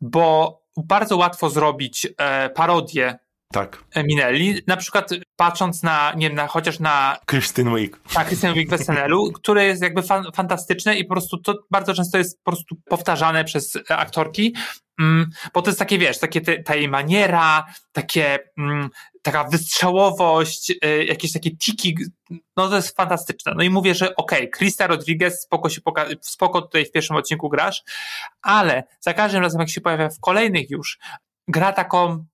bo 0.00 0.60
bardzo 0.76 1.16
łatwo 1.16 1.50
zrobić 1.50 2.08
e, 2.18 2.50
parodię 2.50 3.18
tak. 3.52 3.84
Minelli. 3.96 4.62
Na 4.66 4.76
przykład 4.76 5.10
patrząc 5.36 5.82
na, 5.82 6.12
nie 6.16 6.28
wiem, 6.28 6.36
na, 6.36 6.46
chociaż 6.46 6.80
na... 6.80 7.18
Kristen 7.26 7.76
Wiig. 7.76 8.00
Tak, 8.14 8.26
Kristen 8.26 8.54
Wiig 8.54 8.70
w 8.70 8.84
SNL-u, 8.84 9.32
które 9.32 9.64
jest 9.64 9.82
jakby 9.82 10.02
fan, 10.02 10.24
fantastyczne 10.34 10.96
i 10.96 11.04
po 11.04 11.14
prostu 11.14 11.38
to 11.38 11.54
bardzo 11.70 11.94
często 11.94 12.18
jest 12.18 12.42
po 12.42 12.50
prostu 12.50 12.76
powtarzane 12.84 13.44
przez 13.44 13.78
aktorki, 13.88 14.54
mm, 15.00 15.30
bo 15.54 15.62
to 15.62 15.70
jest 15.70 15.78
takie, 15.78 15.98
wiesz, 15.98 16.18
takie 16.18 16.40
te, 16.40 16.62
ta 16.62 16.74
jej 16.74 16.88
maniera, 16.88 17.66
takie, 17.92 18.38
mm, 18.58 18.88
taka 19.22 19.44
wystrzałowość, 19.44 20.70
y, 20.84 21.04
jakieś 21.04 21.32
takie 21.32 21.56
tiki, 21.56 21.96
no 22.56 22.68
to 22.68 22.76
jest 22.76 22.96
fantastyczne. 22.96 23.52
No 23.56 23.62
i 23.62 23.70
mówię, 23.70 23.94
że 23.94 24.16
okej, 24.16 24.38
okay, 24.38 24.48
Krista 24.48 24.86
Rodriguez, 24.86 25.42
spoko 25.42 25.68
się 25.68 25.80
poka- 25.80 26.16
spoko 26.20 26.62
tutaj 26.62 26.84
w 26.86 26.92
pierwszym 26.92 27.16
odcinku 27.16 27.48
grasz, 27.48 27.82
ale 28.42 28.84
za 29.00 29.14
każdym 29.14 29.42
razem 29.42 29.60
jak 29.60 29.70
się 29.70 29.80
pojawia 29.80 30.08
w 30.08 30.20
kolejnych 30.20 30.70
już, 30.70 30.98
gra 31.48 31.72
taką 31.72 32.24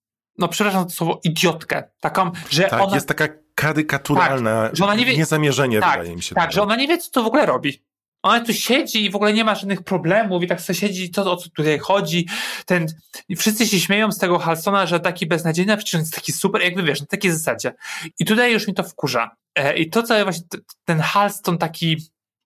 no 0.41 0.49
przepraszam 0.49 0.85
to 0.85 0.91
słowo, 0.91 1.21
idiotkę. 1.25 1.83
Taką, 2.01 2.31
że 2.51 2.63
tak, 2.63 2.81
ona... 2.81 2.95
jest 2.95 3.09
taka 3.09 3.29
karykaturalna, 3.55 4.67
Tak, 4.67 4.77
że 4.77 4.85
ona 4.85 4.95
nie 4.95 5.05
wie- 5.07 5.17
niezamierzenie 5.17 5.81
tak, 5.81 5.99
wydaje 5.99 6.17
mi 6.17 6.23
się. 6.23 6.35
tak, 6.35 6.47
to. 6.47 6.53
że 6.53 6.63
ona 6.63 6.77
nie 6.77 6.89
wie, 6.89 6.99
co 6.99 7.11
to 7.11 7.23
w 7.23 7.27
ogóle 7.27 7.47
robi. 7.47 7.83
Ona 8.23 8.45
tu 8.45 8.53
siedzi 8.53 9.05
i 9.05 9.11
w 9.11 9.17
ogóle 9.17 9.33
nie 9.33 9.45
ma 9.45 9.55
żadnych 9.55 9.83
problemów 9.83 10.43
i 10.43 10.47
tak 10.47 10.61
sobie 10.61 10.79
siedzi, 10.79 11.11
to 11.11 11.33
o 11.33 11.37
co 11.37 11.49
tutaj 11.51 11.79
chodzi. 11.79 12.29
Ten, 12.67 12.87
i 13.29 13.37
wszyscy 13.37 13.67
się 13.67 13.81
śmieją 13.81 14.13
z 14.13 14.19
tego 14.19 14.39
Halsona, 14.39 14.87
że 14.87 15.01
taki 15.01 15.27
beznadziejny, 15.27 15.73
a 15.73 15.77
przecież 15.77 15.95
on 15.95 16.01
jest 16.01 16.15
taki 16.15 16.33
super, 16.33 16.63
jakby 16.63 16.83
wiesz, 16.83 17.01
na 17.01 17.07
takiej 17.07 17.33
zasadzie. 17.33 17.75
I 18.19 18.25
tutaj 18.25 18.53
już 18.53 18.67
mi 18.67 18.75
to 18.75 18.83
wkurza. 18.83 19.31
E, 19.55 19.77
I 19.77 19.91
to, 19.91 20.03
co 20.03 20.25
właśnie 20.25 20.45
ten 20.85 21.01
Halston 21.01 21.59
taki, 21.59 21.97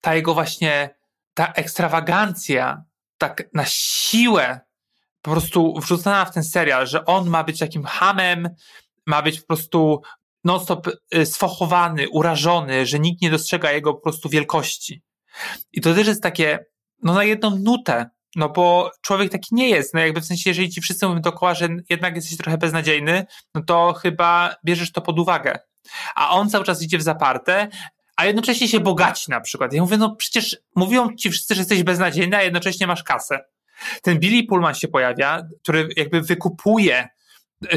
ta 0.01 0.14
jego 0.14 0.34
właśnie, 0.34 0.90
ta 1.34 1.53
ekstrawagancja, 1.53 2.82
tak 3.18 3.42
na 3.55 3.64
siłę 3.66 4.61
po 5.25 5.31
prostu 5.31 5.81
wrzucona 5.81 6.25
w 6.25 6.35
ten 6.35 6.45
serial, 6.45 6.87
że 6.87 7.05
on 7.05 7.31
ma 7.31 7.45
być 7.45 7.59
takim 7.59 7.85
hamem, 7.85 8.49
ma 9.07 9.22
być 9.22 9.41
po 9.41 9.47
prostu 9.47 10.03
non-stop 10.45 10.89
y, 11.14 11.27
sfochowany, 11.27 12.09
urażony, 12.09 12.87
że 12.87 12.99
nikt 12.99 13.22
nie 13.22 13.31
dostrzega 13.31 13.72
jego 13.72 13.95
po 13.95 14.01
prostu 14.01 14.29
wielkości. 14.29 15.03
I 15.72 15.81
to 15.81 15.95
też 15.95 16.07
jest 16.07 16.22
takie, 16.22 16.64
no 17.03 17.14
na 17.14 17.25
jedną 17.25 17.51
nutę, 17.51 18.11
no 18.37 18.49
bo 18.49 18.91
człowiek 19.01 19.33
taki 19.33 19.55
nie 19.55 19.68
jest, 19.68 19.95
no 19.95 20.01
jakby 20.01 20.20
w 20.20 20.27
sensie, 20.27 20.51
jeżeli 20.51 20.70
ci 20.70 20.81
wszyscy 20.81 21.09
mówią 21.09 21.20
dookoła, 21.20 21.55
że 21.55 21.68
jednak 21.91 22.16
jesteś 22.16 22.37
trochę 22.37 22.59
beznadziejny, 22.59 23.27
no 23.55 23.62
to 23.62 23.93
chyba 23.93 24.55
bierzesz 24.64 24.93
to 24.93 25.01
pod 25.01 25.18
uwagę. 25.18 25.59
A 26.14 26.31
on 26.31 26.51
cały 26.51 26.64
czas 26.64 26.83
idzie 26.83 26.99
w 26.99 27.03
zaparte, 27.03 27.68
a 28.16 28.27
jednocześnie 28.27 28.68
się 28.68 28.81
bogaci 28.81 29.31
na 29.31 29.41
przykład. 29.41 29.72
Ja 29.72 29.83
mówię, 29.83 29.97
no 29.97 30.16
przecież 30.16 30.57
mówią 30.77 31.16
ci 31.16 31.31
wszyscy, 31.31 31.55
że 31.55 31.61
jesteś 31.61 31.83
beznadziejny, 31.83 32.37
a 32.37 32.43
jednocześnie 32.43 32.87
masz 32.87 33.03
kasę. 33.03 33.45
Ten 34.03 34.18
Billy 34.18 34.47
Pullman 34.47 34.74
się 34.74 34.89
pojawia, 34.89 35.43
który 35.62 35.89
jakby 35.97 36.20
wykupuje 36.20 37.09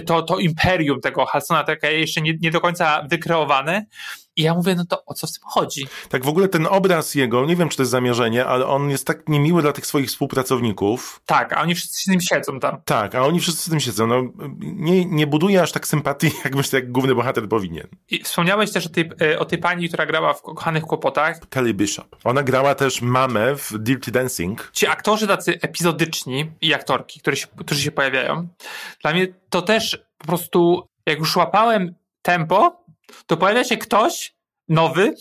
to, 0.06 0.22
to 0.22 0.38
imperium 0.38 1.02
tego 1.02 1.26
Halsona, 1.26 1.64
takie 1.64 2.00
jeszcze 2.00 2.22
nie, 2.22 2.34
nie 2.42 2.52
do 2.52 2.62
końca 2.62 3.08
wykreowane. 3.10 3.86
I 4.38 4.42
ja 4.42 4.54
mówię, 4.54 4.76
no 4.76 4.86
to 4.86 5.06
o 5.06 5.14
co 5.14 5.28
w 5.28 5.32
tym 5.32 5.42
chodzi? 5.46 5.88
Tak 6.10 6.26
w 6.26 6.28
ogóle 6.28 6.48
ten 6.48 6.68
obraz 6.68 7.16
jego, 7.16 7.46
nie 7.46 7.56
wiem 7.56 7.70
czy 7.70 7.78
to 7.78 7.84
jest 7.84 7.92
zamierzenie, 7.92 8.46
ale 8.46 8.66
on 8.66 8.90
jest 8.90 9.08
tak 9.08 9.30
niemiły 9.30 9.62
dla 9.62 9.74
tych 9.74 9.86
swoich 9.86 10.08
współpracowników. 10.08 11.22
Tak, 11.26 11.54
a 11.54 11.62
oni 11.62 11.76
wszyscy 11.76 12.04
z 12.04 12.08
nim 12.08 12.22
siedzą 12.22 12.60
tam. 12.60 12.82
Tak, 12.86 13.16
a 13.16 13.22
oni 13.22 13.40
wszyscy 13.40 13.68
z 13.68 13.70
tym 13.70 13.80
siedzą. 13.80 14.08
No, 14.08 14.24
nie, 14.60 15.06
nie 15.06 15.28
buduje 15.28 15.62
aż 15.62 15.72
tak 15.72 15.88
sympatii, 15.88 16.32
jak 16.46 16.56
myślę, 16.56 16.80
jak 16.80 16.92
główny 16.92 17.16
bohater 17.16 17.50
powinien. 17.50 17.88
I 18.10 18.24
wspomniałeś 18.24 18.72
też 18.72 18.86
o 18.86 18.90
tej, 18.90 19.10
e, 19.22 19.40
o 19.40 19.46
tej 19.46 19.58
pani, 19.58 19.88
która 19.88 20.06
grała 20.06 20.34
w 20.34 20.42
Kochanych 20.42 20.84
Kłopotach. 20.84 21.40
Kelly 21.50 21.74
Bishop. 21.74 22.16
Ona 22.24 22.44
grała 22.44 22.76
też 22.76 23.02
mamę 23.02 23.56
w 23.56 23.72
Dirty 23.78 24.12
Dancing. 24.12 24.70
Ci 24.74 24.88
aktorzy 24.88 25.28
tacy 25.28 25.60
epizodyczni 25.62 26.52
i 26.62 26.74
aktorki, 26.74 27.20
które 27.20 27.36
się, 27.36 27.48
którzy 27.58 27.82
się 27.82 27.92
pojawiają, 27.92 28.48
dla 29.02 29.14
mnie 29.14 29.28
to 29.50 29.62
też 29.62 30.06
po 30.18 30.28
prostu, 30.28 30.88
jak 31.06 31.20
już 31.20 31.36
łapałem 31.36 31.96
tempo, 32.22 32.87
to 33.26 33.38
pojawia 33.38 33.64
się 33.64 33.78
ktoś 33.78 34.36
nowy, 34.70 35.16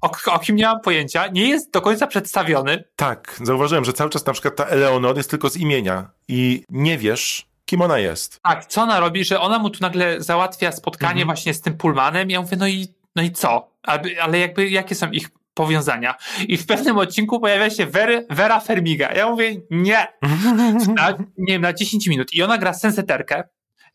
o, 0.00 0.10
o 0.26 0.38
kim 0.38 0.56
nie 0.56 0.64
mam 0.64 0.80
pojęcia, 0.80 1.26
nie 1.26 1.48
jest 1.48 1.72
do 1.72 1.80
końca 1.80 2.06
przedstawiony. 2.06 2.84
Tak, 2.96 3.36
zauważyłem, 3.42 3.84
że 3.84 3.92
cały 3.92 4.10
czas 4.10 4.26
na 4.26 4.32
przykład 4.32 4.56
ta 4.56 4.64
Eleonor 4.64 5.16
jest 5.16 5.30
tylko 5.30 5.50
z 5.50 5.56
imienia 5.56 6.10
i 6.28 6.64
nie 6.68 6.98
wiesz, 6.98 7.46
kim 7.64 7.82
ona 7.82 7.98
jest. 7.98 8.40
Tak, 8.42 8.66
co 8.66 8.82
ona 8.82 9.00
robi, 9.00 9.24
że 9.24 9.40
ona 9.40 9.58
mu 9.58 9.70
tu 9.70 9.78
nagle 9.80 10.20
załatwia 10.22 10.72
spotkanie 10.72 11.24
właśnie 11.24 11.54
z 11.54 11.60
tym 11.60 11.76
Pullmanem 11.76 12.30
ja 12.30 12.40
mówię, 12.40 12.56
no 12.56 12.68
i, 12.68 12.88
no 13.16 13.22
i 13.22 13.32
co? 13.32 13.72
Ale, 14.18 14.38
jakby, 14.38 14.68
jakie 14.68 14.94
są 14.94 15.10
ich 15.10 15.28
powiązania? 15.54 16.14
I 16.48 16.56
w 16.56 16.66
pewnym 16.66 16.98
odcinku 16.98 17.40
pojawia 17.40 17.70
się 17.70 17.86
Wery, 17.86 18.26
Vera 18.30 18.60
Fermiga. 18.60 19.12
Ja 19.12 19.30
mówię, 19.30 19.56
nie. 19.70 20.06
Na, 20.96 21.10
nie 21.38 21.52
wiem, 21.52 21.62
na 21.62 21.72
10 21.72 22.06
minut. 22.06 22.32
I 22.32 22.42
ona 22.42 22.58
gra 22.58 22.74
senseterkę, 22.74 23.44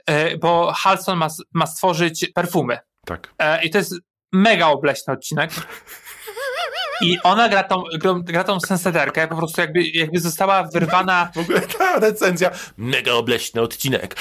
e, 0.05 0.38
bo 0.38 0.71
Halson 0.75 1.17
ma, 1.17 1.27
ma 1.53 1.67
stworzyć 1.67 2.31
perfumy. 2.35 2.77
Tak. 3.08 3.34
E, 3.39 3.64
I 3.64 3.70
to 3.70 3.78
jest 3.78 3.95
mega 4.34 4.68
obleśny 4.68 5.14
odcinek. 5.14 5.51
I 7.01 7.18
ona 7.24 7.49
gra 7.49 7.64
tą, 7.64 7.84
gra, 8.24 8.43
tą 8.43 8.60
senseterkę, 8.60 9.28
po 9.28 9.36
prostu 9.36 9.62
jakby, 9.62 9.84
jakby 9.84 10.20
została 10.20 10.64
wyrwana, 10.64 11.30
W 11.36 11.38
ogóle 11.38 11.62
ta 11.62 11.99
recenzja, 11.99 12.51
mega 12.78 13.14
obleśny 13.14 13.62
odcinek. 13.62 14.16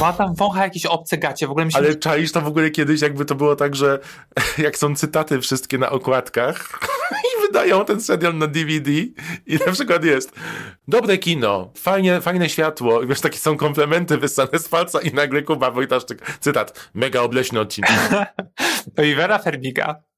Ma 0.00 0.12
tam 0.12 0.34
wącha 0.34 0.62
jakieś 0.64 0.86
obce 0.86 1.18
gacie, 1.18 1.46
w 1.46 1.50
ogóle 1.50 1.66
mi 1.66 1.72
się 1.72 1.78
Ale 1.78 1.94
czaisz 1.94 2.32
to 2.32 2.40
w 2.40 2.46
ogóle 2.46 2.70
kiedyś, 2.70 3.00
jakby 3.00 3.24
to 3.24 3.34
było 3.34 3.56
tak, 3.56 3.76
że 3.76 3.98
jak 4.58 4.78
są 4.78 4.96
cytaty 4.96 5.40
wszystkie 5.40 5.78
na 5.78 5.90
okładkach 5.90 6.78
wydają 7.48 7.84
ten 7.84 8.00
serial 8.00 8.38
na 8.38 8.46
DVD 8.46 8.90
i 9.46 9.58
na 9.66 9.72
przykład 9.72 10.04
jest 10.04 10.32
dobre 10.88 11.18
kino, 11.18 11.72
fajnie, 11.76 12.20
fajne 12.20 12.48
światło 12.48 13.02
i 13.02 13.06
wiesz, 13.06 13.20
takie 13.20 13.38
są 13.38 13.56
komplementy 13.56 14.18
wysane 14.18 14.58
z 14.58 14.68
palca 14.68 15.00
i 15.00 15.14
nagle 15.14 15.42
Kuba 15.42 15.70
Wojtaszczyk, 15.70 16.38
cytat, 16.40 16.90
mega 16.94 17.20
obleśny 17.20 17.60
odcinek. 17.60 17.90
No 18.96 19.04
i 19.04 19.14
Vera 19.14 19.40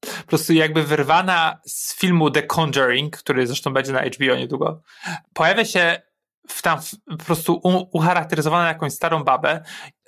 po 0.00 0.26
prostu 0.26 0.52
jakby 0.52 0.82
wyrwana 0.82 1.60
z 1.66 1.98
filmu 1.98 2.30
The 2.30 2.42
Conjuring, 2.42 3.16
który 3.16 3.46
zresztą 3.46 3.72
będzie 3.72 3.92
na 3.92 4.02
HBO 4.02 4.36
niedługo, 4.36 4.82
pojawia 5.34 5.64
się 5.64 6.02
w 6.48 6.62
tam 6.62 6.78
po 7.18 7.24
prostu 7.24 7.60
ucharakteryzowana 7.92 8.68
jakąś 8.68 8.92
starą 8.92 9.24
babę 9.24 9.62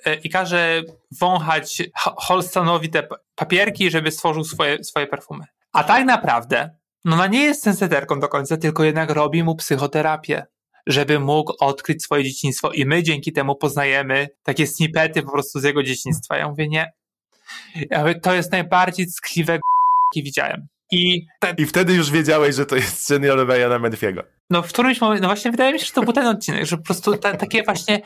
e, 0.05 0.15
i 0.15 0.29
każe 0.29 0.81
wąchać 1.19 1.83
Ho- 1.95 2.15
Holstonowi 2.17 2.89
te 2.89 3.03
pa- 3.03 3.15
papierki, 3.35 3.91
żeby 3.91 4.11
stworzył 4.11 4.43
swoje, 4.43 4.83
swoje 4.83 5.07
perfumy. 5.07 5.45
A 5.73 5.83
tak 5.83 6.05
naprawdę, 6.05 6.75
no 7.05 7.15
ona 7.15 7.27
nie 7.27 7.43
jest 7.43 7.63
senseterką 7.63 8.19
do 8.19 8.27
końca, 8.27 8.57
tylko 8.57 8.83
jednak 8.83 9.09
robi 9.09 9.43
mu 9.43 9.55
psychoterapię 9.55 10.45
żeby 10.87 11.19
mógł 11.19 11.53
odkryć 11.59 12.03
swoje 12.03 12.23
dzieciństwo 12.23 12.71
i 12.71 12.85
my 12.85 13.03
dzięki 13.03 13.33
temu 13.33 13.55
poznajemy 13.55 14.27
takie 14.43 14.67
snippety 14.67 15.23
po 15.23 15.31
prostu 15.31 15.59
z 15.59 15.63
jego 15.63 15.83
dzieciństwa. 15.83 16.37
Ja 16.37 16.49
mówię, 16.49 16.67
nie, 16.67 16.91
ja 17.89 17.99
mówię, 17.99 18.15
to 18.15 18.33
jest 18.33 18.51
najbardziej 18.51 19.07
ckliwe 19.07 19.53
jakie 20.15 20.23
widziałem. 20.23 20.67
I 20.93 21.27
te, 21.39 21.53
I 21.57 21.65
wtedy 21.65 21.93
już 21.93 22.11
wiedziałeś, 22.11 22.55
że 22.55 22.65
to 22.65 22.75
jest 22.75 23.05
senior 23.05 23.47
Ryana 23.47 23.79
Murphy'ego. 23.79 24.23
no 24.49 24.61
w 24.61 24.67
którymś 24.67 25.01
momencie, 25.01 25.21
no 25.21 25.27
właśnie 25.27 25.51
wydaje 25.51 25.73
mi 25.73 25.79
się, 25.79 25.85
że 25.85 25.91
to 25.91 26.01
był 26.03 26.13
ten 26.13 26.27
odcinek, 26.27 26.65
że 26.65 26.77
po 26.77 26.83
prostu 26.83 27.17
ta, 27.17 27.37
takie 27.37 27.63
właśnie, 27.63 28.01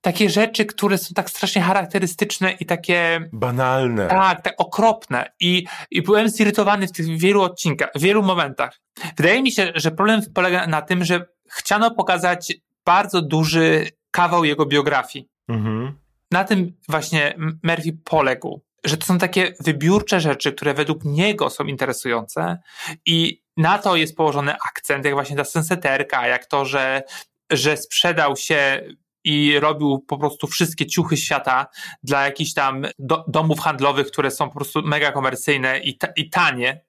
takie 0.00 0.30
rzeczy, 0.30 0.64
które 0.64 0.98
są 0.98 1.14
tak 1.14 1.30
strasznie 1.30 1.62
charakterystyczne 1.62 2.52
i 2.52 2.66
takie, 2.66 3.28
Banalne. 3.32 4.08
tak, 4.08 4.42
tak 4.42 4.54
okropne. 4.58 5.32
I, 5.40 5.66
I 5.90 6.02
byłem 6.02 6.28
zirytowany 6.28 6.86
w 6.86 6.92
tych 6.92 7.06
wielu 7.18 7.42
odcinkach, 7.42 7.90
w 7.94 8.00
wielu 8.00 8.22
momentach. 8.22 8.80
Wydaje 9.16 9.42
mi 9.42 9.52
się, 9.52 9.72
że 9.74 9.90
problem 9.90 10.20
polega 10.34 10.66
na 10.66 10.82
tym, 10.82 11.04
że 11.04 11.26
chciano 11.50 11.90
pokazać 11.90 12.52
bardzo 12.84 13.22
duży 13.22 13.86
kawał 14.10 14.44
jego 14.44 14.66
biografii. 14.66 15.28
Mhm. 15.48 15.92
na 16.30 16.44
tym 16.44 16.72
właśnie 16.88 17.34
Murphy 17.62 17.92
poległ, 18.04 18.60
że 18.84 18.96
to 18.96 19.06
są 19.06 19.18
takie 19.18 19.54
wybiórcze 19.60 20.20
rzeczy, 20.20 20.52
które 20.52 20.74
według 20.74 21.04
niego 21.04 21.50
są 21.50 21.64
interesujące 21.64 22.58
i 23.06 23.42
na 23.56 23.78
to 23.78 23.96
jest 23.96 24.16
położony 24.16 24.54
akcent, 24.68 25.04
jak 25.04 25.14
właśnie 25.14 25.36
ta 25.36 25.44
senseterka, 25.44 26.26
jak 26.26 26.46
to, 26.46 26.64
że, 26.64 27.02
że 27.50 27.76
sprzedał 27.76 28.36
się 28.36 28.82
i 29.24 29.60
robił 29.60 30.04
po 30.08 30.18
prostu 30.18 30.46
wszystkie 30.46 30.86
ciuchy 30.86 31.16
świata 31.16 31.66
dla 32.02 32.24
jakichś 32.24 32.54
tam 32.54 32.86
do, 32.98 33.24
domów 33.28 33.60
handlowych, 33.60 34.06
które 34.06 34.30
są 34.30 34.48
po 34.48 34.54
prostu 34.54 34.82
mega 34.82 35.12
komercyjne 35.12 35.78
i, 35.78 35.98
ta, 35.98 36.08
i 36.16 36.30
tanie, 36.30 36.80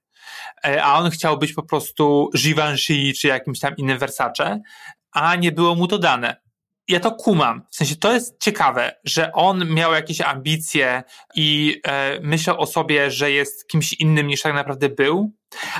E, 0.65 0.83
a 0.83 0.99
on 0.99 1.09
chciał 1.09 1.37
być 1.37 1.53
po 1.53 1.63
prostu 1.63 2.29
Givenchy 2.37 3.13
czy 3.13 3.27
jakimś 3.27 3.59
tam 3.59 3.75
innym 3.77 3.97
Versace, 3.97 4.61
a 5.11 5.35
nie 5.35 5.51
było 5.51 5.75
mu 5.75 5.87
to 5.87 5.99
dane 5.99 6.42
ja 6.87 6.99
to 6.99 7.11
kumam. 7.11 7.61
W 7.71 7.75
sensie 7.75 7.95
to 7.95 8.13
jest 8.13 8.39
ciekawe, 8.39 8.95
że 9.03 9.31
on 9.31 9.73
miał 9.73 9.93
jakieś 9.93 10.21
ambicje 10.21 11.03
i 11.35 11.81
e, 11.87 12.19
myślał 12.19 12.61
o 12.61 12.65
sobie, 12.65 13.11
że 13.11 13.31
jest 13.31 13.67
kimś 13.67 13.93
innym 13.93 14.27
niż 14.27 14.41
tak 14.41 14.53
naprawdę 14.53 14.89
był, 14.89 15.31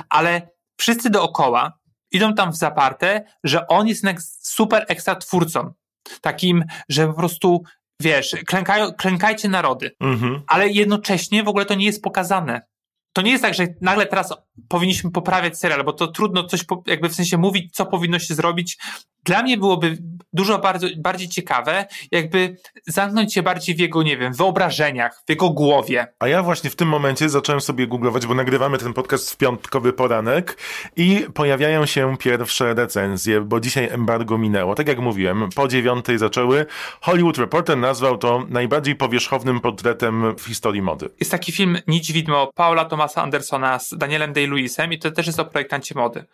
ale 0.08 0.48
wszyscy 0.76 1.10
dookoła 1.10 1.78
idą 2.10 2.34
tam 2.34 2.52
w 2.52 2.56
zaparte, 2.56 3.24
że 3.44 3.66
on 3.66 3.88
jest 3.88 4.04
super 4.48 4.84
ekstra 4.88 5.16
twórcą. 5.16 5.72
Takim, 6.20 6.64
że 6.88 7.06
po 7.06 7.14
prostu, 7.14 7.62
wiesz, 8.00 8.36
klękają, 8.46 8.92
klękajcie 8.92 9.48
narody. 9.48 9.96
Mhm. 10.00 10.42
Ale 10.46 10.68
jednocześnie 10.68 11.42
w 11.42 11.48
ogóle 11.48 11.64
to 11.64 11.74
nie 11.74 11.86
jest 11.86 12.02
pokazane. 12.02 12.66
To 13.12 13.22
nie 13.22 13.30
jest 13.30 13.42
tak, 13.42 13.54
że 13.54 13.66
nagle 13.80 14.06
teraz 14.06 14.34
powinniśmy 14.68 15.10
poprawiać 15.10 15.58
serial, 15.58 15.84
bo 15.84 15.92
to 15.92 16.06
trudno 16.06 16.44
coś 16.44 16.64
po, 16.64 16.82
jakby 16.86 17.08
w 17.08 17.14
sensie 17.14 17.38
mówić, 17.38 17.74
co 17.74 17.86
powinno 17.86 18.18
się 18.18 18.34
zrobić. 18.34 18.78
Dla 19.24 19.42
mnie 19.42 19.58
byłoby 19.58 19.98
dużo 20.34 20.58
bardzo, 20.58 20.86
bardziej 20.96 21.28
ciekawe, 21.28 21.86
jakby 22.10 22.56
zamknąć 22.86 23.34
się 23.34 23.42
bardziej 23.42 23.74
w 23.74 23.78
jego, 23.78 24.02
nie 24.02 24.16
wiem, 24.16 24.32
wyobrażeniach, 24.32 25.22
w 25.26 25.30
jego 25.30 25.50
głowie. 25.50 26.06
A 26.18 26.28
ja 26.28 26.42
właśnie 26.42 26.70
w 26.70 26.76
tym 26.76 26.88
momencie 26.88 27.28
zacząłem 27.28 27.60
sobie 27.60 27.86
googlować, 27.86 28.26
bo 28.26 28.34
nagrywamy 28.34 28.78
ten 28.78 28.92
podcast 28.92 29.32
w 29.32 29.36
piątkowy 29.36 29.92
poranek 29.92 30.58
i 30.96 31.26
pojawiają 31.34 31.86
się 31.86 32.16
pierwsze 32.18 32.74
recenzje, 32.74 33.40
bo 33.40 33.60
dzisiaj 33.60 33.88
embargo 33.92 34.38
minęło. 34.38 34.74
Tak 34.74 34.88
jak 34.88 34.98
mówiłem, 34.98 35.48
po 35.54 35.68
dziewiątej 35.68 36.18
zaczęły. 36.18 36.66
Hollywood 37.00 37.38
Reporter 37.38 37.78
nazwał 37.78 38.18
to 38.18 38.46
najbardziej 38.48 38.96
powierzchownym 38.96 39.60
portretem 39.60 40.36
w 40.36 40.44
historii 40.44 40.82
mody. 40.82 41.10
Jest 41.20 41.30
taki 41.30 41.52
film 41.52 41.78
Nić 41.86 42.12
Widmo 42.12 42.50
Paula 42.54 42.84
Thomasa 42.84 43.22
Andersona 43.22 43.78
z 43.78 43.94
Danielem 43.98 44.32
Day-Lewisem 44.32 44.92
i 44.92 44.98
to 44.98 45.10
też 45.10 45.26
jest 45.26 45.40
o 45.40 45.44
projektancie 45.44 45.94
mody. 45.94 46.24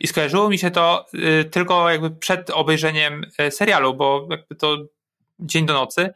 I 0.00 0.06
skojarzyło 0.06 0.48
mi 0.48 0.58
się 0.58 0.70
to 0.70 1.06
y, 1.14 1.44
tylko 1.44 1.90
jakby 1.90 2.10
przed 2.10 2.39
obejrzeniem 2.50 3.24
y, 3.40 3.50
serialu, 3.50 3.94
bo 3.94 4.26
jakby 4.30 4.54
to 4.54 4.76
dzień 5.38 5.66
do 5.66 5.74
nocy. 5.74 6.10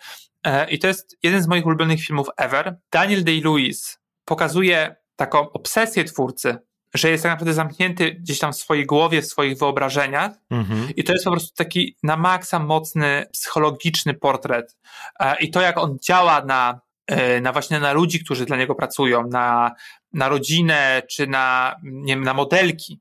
E, 0.44 0.70
I 0.70 0.78
to 0.78 0.86
jest 0.86 1.16
jeden 1.22 1.42
z 1.42 1.46
moich 1.46 1.66
ulubionych 1.66 2.00
filmów 2.00 2.26
ever. 2.36 2.76
Daniel 2.92 3.24
Day-Lewis 3.24 3.98
pokazuje 4.24 4.96
taką 5.16 5.52
obsesję 5.52 6.04
twórcy, 6.04 6.56
że 6.94 7.10
jest 7.10 7.22
tak 7.22 7.32
naprawdę 7.32 7.54
zamknięty 7.54 8.12
gdzieś 8.12 8.38
tam 8.38 8.52
w 8.52 8.56
swojej 8.56 8.86
głowie, 8.86 9.22
w 9.22 9.26
swoich 9.26 9.58
wyobrażeniach 9.58 10.32
Mhm. 10.50 10.88
i 10.96 11.04
to 11.04 11.12
jest 11.12 11.24
po 11.24 11.30
prostu 11.30 11.56
taki 11.56 11.96
na 12.02 12.16
maksa 12.16 12.58
mocny, 12.58 13.26
psychologiczny 13.32 14.14
portret. 14.14 14.76
E, 15.20 15.36
I 15.40 15.50
to, 15.50 15.60
jak 15.60 15.78
on 15.78 15.98
działa 16.02 16.44
na, 16.44 16.80
e, 17.06 17.40
na 17.40 17.52
właśnie 17.52 17.80
na 17.80 17.92
ludzi, 17.92 18.24
którzy 18.24 18.46
dla 18.46 18.56
niego 18.56 18.74
pracują, 18.74 19.26
na, 19.26 19.72
na 20.12 20.28
rodzinę, 20.28 21.02
czy 21.10 21.26
na, 21.26 21.76
nie 21.82 22.14
wiem, 22.14 22.24
na 22.24 22.34
modelki. 22.34 23.00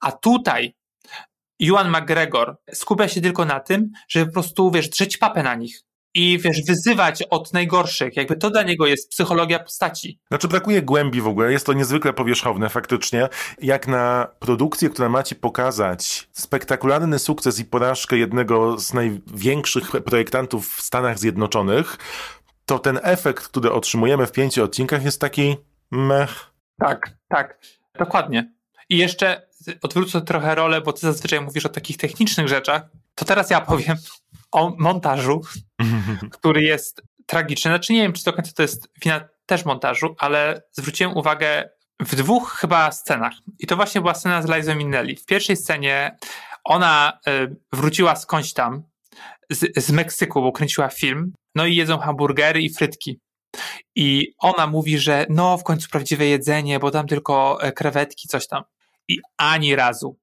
A 0.00 0.12
tutaj 0.12 0.74
Ewan 1.60 1.90
McGregor 1.90 2.56
skupia 2.72 3.08
się 3.08 3.20
tylko 3.20 3.44
na 3.44 3.60
tym, 3.60 3.90
żeby 4.08 4.26
po 4.26 4.32
prostu, 4.32 4.70
wiesz, 4.70 4.88
drzeć 4.88 5.16
papę 5.16 5.42
na 5.42 5.54
nich. 5.54 5.82
I 6.14 6.38
wiesz, 6.38 6.62
wyzywać 6.66 7.22
od 7.22 7.52
najgorszych. 7.52 8.16
Jakby 8.16 8.36
to 8.36 8.50
dla 8.50 8.62
niego 8.62 8.86
jest 8.86 9.10
psychologia 9.10 9.58
postaci. 9.58 10.20
Znaczy 10.28 10.48
brakuje 10.48 10.82
głębi 10.82 11.20
w 11.20 11.26
ogóle, 11.26 11.52
jest 11.52 11.66
to 11.66 11.72
niezwykle 11.72 12.12
powierzchowne 12.12 12.68
faktycznie. 12.68 13.28
Jak 13.62 13.88
na 13.88 14.28
produkcję, 14.38 14.90
która 14.90 15.08
ma 15.08 15.22
ci 15.22 15.36
pokazać 15.36 16.28
spektakularny 16.32 17.18
sukces 17.18 17.60
i 17.60 17.64
porażkę 17.64 18.16
jednego 18.16 18.78
z 18.78 18.94
największych 18.94 19.90
projektantów 19.90 20.76
w 20.76 20.82
Stanach 20.82 21.18
Zjednoczonych, 21.18 21.96
to 22.66 22.78
ten 22.78 23.00
efekt, 23.02 23.48
który 23.48 23.72
otrzymujemy 23.72 24.26
w 24.26 24.32
pięciu 24.32 24.64
odcinkach 24.64 25.04
jest 25.04 25.20
taki 25.20 25.56
mech. 25.90 26.50
Tak, 26.78 27.10
tak, 27.28 27.58
dokładnie. 27.98 28.52
I 28.88 28.96
jeszcze 28.98 29.47
odwrócę 29.82 30.22
trochę 30.22 30.54
rolę, 30.54 30.80
bo 30.80 30.92
ty 30.92 31.00
zazwyczaj 31.00 31.40
mówisz 31.40 31.66
o 31.66 31.68
takich 31.68 31.96
technicznych 31.96 32.48
rzeczach. 32.48 32.82
To 33.14 33.24
teraz 33.24 33.50
ja 33.50 33.60
powiem 33.60 33.96
o 34.52 34.74
montażu, 34.78 35.40
który 36.38 36.62
jest 36.62 37.02
tragiczny. 37.26 37.70
Znaczy 37.70 37.92
nie 37.92 38.02
wiem, 38.02 38.12
czy 38.12 38.24
do 38.24 38.32
końca 38.32 38.52
to 38.52 38.62
jest 38.62 38.88
wina 39.04 39.28
też 39.46 39.64
montażu, 39.64 40.14
ale 40.18 40.62
zwróciłem 40.72 41.16
uwagę 41.16 41.68
w 42.00 42.14
dwóch 42.14 42.52
chyba 42.52 42.92
scenach. 42.92 43.32
I 43.58 43.66
to 43.66 43.76
właśnie 43.76 44.00
była 44.00 44.14
scena 44.14 44.42
z 44.42 44.50
Lizą 44.50 44.74
Minnelli. 44.74 45.16
W 45.16 45.26
pierwszej 45.26 45.56
scenie 45.56 46.16
ona 46.64 47.18
y, 47.28 47.56
wróciła 47.72 48.16
skądś 48.16 48.52
tam, 48.52 48.82
z, 49.50 49.84
z 49.84 49.90
Meksyku, 49.90 50.42
bo 50.42 50.52
kręciła 50.52 50.88
film, 50.88 51.32
no 51.54 51.66
i 51.66 51.76
jedzą 51.76 51.98
hamburgery 51.98 52.62
i 52.62 52.74
frytki. 52.74 53.20
I 53.94 54.34
ona 54.38 54.66
mówi, 54.66 54.98
że 54.98 55.26
no 55.28 55.58
w 55.58 55.64
końcu 55.64 55.88
prawdziwe 55.88 56.26
jedzenie, 56.26 56.78
bo 56.78 56.90
tam 56.90 57.06
tylko 57.06 57.62
e, 57.62 57.72
krewetki, 57.72 58.28
coś 58.28 58.46
tam. 58.46 58.64
I 59.08 59.18
ani 59.36 59.76
razu, 59.76 60.18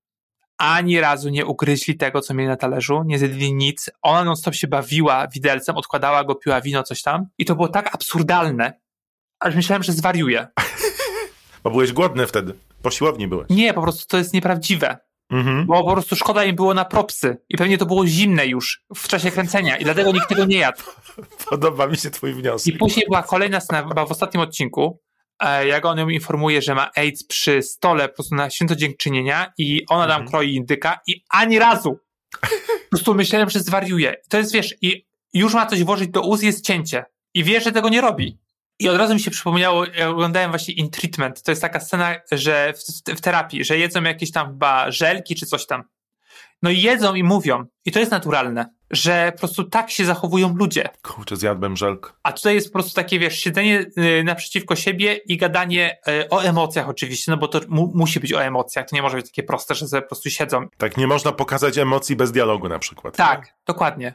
ani 0.58 1.00
razu 1.00 1.30
nie 1.30 1.46
ugryźli 1.46 1.98
tego, 1.98 2.22
co 2.22 2.34
mieli 2.34 2.48
na 2.48 2.56
talerzu, 2.56 3.04
nie 3.06 3.20
zjedli 3.20 3.54
nic. 3.54 3.90
Ona 4.02 4.24
non 4.24 4.36
stop 4.36 4.56
się 4.56 4.68
bawiła 4.68 5.28
widelcem, 5.28 5.78
odkładała 5.78 6.24
go, 6.24 6.36
piła 6.36 6.62
wino, 6.62 6.84
coś 6.84 7.02
tam. 7.02 7.26
I 7.38 7.46
to 7.46 7.56
było 7.56 7.68
tak 7.68 7.96
absurdalne, 7.96 8.80
aż 9.40 9.56
myślałem, 9.56 9.84
że 9.84 9.92
zwariuje. 9.94 10.48
Bo 11.64 11.72
byłeś 11.72 11.94
głodny 11.94 12.28
wtedy. 12.28 12.54
Po 12.82 12.92
siłowni 12.92 13.28
byłeś. 13.28 13.48
Nie, 13.50 13.74
po 13.74 13.82
prostu 13.82 14.06
to 14.08 14.18
jest 14.18 14.34
nieprawdziwe. 14.34 14.98
Mhm. 15.30 15.66
Bo 15.66 15.84
po 15.84 15.92
prostu 15.92 16.16
szkoda 16.16 16.44
im 16.46 16.56
było 16.56 16.74
na 16.74 16.86
propsy. 16.86 17.38
I 17.50 17.58
pewnie 17.58 17.78
to 17.78 17.86
było 17.86 18.08
zimne 18.08 18.48
już 18.48 18.84
w 18.96 19.08
czasie 19.08 19.32
kręcenia 19.32 19.78
i 19.78 19.84
dlatego 19.84 20.12
nikt 20.12 20.30
tego 20.30 20.46
nie 20.46 20.58
jadł. 20.58 20.82
Podoba 21.50 21.88
mi 21.88 21.98
się 21.98 22.10
twój 22.10 22.30
I 22.30 22.34
wniosek. 22.34 22.78
później 22.78 23.06
była 23.10 23.24
kolejna 23.24 23.60
scena, 23.60 23.88
chyba 23.88 24.06
w 24.06 24.12
ostatnim 24.12 24.44
odcinku, 24.44 25.00
jak 25.68 25.86
on 25.86 25.98
ją 25.98 26.10
informuje, 26.10 26.62
że 26.62 26.76
ma 26.76 26.92
AIDS 26.96 27.28
przy 27.28 27.62
stole 27.62 28.10
po 28.10 28.16
prostu 28.16 28.36
na 28.36 28.50
święto 28.50 28.76
dziękczynienia 28.76 29.54
i 29.58 29.86
ona 29.90 30.08
tam 30.08 30.28
kroi 30.28 30.56
indyka 30.56 31.00
i 31.08 31.24
ani 31.30 31.60
razu. 31.60 32.00
Po 32.84 32.90
prostu 32.90 33.14
myślałem, 33.14 33.50
że 33.50 33.60
zwariuje. 33.60 34.16
To 34.30 34.38
jest, 34.38 34.54
wiesz, 34.54 34.76
i 34.82 35.06
już 35.34 35.54
ma 35.54 35.66
coś 35.66 35.84
włożyć 35.84 36.10
do 36.10 36.22
ust, 36.22 36.44
jest 36.44 36.66
cięcie. 36.66 37.06
I 37.34 37.44
wie, 37.44 37.62
że 37.62 37.72
tego 37.72 37.90
nie 37.90 38.02
robi. 38.02 38.40
I 38.80 38.90
od 38.90 38.98
razu 38.98 39.14
mi 39.14 39.20
się 39.20 39.32
przypomniało, 39.32 39.86
ja 39.86 40.10
oglądałem 40.10 40.50
właśnie 40.50 40.74
In 40.74 40.90
Treatment, 40.90 41.44
to 41.44 41.52
jest 41.52 41.62
taka 41.62 41.80
scena, 41.80 42.16
że 42.32 42.74
w, 42.74 43.12
w 43.18 43.22
terapii, 43.22 43.64
że 43.64 43.78
jedzą 43.78 44.04
jakieś 44.04 44.32
tam 44.32 44.48
chyba 44.48 44.92
żelki 44.92 45.36
czy 45.36 45.46
coś 45.46 45.66
tam. 45.66 45.84
No 46.62 46.70
i 46.70 46.82
jedzą 46.82 47.16
i 47.16 47.24
mówią. 47.24 47.66
I 47.86 47.92
to 47.92 48.00
jest 48.00 48.12
naturalne, 48.12 48.75
że 48.92 49.32
po 49.32 49.40
prostu 49.40 49.64
tak 49.64 49.92
się 49.92 50.06
zachowują 50.06 50.56
ludzie. 50.56 50.90
Kurczę, 51.02 51.36
zjadłem 51.36 51.78
żelkę. 51.78 52.10
A 52.24 52.32
tutaj 52.32 52.56
jest 52.56 52.68
po 52.68 52.74
prostu 52.74 52.96
takie, 52.96 53.20
wiesz, 53.20 53.40
siedzenie 53.40 53.86
y, 54.20 54.24
naprzeciwko 54.24 54.76
siebie 54.76 55.14
i 55.14 55.38
gadanie 55.38 55.98
y, 56.08 56.30
o 56.30 56.44
emocjach 56.44 56.90
oczywiście, 56.90 57.32
no 57.32 57.38
bo 57.38 57.48
to 57.48 57.60
mu, 57.68 57.92
musi 57.96 58.20
być 58.20 58.34
o 58.34 58.44
emocjach, 58.44 58.90
to 58.90 58.96
nie 58.96 59.02
może 59.02 59.18
być 59.18 59.26
takie 59.26 59.44
proste, 59.44 59.76
że 59.76 59.88
sobie 59.88 60.02
po 60.02 60.08
prostu 60.08 60.30
siedzą. 60.30 60.68
Tak, 60.78 60.98
nie 60.98 61.08
można 61.08 61.32
pokazać 61.32 61.78
emocji 61.78 62.16
bez 62.16 62.32
dialogu 62.32 62.70
na 62.70 62.80
przykład. 62.80 63.18
Tak, 63.18 63.56
dokładnie. 63.66 64.14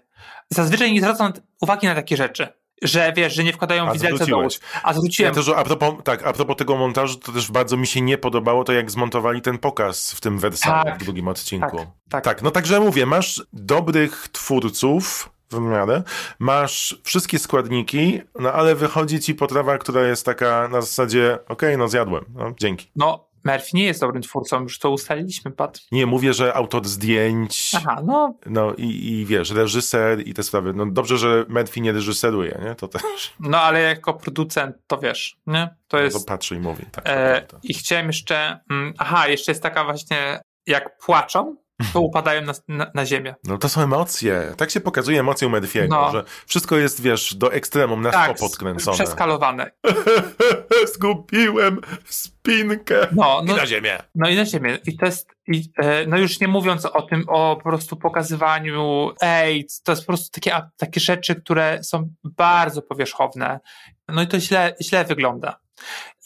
Zazwyczaj 0.50 0.92
nie 0.92 1.00
zwracam 1.00 1.32
uwagi 1.60 1.86
na 1.86 1.94
takie 1.94 2.16
rzeczy, 2.16 2.48
że 2.82 3.12
wiesz, 3.16 3.34
że 3.34 3.44
nie 3.44 3.52
wkładają 3.52 3.88
A 3.88 3.92
widelca 3.92 4.26
do 4.26 4.38
ust. 4.38 4.62
A 4.82 4.94
zwróciłem. 4.94 5.34
Ja 5.34 5.42
też, 5.42 5.48
a 5.56 5.64
propos, 5.64 5.94
tak, 6.04 6.26
a 6.26 6.32
propos 6.32 6.56
tego 6.56 6.76
montażu, 6.76 7.18
to 7.18 7.32
też 7.32 7.50
bardzo 7.50 7.76
mi 7.76 7.86
się 7.86 8.00
nie 8.00 8.18
podobało 8.18 8.64
to, 8.64 8.72
jak 8.72 8.90
zmontowali 8.90 9.42
ten 9.42 9.58
pokaz 9.58 10.12
w 10.12 10.20
tym 10.20 10.38
Wersalu 10.38 10.84
Tak, 10.84 10.98
w 10.98 11.04
drugim 11.04 11.28
odcinku. 11.28 11.76
tak, 11.76 11.88
tak. 12.10 12.24
tak, 12.24 12.42
no 12.42 12.50
także 12.50 12.80
mówię, 12.80 13.06
masz 13.06 13.42
dobrych 13.52 14.28
twórców 14.32 15.30
w 15.50 15.60
miarę, 15.60 16.02
masz 16.38 17.00
wszystkie 17.04 17.38
składniki, 17.38 18.20
no 18.38 18.52
ale 18.52 18.74
wychodzi 18.74 19.20
ci 19.20 19.34
potrawa, 19.34 19.78
która 19.78 20.02
jest 20.02 20.26
taka 20.26 20.68
na 20.68 20.80
zasadzie, 20.80 21.38
okej, 21.48 21.78
no 21.78 21.88
zjadłem, 21.88 22.24
no 22.34 22.52
dzięki. 22.60 22.90
No, 22.96 23.29
Murphy 23.44 23.68
nie 23.74 23.84
jest 23.84 24.00
dobrym 24.00 24.22
twórcą, 24.22 24.62
już 24.62 24.78
to 24.78 24.90
ustaliliśmy, 24.90 25.50
Pat. 25.50 25.80
Nie 25.92 26.06
mówię, 26.06 26.34
że 26.34 26.54
autor 26.54 26.84
zdjęć, 26.88 27.72
Aha, 27.76 28.02
no, 28.04 28.34
no 28.46 28.74
i, 28.74 28.84
i 28.84 29.26
wiesz, 29.26 29.50
reżyser 29.50 30.28
i 30.28 30.34
te 30.34 30.42
sprawy. 30.42 30.72
No 30.72 30.86
dobrze, 30.86 31.18
że 31.18 31.44
Murphy 31.48 31.80
nie 31.80 31.92
reżyseruje, 31.92 32.60
nie? 32.64 32.74
To 32.74 32.88
też 32.88 33.32
no 33.40 33.58
ale 33.60 33.80
jako 33.80 34.14
producent, 34.14 34.76
to 34.86 34.98
wiesz, 34.98 35.36
nie? 35.46 35.68
To 35.88 35.96
to 35.96 36.02
jest... 36.02 36.28
patrzy 36.28 36.56
i 36.56 36.60
mówi. 36.60 36.84
Tak, 36.92 37.04
to 37.04 37.10
E, 37.10 37.40
prawda. 37.40 37.58
I 37.62 37.74
chciałem 37.74 38.06
jeszcze. 38.06 38.60
Mm, 38.70 38.94
aha, 38.98 39.28
jeszcze 39.28 39.52
jest 39.52 39.62
taka 39.62 39.84
właśnie, 39.84 40.40
jak 40.66 40.98
płaczą, 40.98 41.56
to 41.92 42.00
upadają 42.00 42.42
na, 42.42 42.52
na, 42.68 42.90
na 42.94 43.06
ziemię. 43.06 43.34
No 43.44 43.58
to 43.58 43.68
są 43.68 43.80
emocje. 43.82 44.54
Tak 44.56 44.70
się 44.70 44.80
pokazuje 44.80 45.20
emocje 45.20 45.48
u 45.48 45.50
Murphy'ego, 45.50 45.88
No. 45.88 46.12
że 46.12 46.24
wszystko 46.46 46.76
jest, 46.76 47.02
wiesz, 47.02 47.34
do 47.34 47.52
ekstremum, 47.52 48.02
na 48.02 48.10
Tak, 48.10 48.38
podkręcone. 48.38 48.96
przeskalowane. 48.96 49.70
Zgubiłem 50.94 51.80
spinkę. 52.04 53.08
No, 53.12 53.40
I 53.44 53.46
no, 53.46 53.56
na 53.56 53.66
ziemię. 53.66 53.98
no 54.14 54.28
i 54.28 54.36
na 54.36 54.44
ziemię. 54.44 54.78
I 54.86 54.96
to 54.96 55.06
jest, 55.06 55.28
i, 55.46 55.62
e, 55.76 56.06
no 56.06 56.18
już 56.18 56.40
nie 56.40 56.48
mówiąc 56.48 56.86
o 56.86 57.02
tym, 57.02 57.24
o 57.28 57.56
po 57.56 57.62
prostu 57.70 57.96
pokazywaniu 57.96 59.10
AIDS, 59.20 59.82
to 59.82 59.92
jest 59.92 60.02
po 60.02 60.06
prostu 60.06 60.40
takie, 60.40 60.60
takie 60.76 61.00
rzeczy, 61.00 61.34
które 61.34 61.84
są 61.84 62.10
bardzo 62.24 62.82
powierzchowne. 62.82 63.60
No 64.08 64.22
i 64.22 64.26
to 64.26 64.40
źle, 64.40 64.74
źle 64.82 65.04
wygląda. 65.04 65.60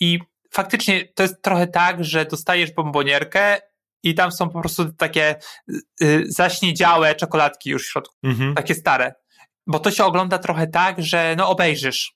I 0.00 0.18
faktycznie 0.52 1.04
to 1.14 1.22
jest 1.22 1.42
trochę 1.42 1.66
tak, 1.66 2.04
że 2.04 2.24
dostajesz 2.24 2.72
bombonierkę 2.72 3.58
i 4.04 4.14
tam 4.14 4.32
są 4.32 4.50
po 4.50 4.60
prostu 4.60 4.92
takie 4.92 5.36
y, 5.70 5.80
y, 6.02 6.24
zaśniedziałe 6.28 7.14
czekoladki 7.14 7.70
już 7.70 7.86
w 7.86 7.90
środku. 7.90 8.14
Mhm. 8.22 8.54
takie 8.54 8.74
stare. 8.74 9.14
Bo 9.66 9.78
to 9.78 9.90
się 9.90 10.04
ogląda 10.04 10.38
trochę 10.38 10.66
tak, 10.66 11.02
że 11.02 11.34
no 11.38 11.48
obejrzysz. 11.48 12.14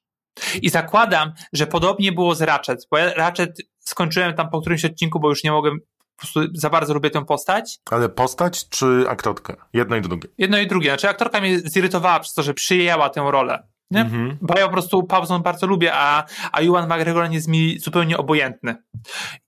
I 0.63 0.71
zakładam, 0.71 1.33
że 1.53 1.67
podobnie 1.67 2.13
było 2.13 2.35
z 2.35 2.43
Ratchet, 2.43 2.87
bo 2.91 2.99
ja 2.99 3.15
Ratchet 3.15 3.59
skończyłem 3.79 4.35
tam 4.35 4.51
po 4.51 4.61
którymś 4.61 4.85
odcinku, 4.85 5.21
bo 5.21 5.29
już 5.29 5.45
nie 5.45 5.51
mogłem, 5.53 5.79
po 6.17 6.23
prostu 6.23 6.41
za 6.55 6.71
bardzo 6.71 6.95
lubię 6.95 7.11
tę 7.11 7.25
postać. 7.25 7.79
Ale 7.91 8.09
postać 8.09 8.69
czy 8.69 9.05
aktorka? 9.09 9.69
Jedno 9.73 9.97
i 9.97 10.01
drugie. 10.01 10.29
Jedno 10.39 10.59
i 10.59 10.67
drugie. 10.67 10.91
Znaczy 10.91 11.09
aktorka 11.09 11.41
mnie 11.41 11.59
zirytowała 11.59 12.21
przez 12.21 12.35
to, 12.35 12.43
że 12.43 12.55
przyjęła 12.55 13.11
tę 13.11 13.31
rolę. 13.31 13.69
Nie? 13.91 14.01
Mhm. 14.01 14.39
Bo 14.41 14.59
ja 14.59 14.67
po 14.67 14.73
prostu 14.73 15.03
Paulson 15.03 15.43
bardzo 15.43 15.67
lubię, 15.67 15.95
a, 15.95 16.25
a 16.53 16.61
Ewan 16.61 16.89
McGregor 16.89 17.31
jest 17.31 17.49
mi 17.49 17.79
zupełnie 17.79 18.19
obojętny. 18.19 18.77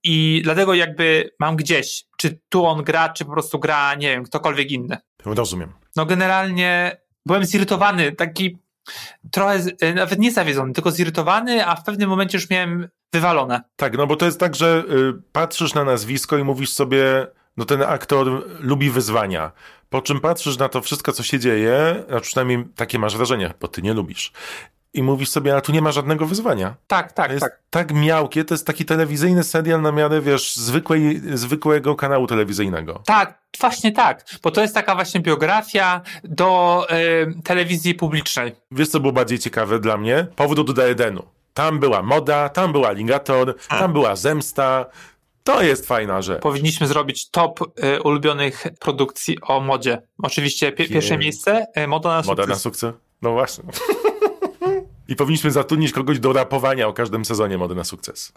I 0.05 0.41
dlatego 0.45 0.75
jakby 0.75 1.31
mam 1.41 1.57
gdzieś, 1.57 2.05
czy 2.17 2.41
tu 2.49 2.67
on 2.67 2.85
gra, 2.85 3.09
czy 3.09 3.25
po 3.25 3.33
prostu 3.33 3.59
gra, 3.59 3.95
nie 3.95 4.11
wiem, 4.11 4.25
ktokolwiek 4.25 4.71
inny. 4.71 4.97
Rozumiem. 5.25 5.73
no 5.97 6.07
generalnie 6.07 6.97
byłem 7.27 7.45
zirytowany, 7.45 8.13
taki 8.13 8.59
trochę, 9.31 9.61
e, 9.81 9.95
nawet 9.95 10.19
nie 10.19 10.33
zawiedzony, 10.33 10.73
tylko 10.73 10.91
zirytowany, 10.91 11.67
a 11.67 11.77
w 11.77 11.85
pewnym 11.85 12.09
momencie 12.09 12.39
już 12.39 12.51
miałem 12.51 12.89
wywalone. 13.13 13.61
Tak, 13.77 13.97
no 13.97 14.07
bo 14.07 14.17
to 14.17 14.27
jest 14.27 14.41
tak, 14.41 14.57
że 14.57 14.85
y, 14.91 15.23
patrzysz 15.33 15.75
na 15.75 15.85
nazwisko 15.85 16.39
i 16.39 16.45
mówisz 16.45 16.73
sobie, 16.73 17.27
no 17.57 17.65
ten 17.65 17.83
aktor 17.83 18.47
lubi 18.61 18.91
wyzwania. 18.91 19.53
Po 19.91 20.03
czym 20.03 20.21
patrzysz 20.21 20.59
na 20.59 20.69
to 20.69 20.81
wszystko, 20.83 21.13
co 21.13 21.23
się 21.23 21.39
dzieje, 21.39 22.05
a 22.17 22.21
przynajmniej 22.21 22.65
takie 22.77 22.99
masz 22.99 23.17
wrażenie, 23.17 23.55
bo 23.61 23.69
ty 23.69 23.83
nie 23.83 23.95
lubisz. 23.95 24.33
I 24.95 25.03
mówisz 25.03 25.29
sobie, 25.29 25.53
ale 25.53 25.63
tu 25.63 25.73
nie 25.73 25.83
ma 25.83 25.93
żadnego 25.93 26.27
wyzwania. 26.27 26.75
Tak, 26.87 27.13
tak, 27.13 27.27
To 27.27 27.33
jest 27.33 27.45
tak. 27.45 27.61
tak. 27.71 27.93
miałkie, 27.95 28.45
to 28.45 28.55
jest 28.55 28.67
taki 28.67 28.85
telewizyjny 28.85 29.45
serial 29.45 29.83
na 29.83 29.93
miarę, 29.93 30.21
wiesz, 30.21 30.57
zwykłej, 30.57 31.21
zwykłego 31.35 31.95
kanału 31.95 32.27
telewizyjnego. 32.27 33.03
Tak, 33.07 33.39
właśnie 33.61 33.93
tak, 33.93 34.25
bo 34.43 34.51
to 34.51 34.61
jest 34.61 34.75
taka 34.75 34.95
właśnie 34.95 35.21
biografia 35.21 36.01
do 36.25 36.87
e, 36.91 36.97
telewizji 37.43 37.95
publicznej. 37.95 38.53
Wiesz, 38.71 38.89
co 38.89 39.01
było 39.01 39.13
bardziej 39.13 39.39
ciekawe 39.39 39.81
dla 39.81 39.97
mnie? 39.97 40.27
Powrót 40.37 40.73
do 40.73 40.89
Edenu. 40.89 41.23
Tam 41.55 41.79
była 41.79 42.03
moda, 42.03 42.49
tam 42.49 42.73
był 42.73 42.85
aligator, 42.85 43.57
tam 43.69 43.93
była 43.93 44.17
zemsta. 44.17 44.87
To 45.45 45.63
jest 45.63 45.87
fajna 45.87 46.23
rzecz. 46.23 46.43
Powinniśmy 46.43 46.87
zrobić 46.87 47.31
top 47.31 47.61
e, 47.83 48.01
ulubionych 48.03 48.65
produkcji 48.81 49.39
o 49.43 49.61
modzie. 49.61 50.03
Oczywiście 50.23 50.73
pie, 50.73 50.89
pierwsze 50.89 51.15
Jej. 51.15 51.19
miejsce, 51.19 51.67
e, 51.75 51.87
moda 51.87 52.09
na 52.09 52.17
Moda 52.17 52.27
sukces. 52.43 52.49
na 52.49 52.55
sukces? 52.57 52.95
No 53.23 53.33
właśnie. 53.33 53.65
I 55.09 55.17
powinniśmy 55.17 55.51
zatrudnić 55.51 55.93
kogoś 55.93 56.19
do 56.19 56.33
rapowania 56.33 56.89
o 56.89 56.93
każdym 56.93 57.25
sezonie 57.25 57.59
Mody 57.59 57.75
na 57.75 57.85
sukces. 57.85 58.33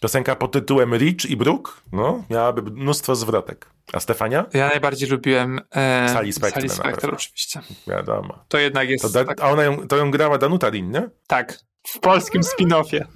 Piosenka 0.00 0.36
pod 0.36 0.52
tytułem 0.52 0.94
Rich 0.96 1.24
i 1.30 1.36
Brooke, 1.36 1.72
no, 1.92 2.24
miałaby 2.30 2.62
mnóstwo 2.70 3.16
zwrotek. 3.16 3.66
A 3.92 4.00
Stefania? 4.00 4.46
Ja 4.54 4.68
najbardziej 4.68 5.08
lubiłem 5.08 5.60
e, 5.74 6.08
Sally 6.08 6.32
Spectre 6.32 6.68
Sally 6.68 6.74
Spectre 6.74 7.12
oczywiście. 7.12 7.60
Wiadomo. 7.86 8.38
To 8.48 8.58
jednak 8.58 8.88
jest... 8.90 9.02
To 9.04 9.08
da, 9.10 9.24
tak, 9.24 9.40
a 9.40 9.50
ona 9.50 9.62
ją, 9.62 9.88
to 9.88 9.96
ją 9.96 10.10
grała 10.10 10.38
Danuta 10.38 10.68
Rin, 10.70 10.90
nie? 10.90 11.08
tak, 11.26 11.58
w 11.86 11.98
polskim 12.00 12.42
spin-offie. 12.42 13.04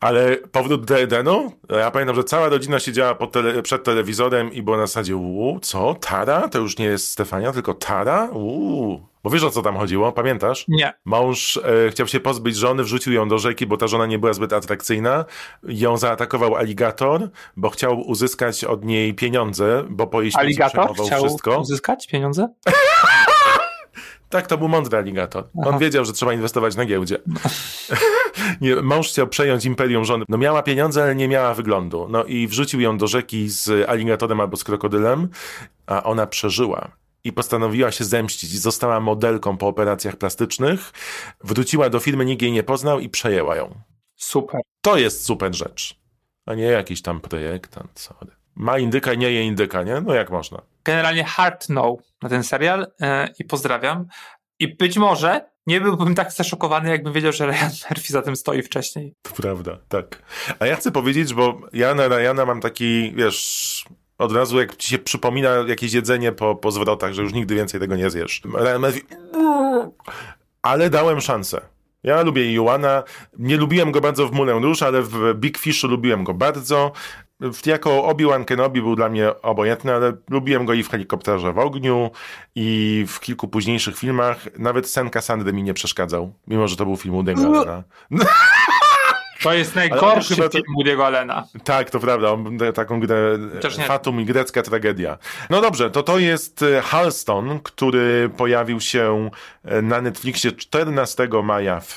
Ale 0.00 0.36
powrót 0.36 0.84
do 0.84 0.98
Edenu? 0.98 1.52
Ja 1.70 1.90
pamiętam, 1.90 2.16
że 2.16 2.24
cała 2.24 2.48
rodzina 2.48 2.78
siedziała 2.78 3.14
tele, 3.14 3.62
przed 3.62 3.84
telewizorem 3.84 4.52
i 4.52 4.62
było 4.62 4.76
na 4.76 4.86
zasadzie, 4.86 5.16
uuu, 5.16 5.60
co? 5.60 5.94
Tara? 5.94 6.48
To 6.48 6.58
już 6.58 6.78
nie 6.78 6.84
jest 6.84 7.08
Stefania, 7.08 7.52
tylko 7.52 7.74
Tara? 7.74 8.28
Uuu. 8.32 9.10
Bo 9.24 9.30
wiesz 9.30 9.44
o 9.44 9.50
co 9.50 9.62
tam 9.62 9.76
chodziło, 9.76 10.12
pamiętasz? 10.12 10.64
Nie. 10.68 10.92
Mąż 11.04 11.56
e, 11.56 11.90
chciał 11.90 12.06
się 12.06 12.20
pozbyć 12.20 12.56
żony, 12.56 12.84
wrzucił 12.84 13.12
ją 13.12 13.28
do 13.28 13.38
rzeki, 13.38 13.66
bo 13.66 13.76
ta 13.76 13.86
żona 13.86 14.06
nie 14.06 14.18
była 14.18 14.32
zbyt 14.32 14.52
atrakcyjna. 14.52 15.24
Ją 15.62 15.96
zaatakował 15.96 16.56
aligator, 16.56 17.28
bo 17.56 17.70
chciał 17.70 18.00
uzyskać 18.00 18.64
od 18.64 18.84
niej 18.84 19.14
pieniądze, 19.14 19.84
bo 19.88 20.06
po 20.06 20.22
jej 20.22 20.32
śmierci 20.32 20.58
przejmował 20.68 21.06
chciał 21.06 21.20
wszystko. 21.20 21.58
uzyskać 21.58 22.06
pieniądze? 22.06 22.48
Tak, 24.28 24.46
to 24.46 24.58
był 24.58 24.68
mądry 24.68 24.98
aligator. 24.98 25.44
On 25.64 25.78
wiedział, 25.78 26.04
że 26.04 26.12
trzeba 26.12 26.32
inwestować 26.32 26.76
na 26.76 26.84
giełdzie. 26.84 27.18
nie, 28.60 28.76
mąż 28.76 29.08
chciał 29.08 29.26
przejąć 29.26 29.64
imperium 29.64 30.04
żony. 30.04 30.24
No 30.28 30.38
miała 30.38 30.62
pieniądze, 30.62 31.02
ale 31.02 31.14
nie 31.14 31.28
miała 31.28 31.54
wyglądu. 31.54 32.06
No 32.10 32.24
i 32.24 32.48
wrzucił 32.48 32.80
ją 32.80 32.98
do 32.98 33.06
rzeki 33.06 33.48
z 33.48 33.88
aligatorem 33.88 34.40
albo 34.40 34.56
z 34.56 34.64
krokodylem, 34.64 35.28
a 35.86 36.02
ona 36.02 36.26
przeżyła. 36.26 37.00
I 37.24 37.32
postanowiła 37.32 37.90
się 37.90 38.04
zemścić. 38.04 38.50
Została 38.60 39.00
modelką 39.00 39.56
po 39.56 39.68
operacjach 39.68 40.16
plastycznych. 40.16 40.92
Wróciła 41.44 41.90
do 41.90 42.00
firmy, 42.00 42.24
nikt 42.24 42.42
jej 42.42 42.52
nie 42.52 42.62
poznał 42.62 43.00
i 43.00 43.08
przejęła 43.08 43.56
ją. 43.56 43.74
Super. 44.16 44.60
To 44.80 44.96
jest 44.96 45.24
super 45.24 45.54
rzecz. 45.54 46.00
A 46.46 46.54
nie 46.54 46.64
jakiś 46.64 47.02
tam 47.02 47.20
projektant. 47.20 48.00
Sorry. 48.00 48.30
Ma 48.54 48.78
indyka, 48.78 49.14
nie 49.14 49.30
je 49.30 49.44
indyka, 49.44 49.82
nie? 49.82 50.00
No 50.00 50.14
jak 50.14 50.30
można? 50.30 50.62
Generalnie 50.84 51.24
hard 51.24 51.68
no 51.68 51.96
na 52.22 52.28
ten 52.28 52.42
serial 52.42 52.86
e, 53.00 53.28
i 53.38 53.44
pozdrawiam. 53.44 54.06
I 54.58 54.76
być 54.76 54.98
może 54.98 55.49
nie 55.70 55.80
byłbym 55.80 56.14
tak 56.14 56.32
zaszokowany, 56.32 56.90
jakbym 56.90 57.12
wiedział, 57.12 57.32
że 57.32 57.46
Ryan 57.46 57.70
Murphy 57.90 58.12
za 58.12 58.22
tym 58.22 58.36
stoi 58.36 58.62
wcześniej. 58.62 59.14
To 59.22 59.30
prawda, 59.30 59.78
tak. 59.88 60.22
A 60.58 60.66
ja 60.66 60.76
chcę 60.76 60.92
powiedzieć, 60.92 61.34
bo 61.34 61.60
ja 61.72 61.94
na 61.94 62.08
Ryana 62.08 62.46
mam 62.46 62.60
taki, 62.60 63.12
wiesz, 63.16 63.84
od 64.18 64.32
razu 64.32 64.58
jak 64.58 64.76
ci 64.76 64.88
się 64.88 64.98
przypomina 64.98 65.50
jakieś 65.68 65.92
jedzenie 65.92 66.32
po, 66.32 66.54
po 66.54 66.70
zwrotach, 66.70 67.12
że 67.12 67.22
już 67.22 67.32
nigdy 67.32 67.54
więcej 67.54 67.80
tego 67.80 67.96
nie 67.96 68.10
zjesz. 68.10 68.42
Ryan 68.54 68.80
Murphy... 68.80 69.00
Ale 70.62 70.90
dałem 70.90 71.20
szansę. 71.20 71.60
Ja 72.02 72.22
lubię 72.22 72.52
Joana. 72.52 73.02
Nie 73.38 73.56
lubiłem 73.56 73.92
go 73.92 74.00
bardzo 74.00 74.28
w 74.28 74.32
Moulin 74.32 74.62
Rouge, 74.62 74.86
ale 74.86 75.02
w 75.02 75.34
Big 75.34 75.58
Fishu 75.58 75.88
lubiłem 75.88 76.24
go 76.24 76.34
bardzo. 76.34 76.92
W- 77.40 77.66
Jako 77.66 78.04
Obi-Wan 78.04 78.44
Kenobi 78.44 78.82
był 78.82 78.96
dla 78.96 79.08
mnie 79.08 79.40
obojętny, 79.42 79.94
ale 79.94 80.12
lubiłem 80.30 80.64
go 80.66 80.72
i 80.72 80.82
w 80.82 80.90
Helikopterze 80.90 81.52
w 81.52 81.58
ogniu, 81.58 82.10
i 82.54 83.04
w 83.08 83.20
kilku 83.20 83.48
późniejszych 83.48 83.98
filmach. 83.98 84.36
Nawet 84.58 84.90
sen 84.90 85.10
Cassandry 85.10 85.52
mi 85.52 85.62
nie 85.62 85.74
przeszkadzał, 85.74 86.32
mimo 86.46 86.68
że 86.68 86.76
to 86.76 86.84
był 86.84 86.96
film 86.96 87.14
Woody'ego 87.14 87.46
Allena. 87.56 87.82
To 89.42 89.52
jest 89.52 89.74
najgorszy 89.82 90.34
chyba 90.34 90.48
to- 90.48 90.52
film 90.58 90.64
Woody'ego 90.80 91.02
Allena. 91.04 91.44
Tak, 91.64 91.90
to 91.90 92.00
prawda, 92.00 92.30
on 92.32 92.58
taką 92.74 93.00
grę. 93.00 93.38
Fatum 93.86 94.20
i 94.20 94.24
grecka 94.24 94.62
tragedia. 94.62 95.18
No 95.50 95.60
dobrze, 95.60 95.90
to 95.90 96.02
to 96.02 96.18
jest 96.18 96.62
e, 96.62 96.80
Halston, 96.82 97.60
który 97.62 98.30
pojawił 98.36 98.80
się 98.80 99.30
e, 99.64 99.82
na 99.82 100.00
Netflixie 100.00 100.52
14 100.52 101.28
maja 101.42 101.80
w 101.80 101.96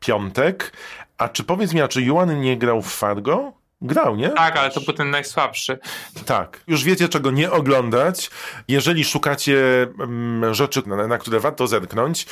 piątek. 0.00 0.72
A 1.18 1.28
czy 1.28 1.44
powiedz 1.44 1.74
mi, 1.74 1.80
a 1.80 1.88
czy 1.88 2.02
Joan 2.02 2.40
nie 2.40 2.56
grał 2.58 2.82
w 2.82 2.88
Fargo? 2.94 3.52
Grał, 3.82 4.16
nie? 4.16 4.30
Tak, 4.30 4.56
ale 4.56 4.70
to 4.70 4.80
był 4.80 4.94
ten 4.94 5.10
najsłabszy. 5.10 5.78
Tak. 6.26 6.64
Już 6.66 6.84
wiecie, 6.84 7.08
czego 7.08 7.30
nie 7.30 7.50
oglądać. 7.50 8.30
Jeżeli 8.68 9.04
szukacie 9.04 9.82
mm, 10.00 10.54
rzeczy, 10.54 10.82
na, 10.86 11.06
na 11.06 11.18
które 11.18 11.40
warto 11.40 11.66
zerknąć, 11.66 12.26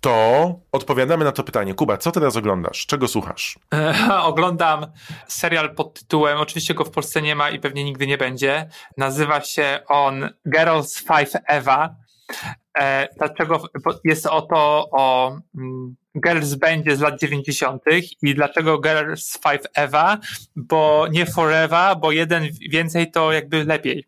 to 0.00 0.60
odpowiadamy 0.72 1.24
na 1.24 1.32
to 1.32 1.44
pytanie. 1.44 1.74
Kuba, 1.74 1.96
co 1.96 2.12
teraz 2.12 2.36
oglądasz? 2.36 2.86
Czego 2.86 3.08
słuchasz? 3.08 3.58
Oglądam 4.22 4.86
serial 5.28 5.74
pod 5.74 6.00
tytułem, 6.00 6.38
oczywiście 6.38 6.74
go 6.74 6.84
w 6.84 6.90
Polsce 6.90 7.22
nie 7.22 7.34
ma 7.34 7.50
i 7.50 7.60
pewnie 7.60 7.84
nigdy 7.84 8.06
nie 8.06 8.18
będzie. 8.18 8.68
Nazywa 8.96 9.40
się 9.40 9.80
on 9.88 10.28
Girls 10.54 10.98
Five 10.98 11.32
Eva. 11.46 11.94
E, 12.78 13.08
dlaczego? 13.18 13.62
Jest 14.04 14.26
oto 14.26 14.88
o 14.92 15.36
mm, 15.58 15.96
Girls 16.14 16.54
Bandzie 16.54 16.96
z 16.96 17.00
lat 17.00 17.20
90. 17.20 17.82
i 18.22 18.34
dlaczego 18.34 18.78
Girls 18.78 19.32
Five 19.32 19.66
Eva? 19.74 20.18
Bo 20.56 21.06
nie 21.10 21.26
Forever, 21.26 21.96
bo 22.00 22.12
jeden 22.12 22.48
więcej 22.70 23.10
to 23.10 23.32
jakby 23.32 23.64
lepiej. 23.64 24.04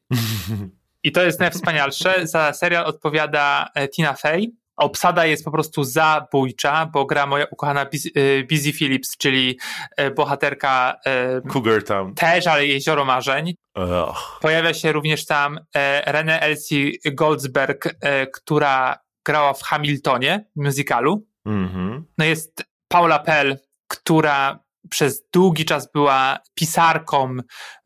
I 1.03 1.13
to 1.13 1.23
jest 1.23 1.41
najwspanialsze. 1.41 2.27
Za 2.27 2.53
serial 2.53 2.85
odpowiada 2.85 3.69
e, 3.75 3.89
Tina 3.89 4.15
Fey. 4.15 4.53
Obsada 4.77 5.27
jest 5.27 5.45
po 5.45 5.51
prostu 5.51 5.85
zabójcza, 5.85 6.91
bo 6.93 7.05
gra 7.07 7.27
moja 7.27 7.47
ukochana 7.51 7.83
e, 7.83 7.87
Busy 8.51 8.73
Phillips, 8.73 9.17
czyli 9.17 9.59
e, 9.97 10.11
bohaterka 10.11 10.95
Cougar 11.53 11.83
Town. 11.83 12.15
też, 12.15 12.47
ale 12.47 12.67
Jezioro 12.67 13.05
Marzeń. 13.05 13.55
Ugh. 13.77 14.39
Pojawia 14.41 14.75
się 14.75 14.93
również 14.93 15.27
tam 15.27 15.61
Renée 16.07 16.39
Elsie 16.41 16.99
Goldsberg, 17.13 17.95
która 18.33 18.99
grała 19.25 19.55
w 19.55 19.63
Hamiltonie, 19.63 20.45
musicalu. 20.57 21.27
Mhm. 21.47 22.05
No 22.19 22.25
jest 22.25 22.65
Paula 22.89 23.19
Pell, 23.19 23.59
która 23.89 24.59
przez 24.91 25.23
długi 25.33 25.65
czas 25.65 25.93
była 25.93 26.39
pisarką 26.55 27.37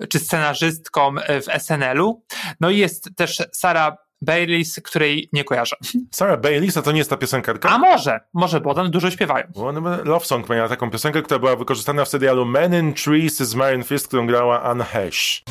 czy 0.09 0.19
scenarzystką 0.19 1.15
w 1.15 1.61
SNL-u. 1.63 2.23
No 2.61 2.71
i 2.71 2.79
jest 2.79 3.11
też 3.17 3.43
Sarah 3.53 3.95
Bareilles, 4.23 4.81
której 4.85 5.29
nie 5.33 5.45
kojarzę. 5.45 5.77
Sarah 6.15 6.41
Bailey, 6.41 6.71
a 6.77 6.83
to 6.83 6.93
nie 6.93 6.99
jest 6.99 7.11
ta 7.11 7.17
piosenkarka? 7.17 7.69
A 7.69 7.79
może, 7.79 8.21
może, 8.35 8.61
bo 8.61 8.75
tam 8.75 8.91
dużo 8.91 9.11
śpiewają. 9.11 9.47
Bo 9.55 9.67
ona- 9.69 9.99
Love 10.05 10.25
Song 10.27 10.49
miała 10.49 10.69
taką 10.69 10.91
piosenkę, 10.91 11.23
która 11.23 11.39
była 11.41 11.57
wykorzystana 11.57 12.05
w 12.05 12.09
serialu 12.09 12.47
Men 12.47 12.75
in 12.75 12.95
Trees 12.95 13.37
z 13.37 13.55
Marion 13.55 13.85
Fist, 13.85 14.09
którą 14.09 14.27
grała 14.27 14.63
Anne 14.63 14.85
Hesh. 14.85 15.43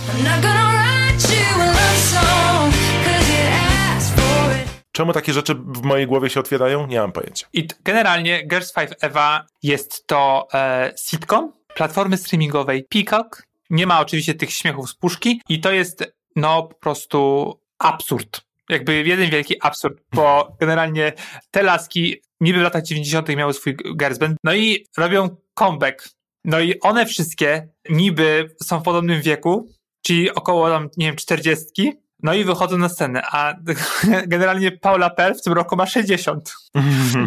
Czemu 4.98 5.14
takie 5.14 5.34
rzeczy 5.34 5.56
w 5.56 5.82
mojej 5.82 6.08
głowie 6.08 6.30
się 6.30 6.40
otwierają? 6.40 6.88
Nie 6.88 7.00
mam 7.00 7.12
pojęcia. 7.12 7.48
I 7.54 7.68
generalnie 7.84 8.48
Girls 8.48 8.74
Five 8.74 8.96
Eva 9.02 9.46
jest 9.64 10.08
to 10.08 10.48
e, 10.54 10.94
sitcom 11.06 11.54
platformy 11.76 12.18
streamingowej 12.18 12.84
Peacock. 12.84 13.44
Nie 13.70 13.88
ma 13.88 14.00
oczywiście 14.00 14.34
tych 14.34 14.52
śmiechów 14.52 14.90
z 14.90 14.96
puszki 14.96 15.42
i 15.50 15.60
to 15.60 15.72
jest 15.72 16.14
no 16.36 16.64
po 16.64 16.76
prostu 16.76 17.54
absurd. 17.80 18.42
Jakby 18.70 19.04
jeden 19.04 19.30
wielki 19.30 19.56
absurd, 19.62 20.02
bo 20.14 20.48
generalnie 20.62 21.14
te 21.52 21.64
laski 21.64 22.22
niby 22.42 22.60
w 22.60 22.64
latach 22.64 22.84
90. 22.84 23.30
miały 23.30 23.54
swój 23.54 23.78
girls 23.98 24.18
band, 24.18 24.38
no 24.44 24.54
i 24.54 24.86
robią 24.98 25.30
comeback. 25.54 26.10
No 26.46 26.60
i 26.60 26.80
one 26.80 27.06
wszystkie 27.06 27.68
niby 27.90 28.56
są 28.64 28.80
w 28.80 28.84
podobnym 28.84 29.22
wieku, 29.22 29.70
czyli 30.02 30.32
około 30.32 30.70
tam, 30.70 30.90
nie 30.98 31.06
wiem, 31.06 31.16
40. 31.16 31.94
No 32.24 32.34
i 32.34 32.44
wychodzą 32.44 32.78
na 32.78 32.90
scenę, 32.90 33.22
a 33.32 33.54
generalnie 34.28 34.72
Paula 34.72 35.10
Pell 35.10 35.36
w 35.36 35.42
tym 35.42 35.54
roku 35.54 35.76
ma 35.76 35.86
60 35.86 36.54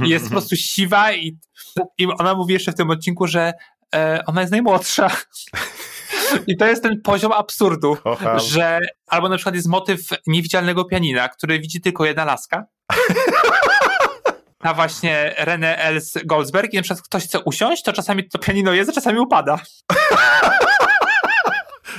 i 0.04 0.08
jest 0.08 0.24
po 0.24 0.30
prostu 0.30 0.56
siwa 0.56 1.12
i, 1.12 1.38
i 1.98 2.06
ona 2.06 2.34
mówi 2.34 2.54
jeszcze 2.54 2.72
w 2.72 2.74
tym 2.74 2.90
odcinku, 2.90 3.26
że 3.26 3.52
e, 3.94 4.22
ona 4.26 4.40
jest 4.40 4.50
najmłodsza. 4.50 5.10
I 6.46 6.56
to 6.56 6.66
jest 6.66 6.82
ten 6.82 7.00
poziom 7.02 7.32
absurdu, 7.32 7.96
Kocham. 7.96 8.40
że 8.40 8.78
albo 9.06 9.28
na 9.28 9.36
przykład 9.36 9.54
jest 9.54 9.68
motyw 9.68 10.00
niewidzialnego 10.26 10.84
pianina, 10.84 11.28
który 11.28 11.60
widzi 11.60 11.80
tylko 11.80 12.04
jedna 12.04 12.24
laska. 12.24 12.64
A 14.60 14.74
właśnie 14.74 15.34
René 15.38 15.74
Els 15.76 16.18
Goldsberg 16.24 16.72
i 16.72 16.76
na 16.76 16.82
przykład 16.82 17.04
ktoś 17.04 17.24
chce 17.24 17.40
usiąść, 17.40 17.82
to 17.82 17.92
czasami 17.92 18.28
to 18.28 18.38
pianino 18.38 18.72
jest, 18.72 18.90
a 18.90 18.92
czasami 18.92 19.18
upada. 19.18 19.58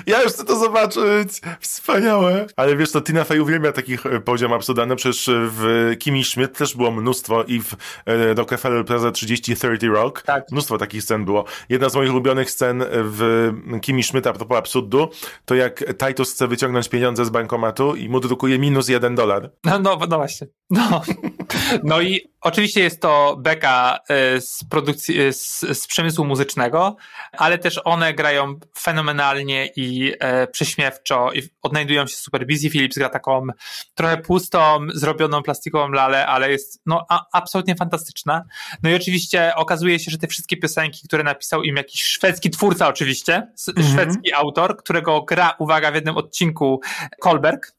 Ja 0.05 0.23
już 0.23 0.33
chcę 0.33 0.45
to 0.45 0.55
zobaczyć! 0.55 1.41
Wspaniałe! 1.59 2.45
Ale 2.55 2.75
wiesz, 2.75 2.91
to 2.91 3.01
Tina 3.01 3.23
Fey 3.23 3.41
uwielbia 3.41 3.71
takich 3.71 4.05
e, 4.05 4.19
poziom 4.19 4.53
absurdalny. 4.53 4.95
Przecież 4.95 5.29
w 5.33 5.91
Kimi 5.99 6.23
Schmidt 6.23 6.57
też 6.57 6.75
było 6.75 6.91
mnóstwo 6.91 7.43
i 7.43 7.61
w 7.61 7.73
e, 8.05 8.33
Rockefeller 8.33 8.85
Plaza 8.85 9.11
3030 9.11 9.87
Rock. 9.87 10.21
Tak. 10.21 10.51
Mnóstwo 10.51 10.77
takich 10.77 11.03
scen 11.03 11.25
było. 11.25 11.45
Jedna 11.69 11.89
z 11.89 11.95
moich 11.95 12.11
ulubionych 12.11 12.51
scen 12.51 12.83
w 12.91 13.51
Kimi 13.81 14.03
Schmidt 14.03 14.27
a 14.27 14.33
propos 14.33 14.57
absurdu, 14.57 15.09
to 15.45 15.55
jak 15.55 15.83
Titus 15.97 16.33
chce 16.33 16.47
wyciągnąć 16.47 16.89
pieniądze 16.89 17.25
z 17.25 17.29
bankomatu 17.29 17.95
i 17.95 18.09
mu 18.09 18.19
drukuje 18.19 18.59
minus 18.59 18.89
jeden 18.89 19.15
dolar. 19.15 19.51
No, 19.63 19.79
no, 19.79 19.99
no 20.09 20.17
właśnie. 20.17 20.47
No. 20.69 21.01
No 21.83 22.01
i 22.01 22.31
oczywiście 22.41 22.81
jest 22.81 23.01
to 23.01 23.37
beka 23.39 23.99
e, 24.09 24.41
z 24.41 24.63
produkcji, 24.69 25.21
e, 25.21 25.33
z, 25.33 25.59
z 25.59 25.87
przemysłu 25.87 26.25
muzycznego, 26.25 26.95
ale 27.31 27.57
też 27.57 27.81
one 27.83 28.13
grają 28.13 28.59
fenomenalnie 28.77 29.69
i 29.75 29.80
e, 30.19 30.47
prześmiewczo 30.47 31.31
i 31.33 31.41
odnajdują 31.61 32.07
się 32.07 32.15
super. 32.15 32.47
Busy 32.47 32.69
Phillips 32.69 32.97
gra 32.97 33.09
taką 33.09 33.47
trochę 33.95 34.17
pustą, 34.17 34.79
zrobioną 34.93 35.43
plastikową 35.43 35.89
lalę, 35.91 36.27
ale 36.27 36.51
jest 36.51 36.81
no 36.85 37.05
a, 37.09 37.25
absolutnie 37.33 37.75
fantastyczna. 37.75 38.43
No 38.83 38.89
i 38.89 38.95
oczywiście 38.95 39.55
okazuje 39.55 39.99
się, 39.99 40.11
że 40.11 40.17
te 40.17 40.27
wszystkie 40.27 40.57
piosenki, 40.57 41.07
które 41.07 41.23
napisał 41.23 41.63
im 41.63 41.75
jakiś 41.75 42.01
szwedzki 42.03 42.49
twórca 42.49 42.87
oczywiście, 42.87 43.47
s- 43.53 43.73
szwedzki 43.93 44.33
autor, 44.33 44.77
którego 44.77 45.21
gra, 45.21 45.55
uwaga, 45.59 45.91
w 45.91 45.95
jednym 45.95 46.17
odcinku 46.17 46.81
Kolberg, 47.19 47.71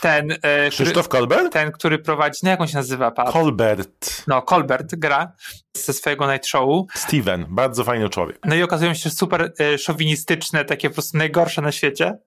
ten, 0.00 0.32
e, 0.32 0.36
który, 0.36 0.70
Krzysztof 0.70 1.08
Kolbert? 1.08 1.52
ten, 1.52 1.72
który 1.72 1.98
prowadzi, 1.98 2.38
no 2.42 2.50
jak 2.50 2.60
on 2.60 2.66
się 2.66 2.76
nazywa? 2.76 3.10
Pa? 3.10 3.32
Kolbert. 3.32 4.24
No, 4.26 4.42
Colbert 4.42 4.94
gra 4.94 5.32
ze 5.76 5.92
swojego 5.92 6.32
night 6.32 6.46
showu. 6.48 6.86
Steven, 6.94 7.46
bardzo 7.48 7.84
fajny 7.84 8.08
człowiek. 8.08 8.38
No 8.44 8.54
i 8.54 8.62
okazują 8.62 8.94
się 8.94 9.10
super 9.10 9.52
e, 9.60 9.78
szowinistyczne, 9.78 10.64
takie 10.64 10.88
po 10.88 10.94
prostu 10.94 11.18
najgorsze 11.18 11.62
na 11.62 11.72
świecie. 11.72 12.18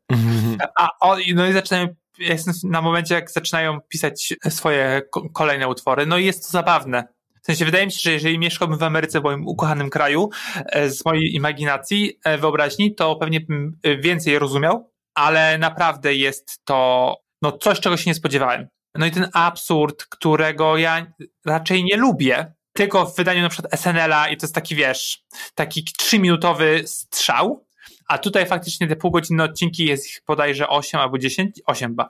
A 0.77 0.89
o, 0.99 1.17
i- 1.17 1.35
no 1.35 1.47
i 1.47 1.53
zaczynają, 1.53 1.87
jestem 2.19 2.53
na 2.63 2.81
momencie, 2.81 3.15
jak 3.15 3.31
zaczynają 3.31 3.79
pisać 3.81 4.33
swoje 4.49 5.01
ko- 5.11 5.29
kolejne 5.29 5.67
utwory. 5.67 6.05
No 6.05 6.17
i 6.17 6.25
jest 6.25 6.43
to 6.45 6.49
zabawne. 6.51 7.03
W 7.43 7.45
sensie 7.45 7.65
wydaje 7.65 7.85
mi 7.85 7.91
się, 7.91 7.99
że 8.03 8.11
jeżeli 8.11 8.39
mieszkałbym 8.39 8.77
w 8.77 8.83
Ameryce, 8.83 9.19
w 9.19 9.23
moim 9.23 9.47
ukochanym 9.47 9.89
kraju, 9.89 10.29
e, 10.55 10.89
z 10.89 11.05
mojej 11.05 11.35
imaginacji, 11.35 12.19
e, 12.25 12.37
wyobraźni, 12.37 12.95
to 12.95 13.15
pewnie 13.15 13.39
bym 13.39 13.77
e, 13.83 13.97
więcej 13.97 14.39
rozumiał, 14.39 14.91
ale 15.13 15.57
naprawdę 15.57 16.15
jest 16.15 16.59
to 16.65 17.15
no 17.41 17.51
coś, 17.51 17.79
czego 17.79 17.97
się 17.97 18.09
nie 18.09 18.15
spodziewałem. 18.15 18.67
No 18.95 19.05
i 19.05 19.11
ten 19.11 19.29
absurd, 19.33 20.03
którego 20.03 20.77
ja 20.77 21.05
raczej 21.45 21.83
nie 21.83 21.97
lubię, 21.97 22.53
tylko 22.73 23.05
w 23.05 23.15
wydaniu 23.15 23.41
na 23.41 23.49
przykład 23.49 23.79
SNL-a 23.79 24.29
i 24.29 24.37
to 24.37 24.45
jest 24.45 24.55
taki, 24.55 24.75
wiesz, 24.75 25.23
taki 25.55 25.83
trzyminutowy 25.83 26.83
strzał, 26.85 27.65
a 28.07 28.17
tutaj 28.17 28.45
faktycznie 28.45 28.87
te 28.87 28.95
półgodzinne 28.95 29.43
odcinki 29.43 29.85
jest 29.85 30.07
ich 30.07 30.21
bodajże 30.27 30.67
8 30.67 30.99
albo 30.99 31.17
10, 31.17 31.61
8 31.65 31.95
ba. 31.95 32.09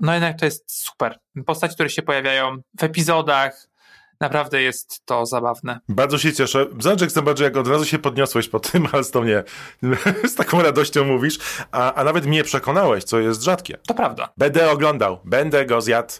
No 0.00 0.12
jednak 0.12 0.38
to 0.38 0.44
jest 0.44 0.72
super. 0.72 1.18
Postaci, 1.46 1.74
które 1.74 1.90
się 1.90 2.02
pojawiają 2.02 2.56
w 2.78 2.84
epizodach, 2.84 3.66
naprawdę 4.20 4.62
jest 4.62 5.02
to 5.04 5.26
zabawne. 5.26 5.80
Bardzo 5.88 6.18
się 6.18 6.32
cieszę. 6.32 6.66
Zobacz, 6.78 7.00
jak 7.00 7.10
zobacz, 7.10 7.40
jak 7.40 7.56
od 7.56 7.68
razu 7.68 7.84
się 7.84 7.98
podniosłeś 7.98 8.48
po 8.48 8.60
tym 8.60 8.86
Halstonie. 8.92 9.44
Z 10.24 10.34
taką 10.34 10.62
radością 10.62 11.04
mówisz, 11.04 11.38
a, 11.72 11.94
a 11.94 12.04
nawet 12.04 12.26
mnie 12.26 12.44
przekonałeś, 12.44 13.04
co 13.04 13.20
jest 13.20 13.42
rzadkie. 13.42 13.78
To 13.86 13.94
prawda. 13.94 14.28
Będę 14.36 14.70
oglądał, 14.70 15.18
będę 15.24 15.66
go 15.66 15.80
zjadł. 15.80 16.12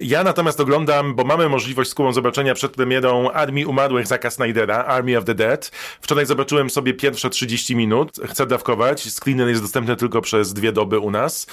Ja 0.00 0.24
natomiast 0.24 0.60
oglądam, 0.60 1.14
bo 1.14 1.24
mamy 1.24 1.48
możliwość 1.48 1.90
z 1.90 1.94
Kubą 1.94 2.12
zobaczenia 2.12 2.54
przed 2.54 2.72
premierą 2.72 3.30
Armii 3.30 3.66
Umarłych 3.66 4.06
Zaka 4.06 4.30
Snydera, 4.30 4.84
Army 4.84 5.18
of 5.18 5.24
the 5.24 5.34
Dead. 5.34 5.70
Wczoraj 6.00 6.26
zobaczyłem 6.26 6.70
sobie 6.70 6.94
pierwsze 6.94 7.30
30 7.30 7.76
minut. 7.76 8.16
Chcę 8.24 8.46
dawkować. 8.46 9.02
Screener 9.12 9.48
jest 9.48 9.62
dostępny 9.62 9.96
tylko 9.96 10.20
przez 10.20 10.52
dwie 10.52 10.72
doby 10.72 10.98
u 10.98 11.10
nas. 11.10 11.46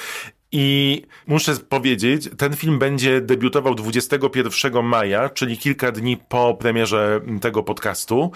I 0.55 1.01
muszę 1.27 1.55
powiedzieć, 1.55 2.29
ten 2.37 2.55
film 2.55 2.79
będzie 2.79 3.21
debiutował 3.21 3.75
21 3.75 4.83
maja, 4.83 5.29
czyli 5.29 5.57
kilka 5.57 5.91
dni 5.91 6.17
po 6.17 6.53
premierze 6.53 7.21
tego 7.41 7.63
podcastu, 7.63 8.31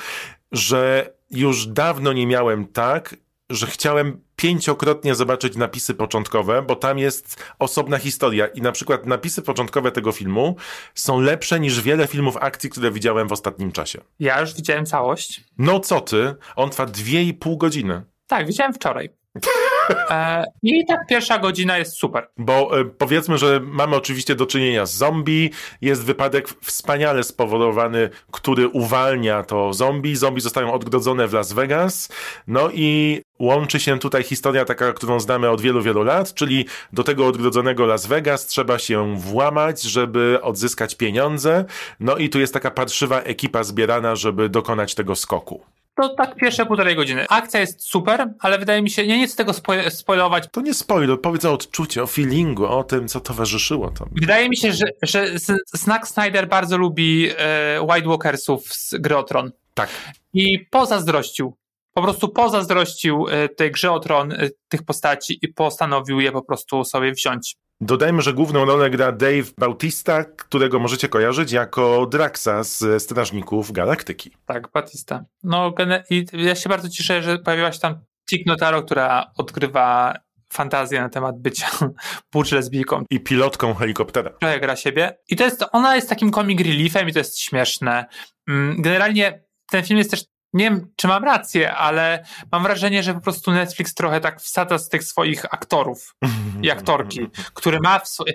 że 0.51 1.13
już 1.31 1.67
dawno 1.67 2.13
nie 2.13 2.27
miałem 2.27 2.65
tak, 2.65 3.15
że 3.49 3.67
chciałem 3.67 4.21
pięciokrotnie 4.35 5.15
zobaczyć 5.15 5.55
napisy 5.55 5.93
początkowe, 5.93 6.61
bo 6.61 6.75
tam 6.75 6.99
jest 6.99 7.43
osobna 7.59 7.97
historia 7.97 8.47
i 8.47 8.61
na 8.61 8.71
przykład 8.71 9.05
napisy 9.05 9.41
początkowe 9.41 9.91
tego 9.91 10.11
filmu 10.11 10.55
są 10.95 11.21
lepsze 11.21 11.59
niż 11.59 11.81
wiele 11.81 12.07
filmów 12.07 12.37
akcji, 12.37 12.69
które 12.69 12.91
widziałem 12.91 13.27
w 13.27 13.31
ostatnim 13.31 13.71
czasie. 13.71 14.01
Ja 14.19 14.41
już 14.41 14.53
widziałem 14.53 14.85
całość. 14.85 15.43
No 15.57 15.79
co 15.79 16.01
ty? 16.01 16.35
On 16.55 16.69
trwa 16.69 16.85
dwie 16.85 17.23
i 17.23 17.33
pół 17.33 17.57
godziny. 17.57 18.01
Tak, 18.27 18.47
widziałem 18.47 18.73
wczoraj. 18.73 19.09
E, 20.09 20.43
I 20.63 20.85
tak 20.85 21.07
pierwsza 21.07 21.39
godzina 21.39 21.77
jest 21.77 21.97
super. 21.97 22.27
Bo 22.37 22.79
e, 22.79 22.85
powiedzmy, 22.85 23.37
że 23.37 23.59
mamy 23.63 23.95
oczywiście 23.95 24.35
do 24.35 24.45
czynienia 24.45 24.85
z 24.85 24.93
zombie. 24.93 25.51
Jest 25.81 26.05
wypadek 26.05 26.47
wspaniale 26.61 27.23
spowodowany, 27.23 28.09
który 28.31 28.67
uwalnia 28.67 29.43
to 29.43 29.73
zombie. 29.73 30.15
Zombie 30.15 30.41
zostają 30.41 30.73
odgrodzone 30.73 31.27
w 31.27 31.33
Las 31.33 31.53
Vegas. 31.53 32.09
No 32.47 32.69
i 32.73 33.21
łączy 33.39 33.79
się 33.79 33.99
tutaj 33.99 34.23
historia 34.23 34.65
taka, 34.65 34.93
którą 34.93 35.19
znamy 35.19 35.49
od 35.49 35.61
wielu, 35.61 35.81
wielu 35.81 36.03
lat, 36.03 36.33
czyli 36.33 36.65
do 36.93 37.03
tego 37.03 37.27
odgrodzonego 37.27 37.85
Las 37.85 38.07
Vegas 38.07 38.45
trzeba 38.45 38.79
się 38.79 39.17
włamać, 39.17 39.81
żeby 39.81 40.39
odzyskać 40.41 40.95
pieniądze. 40.95 41.65
No 41.99 42.17
i 42.17 42.29
tu 42.29 42.39
jest 42.39 42.53
taka 42.53 42.71
parszywa 42.71 43.21
ekipa 43.21 43.63
zbierana, 43.63 44.15
żeby 44.15 44.49
dokonać 44.49 44.95
tego 44.95 45.15
skoku. 45.15 45.61
To 45.97 46.09
tak 46.09 46.35
pierwsze 46.35 46.65
półtorej 46.65 46.95
godziny. 46.95 47.25
Akcja 47.29 47.59
jest 47.59 47.81
super, 47.89 48.33
ale 48.39 48.59
wydaje 48.59 48.81
mi 48.81 48.89
się, 48.89 49.03
ja 49.03 49.17
nie 49.17 49.27
chcę 49.27 49.37
tego 49.37 49.51
spo- 49.51 49.89
spoilować. 49.89 50.43
To 50.51 50.61
nie 50.61 50.73
spoiler, 50.73 51.21
powiedz 51.21 51.45
o 51.45 51.53
odczuciu, 51.53 52.03
o 52.03 52.07
feelingu, 52.07 52.65
o 52.65 52.83
tym, 52.83 53.07
co 53.07 53.19
towarzyszyło 53.19 53.91
temu. 53.91 54.11
Wydaje 54.21 54.49
mi 54.49 54.57
się, 54.57 54.73
że, 54.73 54.85
że 55.03 55.27
Snack 55.75 56.07
Snyder 56.07 56.47
bardzo 56.47 56.77
lubi 56.77 57.29
e, 57.37 57.81
White 57.81 58.07
Walkersów 58.07 58.73
z 58.73 58.95
gry 58.99 59.17
o 59.17 59.23
Tron. 59.23 59.51
Tak. 59.73 59.89
I 60.33 60.59
pozazdrościł. 60.59 61.57
Po 61.93 62.01
prostu 62.01 62.29
pozazdrościł 62.29 63.25
e, 63.29 63.49
tej 63.49 63.71
grze 63.71 63.91
o 63.91 63.99
Tron, 63.99 64.31
e, 64.31 64.49
tych 64.67 64.83
postaci 64.83 65.39
i 65.41 65.47
postanowił 65.47 66.19
je 66.19 66.31
po 66.31 66.41
prostu 66.41 66.83
sobie 66.83 67.11
wziąć. 67.11 67.55
Dodajmy, 67.81 68.21
że 68.21 68.33
główną 68.33 68.65
rolę 68.65 68.89
gra 68.89 69.11
Dave 69.11 69.51
Bautista, 69.57 70.23
którego 70.23 70.79
możecie 70.79 71.09
kojarzyć 71.09 71.51
jako 71.51 72.05
Draxa 72.05 72.63
z 72.63 73.03
Strażników 73.03 73.71
Galaktyki. 73.71 74.31
Tak, 74.45 74.71
Batista. 74.71 75.25
No 75.43 75.73
i 76.09 76.25
ja 76.33 76.55
się 76.55 76.69
bardzo 76.69 76.89
cieszę, 76.89 77.23
że 77.23 77.37
pojawiła 77.39 77.71
się 77.71 77.79
tam 77.79 77.99
Tig 78.29 78.45
Notaro, 78.45 78.83
która 78.83 79.31
odgrywa 79.37 80.13
fantazję 80.53 81.01
na 81.01 81.09
temat 81.09 81.41
bycia 81.41 81.67
butch 82.33 82.51
lesbijką. 82.51 83.03
I 83.09 83.19
pilotką 83.19 83.73
helikoptera. 83.73 84.29
trochę 84.29 84.59
gra 84.59 84.75
siebie. 84.75 85.17
I 85.29 85.35
to 85.35 85.43
jest, 85.43 85.65
ona 85.71 85.95
jest 85.95 86.09
takim 86.09 86.31
comic 86.31 86.59
reliefem 86.61 87.09
i 87.09 87.13
to 87.13 87.19
jest 87.19 87.39
śmieszne. 87.39 88.05
Mm, 88.47 88.81
Generalnie 88.81 89.43
ten 89.71 89.83
film 89.83 89.97
jest 89.97 90.11
też, 90.11 90.25
nie 90.57 90.63
wiem, 90.63 90.87
czy 90.95 91.07
mam 91.07 91.23
rację, 91.23 91.75
ale 91.75 92.25
mam 92.51 92.63
wrażenie, 92.63 93.03
że 93.03 93.13
po 93.13 93.21
prostu 93.21 93.51
Netflix 93.51 93.93
trochę 93.93 94.21
tak 94.21 94.41
wsadza 94.41 94.77
z 94.77 94.89
tych 94.89 95.03
swoich 95.03 95.53
aktorów 95.53 96.15
i 96.61 96.71
aktorki, 96.71 97.27
który 97.53 97.79
ma 97.83 97.99
w 97.99 98.07
swoje... 98.07 98.33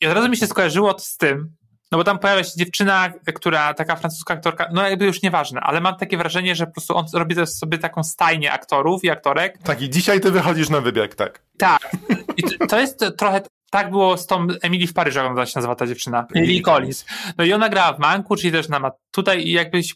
I 0.00 0.06
od 0.06 0.12
razu 0.12 0.28
mi 0.28 0.36
się 0.36 0.46
skojarzyło 0.46 0.98
z 0.98 1.16
tym, 1.16 1.56
no 1.92 1.98
bo 1.98 2.04
tam 2.04 2.18
pojawia 2.18 2.44
się 2.44 2.52
dziewczyna, 2.56 3.12
która, 3.34 3.74
taka 3.74 3.96
francuska 3.96 4.34
aktorka, 4.34 4.68
no 4.72 4.88
jakby 4.88 5.04
już 5.04 5.22
nieważne, 5.22 5.60
ale 5.60 5.80
mam 5.80 5.96
takie 5.96 6.18
wrażenie, 6.18 6.54
że 6.54 6.66
po 6.66 6.72
prostu 6.72 6.96
on 6.96 7.06
robi 7.14 7.34
też 7.34 7.50
sobie 7.50 7.78
taką 7.78 8.04
stajnię 8.04 8.52
aktorów 8.52 9.04
i 9.04 9.10
aktorek, 9.10 9.58
Tak, 9.62 9.82
i 9.82 9.90
dzisiaj 9.90 10.20
ty 10.20 10.30
wychodzisz 10.30 10.70
na 10.70 10.80
wybieg, 10.80 11.14
tak. 11.14 11.42
tak. 11.58 11.90
I 12.36 12.42
to 12.68 12.80
jest 12.80 13.04
trochę. 13.16 13.40
Tak 13.70 13.90
było 13.90 14.16
z 14.16 14.26
tą 14.26 14.46
Emily 14.62 14.86
w 14.86 14.92
Paryżu, 14.92 15.18
jak 15.18 15.30
ona 15.30 15.46
się 15.46 15.52
nazywa 15.56 15.74
ta 15.74 15.86
dziewczyna. 15.86 16.26
Emily 16.34 16.60
Collins. 16.60 17.04
No 17.38 17.44
i 17.44 17.52
ona 17.52 17.68
grała 17.68 17.92
w 17.92 17.98
Manku, 17.98 18.36
czyli 18.36 18.52
też 18.52 18.68
na, 18.68 18.90
tutaj 19.10 19.50
jakbyś 19.50 19.94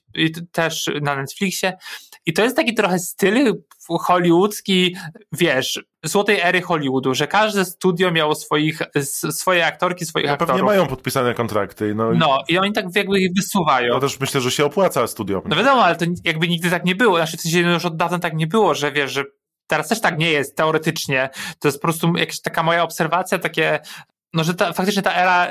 też 0.52 0.90
na 1.02 1.16
Netflixie. 1.16 1.72
I 2.26 2.32
to 2.32 2.42
jest 2.42 2.56
taki 2.56 2.74
trochę 2.74 2.98
styl 2.98 3.62
hollywoodzki, 4.00 4.96
wiesz, 5.32 5.80
złotej 6.04 6.40
ery 6.40 6.60
Hollywoodu, 6.62 7.14
że 7.14 7.26
każde 7.26 7.64
studio 7.64 8.10
miało 8.10 8.34
swoich, 8.34 8.82
swoje 9.30 9.66
aktorki, 9.66 10.06
swoich 10.06 10.26
Pewnie 10.26 10.34
aktorów. 10.42 10.62
mają 10.62 10.86
podpisane 10.86 11.34
kontrakty. 11.34 11.94
No, 11.94 12.12
i 12.12 12.18
No 12.18 12.38
i 12.48 12.58
oni 12.58 12.72
tak 12.72 12.84
jakby 12.94 13.18
ich 13.20 13.30
wysuwają. 13.36 13.94
to 13.94 14.00
też 14.00 14.20
myślę, 14.20 14.40
że 14.40 14.50
się 14.50 14.64
opłaca 14.64 15.06
studiom. 15.06 15.42
No 15.46 15.56
wiadomo, 15.56 15.84
ale 15.84 15.96
to 15.96 16.04
jakby 16.24 16.48
nigdy 16.48 16.70
tak 16.70 16.84
nie 16.84 16.94
było. 16.94 17.16
Znaczy, 17.16 17.36
w 17.36 17.40
sensie 17.40 17.62
no 17.62 17.70
już 17.72 17.84
od 17.84 17.96
dawna 17.96 18.18
tak 18.18 18.34
nie 18.34 18.46
było, 18.46 18.74
że 18.74 18.92
wiesz, 18.92 19.12
że 19.12 19.24
teraz 19.66 19.88
też 19.88 20.00
tak 20.00 20.18
nie 20.18 20.30
jest, 20.30 20.56
teoretycznie. 20.56 21.30
To 21.58 21.68
jest 21.68 21.78
po 21.78 21.82
prostu 21.82 22.16
jakaś 22.16 22.40
taka 22.40 22.62
moja 22.62 22.82
obserwacja, 22.82 23.38
takie, 23.38 23.80
no 24.34 24.44
że 24.44 24.54
ta, 24.54 24.72
faktycznie 24.72 25.02
ta 25.02 25.14
era, 25.14 25.48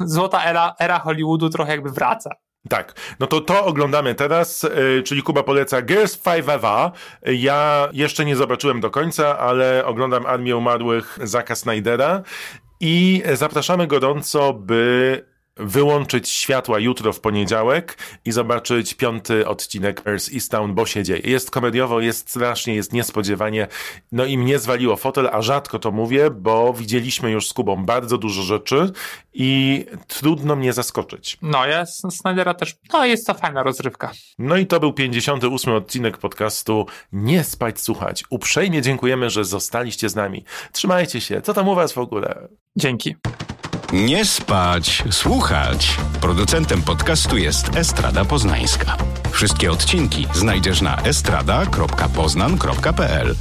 złota, 0.00 0.44
era, 0.44 0.74
era 0.78 0.98
Hollywoodu 0.98 1.48
trochę 1.48 1.72
jakby 1.72 1.90
wraca. 1.90 2.30
Tak, 2.68 2.94
no 3.20 3.26
to 3.26 3.40
to 3.40 3.64
oglądamy 3.64 4.14
teraz, 4.14 4.64
y, 4.64 5.02
czyli 5.02 5.22
Kuba 5.22 5.42
poleca 5.42 5.82
Girls 5.82 6.16
5 6.16 6.48
Eva. 6.48 6.92
Ja 7.22 7.88
jeszcze 7.92 8.24
nie 8.24 8.36
zobaczyłem 8.36 8.80
do 8.80 8.90
końca, 8.90 9.38
ale 9.38 9.84
oglądam 9.86 10.26
Armię 10.26 10.56
Umarłych 10.56 11.18
Zaka 11.22 11.54
Snydera 11.54 12.22
i 12.80 13.22
zapraszamy 13.34 13.86
gorąco, 13.86 14.52
by 14.52 15.33
wyłączyć 15.56 16.28
światła 16.28 16.78
jutro 16.78 17.12
w 17.12 17.20
poniedziałek 17.20 17.98
i 18.24 18.32
zobaczyć 18.32 18.94
piąty 18.94 19.48
odcinek 19.48 20.06
Earth 20.06 20.34
Easttown, 20.34 20.74
bo 20.74 20.86
się 20.86 21.02
dzieje. 21.02 21.20
Jest 21.24 21.50
komediowo, 21.50 22.00
jest 22.00 22.30
strasznie, 22.30 22.74
jest 22.74 22.92
niespodziewanie. 22.92 23.68
No 24.12 24.24
i 24.24 24.38
mnie 24.38 24.58
zwaliło 24.58 24.96
fotel, 24.96 25.28
a 25.32 25.42
rzadko 25.42 25.78
to 25.78 25.92
mówię, 25.92 26.30
bo 26.30 26.72
widzieliśmy 26.72 27.30
już 27.30 27.48
z 27.48 27.52
Kubą 27.52 27.84
bardzo 27.84 28.18
dużo 28.18 28.42
rzeczy 28.42 28.92
i 29.34 29.84
trudno 30.08 30.56
mnie 30.56 30.72
zaskoczyć. 30.72 31.38
No, 31.42 31.66
ja 31.66 31.86
Snydera 31.86 32.54
też, 32.54 32.76
no 32.92 33.04
jest 33.04 33.26
to 33.26 33.34
fajna 33.34 33.62
rozrywka. 33.62 34.10
No 34.38 34.56
i 34.56 34.66
to 34.66 34.80
był 34.80 34.92
58 34.92 35.74
odcinek 35.74 36.18
podcastu 36.18 36.86
Nie 37.12 37.44
spać, 37.44 37.80
słuchać. 37.80 38.24
Uprzejmie 38.30 38.82
dziękujemy, 38.82 39.30
że 39.30 39.44
zostaliście 39.44 40.08
z 40.08 40.16
nami. 40.16 40.44
Trzymajcie 40.72 41.20
się. 41.20 41.42
Co 41.42 41.54
tam 41.54 41.68
u 41.68 41.74
was 41.74 41.92
w 41.92 41.98
ogóle? 41.98 42.48
Dzięki. 42.76 43.16
Nie 43.94 44.24
spać, 44.24 45.04
słuchać. 45.10 45.96
Producentem 46.20 46.82
podcastu 46.82 47.36
jest 47.36 47.76
Estrada 47.76 48.24
Poznańska. 48.24 48.96
Wszystkie 49.30 49.72
odcinki 49.72 50.26
znajdziesz 50.34 50.82
na 50.82 51.02
estrada.poznan.pl. 51.02 53.34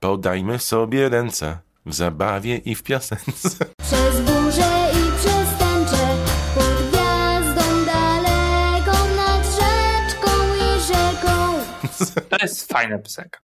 Podajmy 0.00 0.58
sobie 0.58 1.08
ręce 1.08 1.58
w 1.86 1.94
zabawie 1.94 2.56
i 2.56 2.74
w 2.74 2.82
piosence. 2.82 3.48
Przez 3.82 4.20
burzę 4.20 4.90
i 4.92 5.12
przez 5.18 5.48
tęczę, 5.58 6.16
pod 6.54 6.88
gwiazdą 6.88 7.84
daleką, 7.86 8.92
nad 9.16 9.44
rzeczką 9.44 10.30
i 10.56 10.80
rzeką. 10.80 11.54
To 12.28 12.36
jest 12.42 12.72
fajna 12.72 12.98
piosenka. 12.98 13.40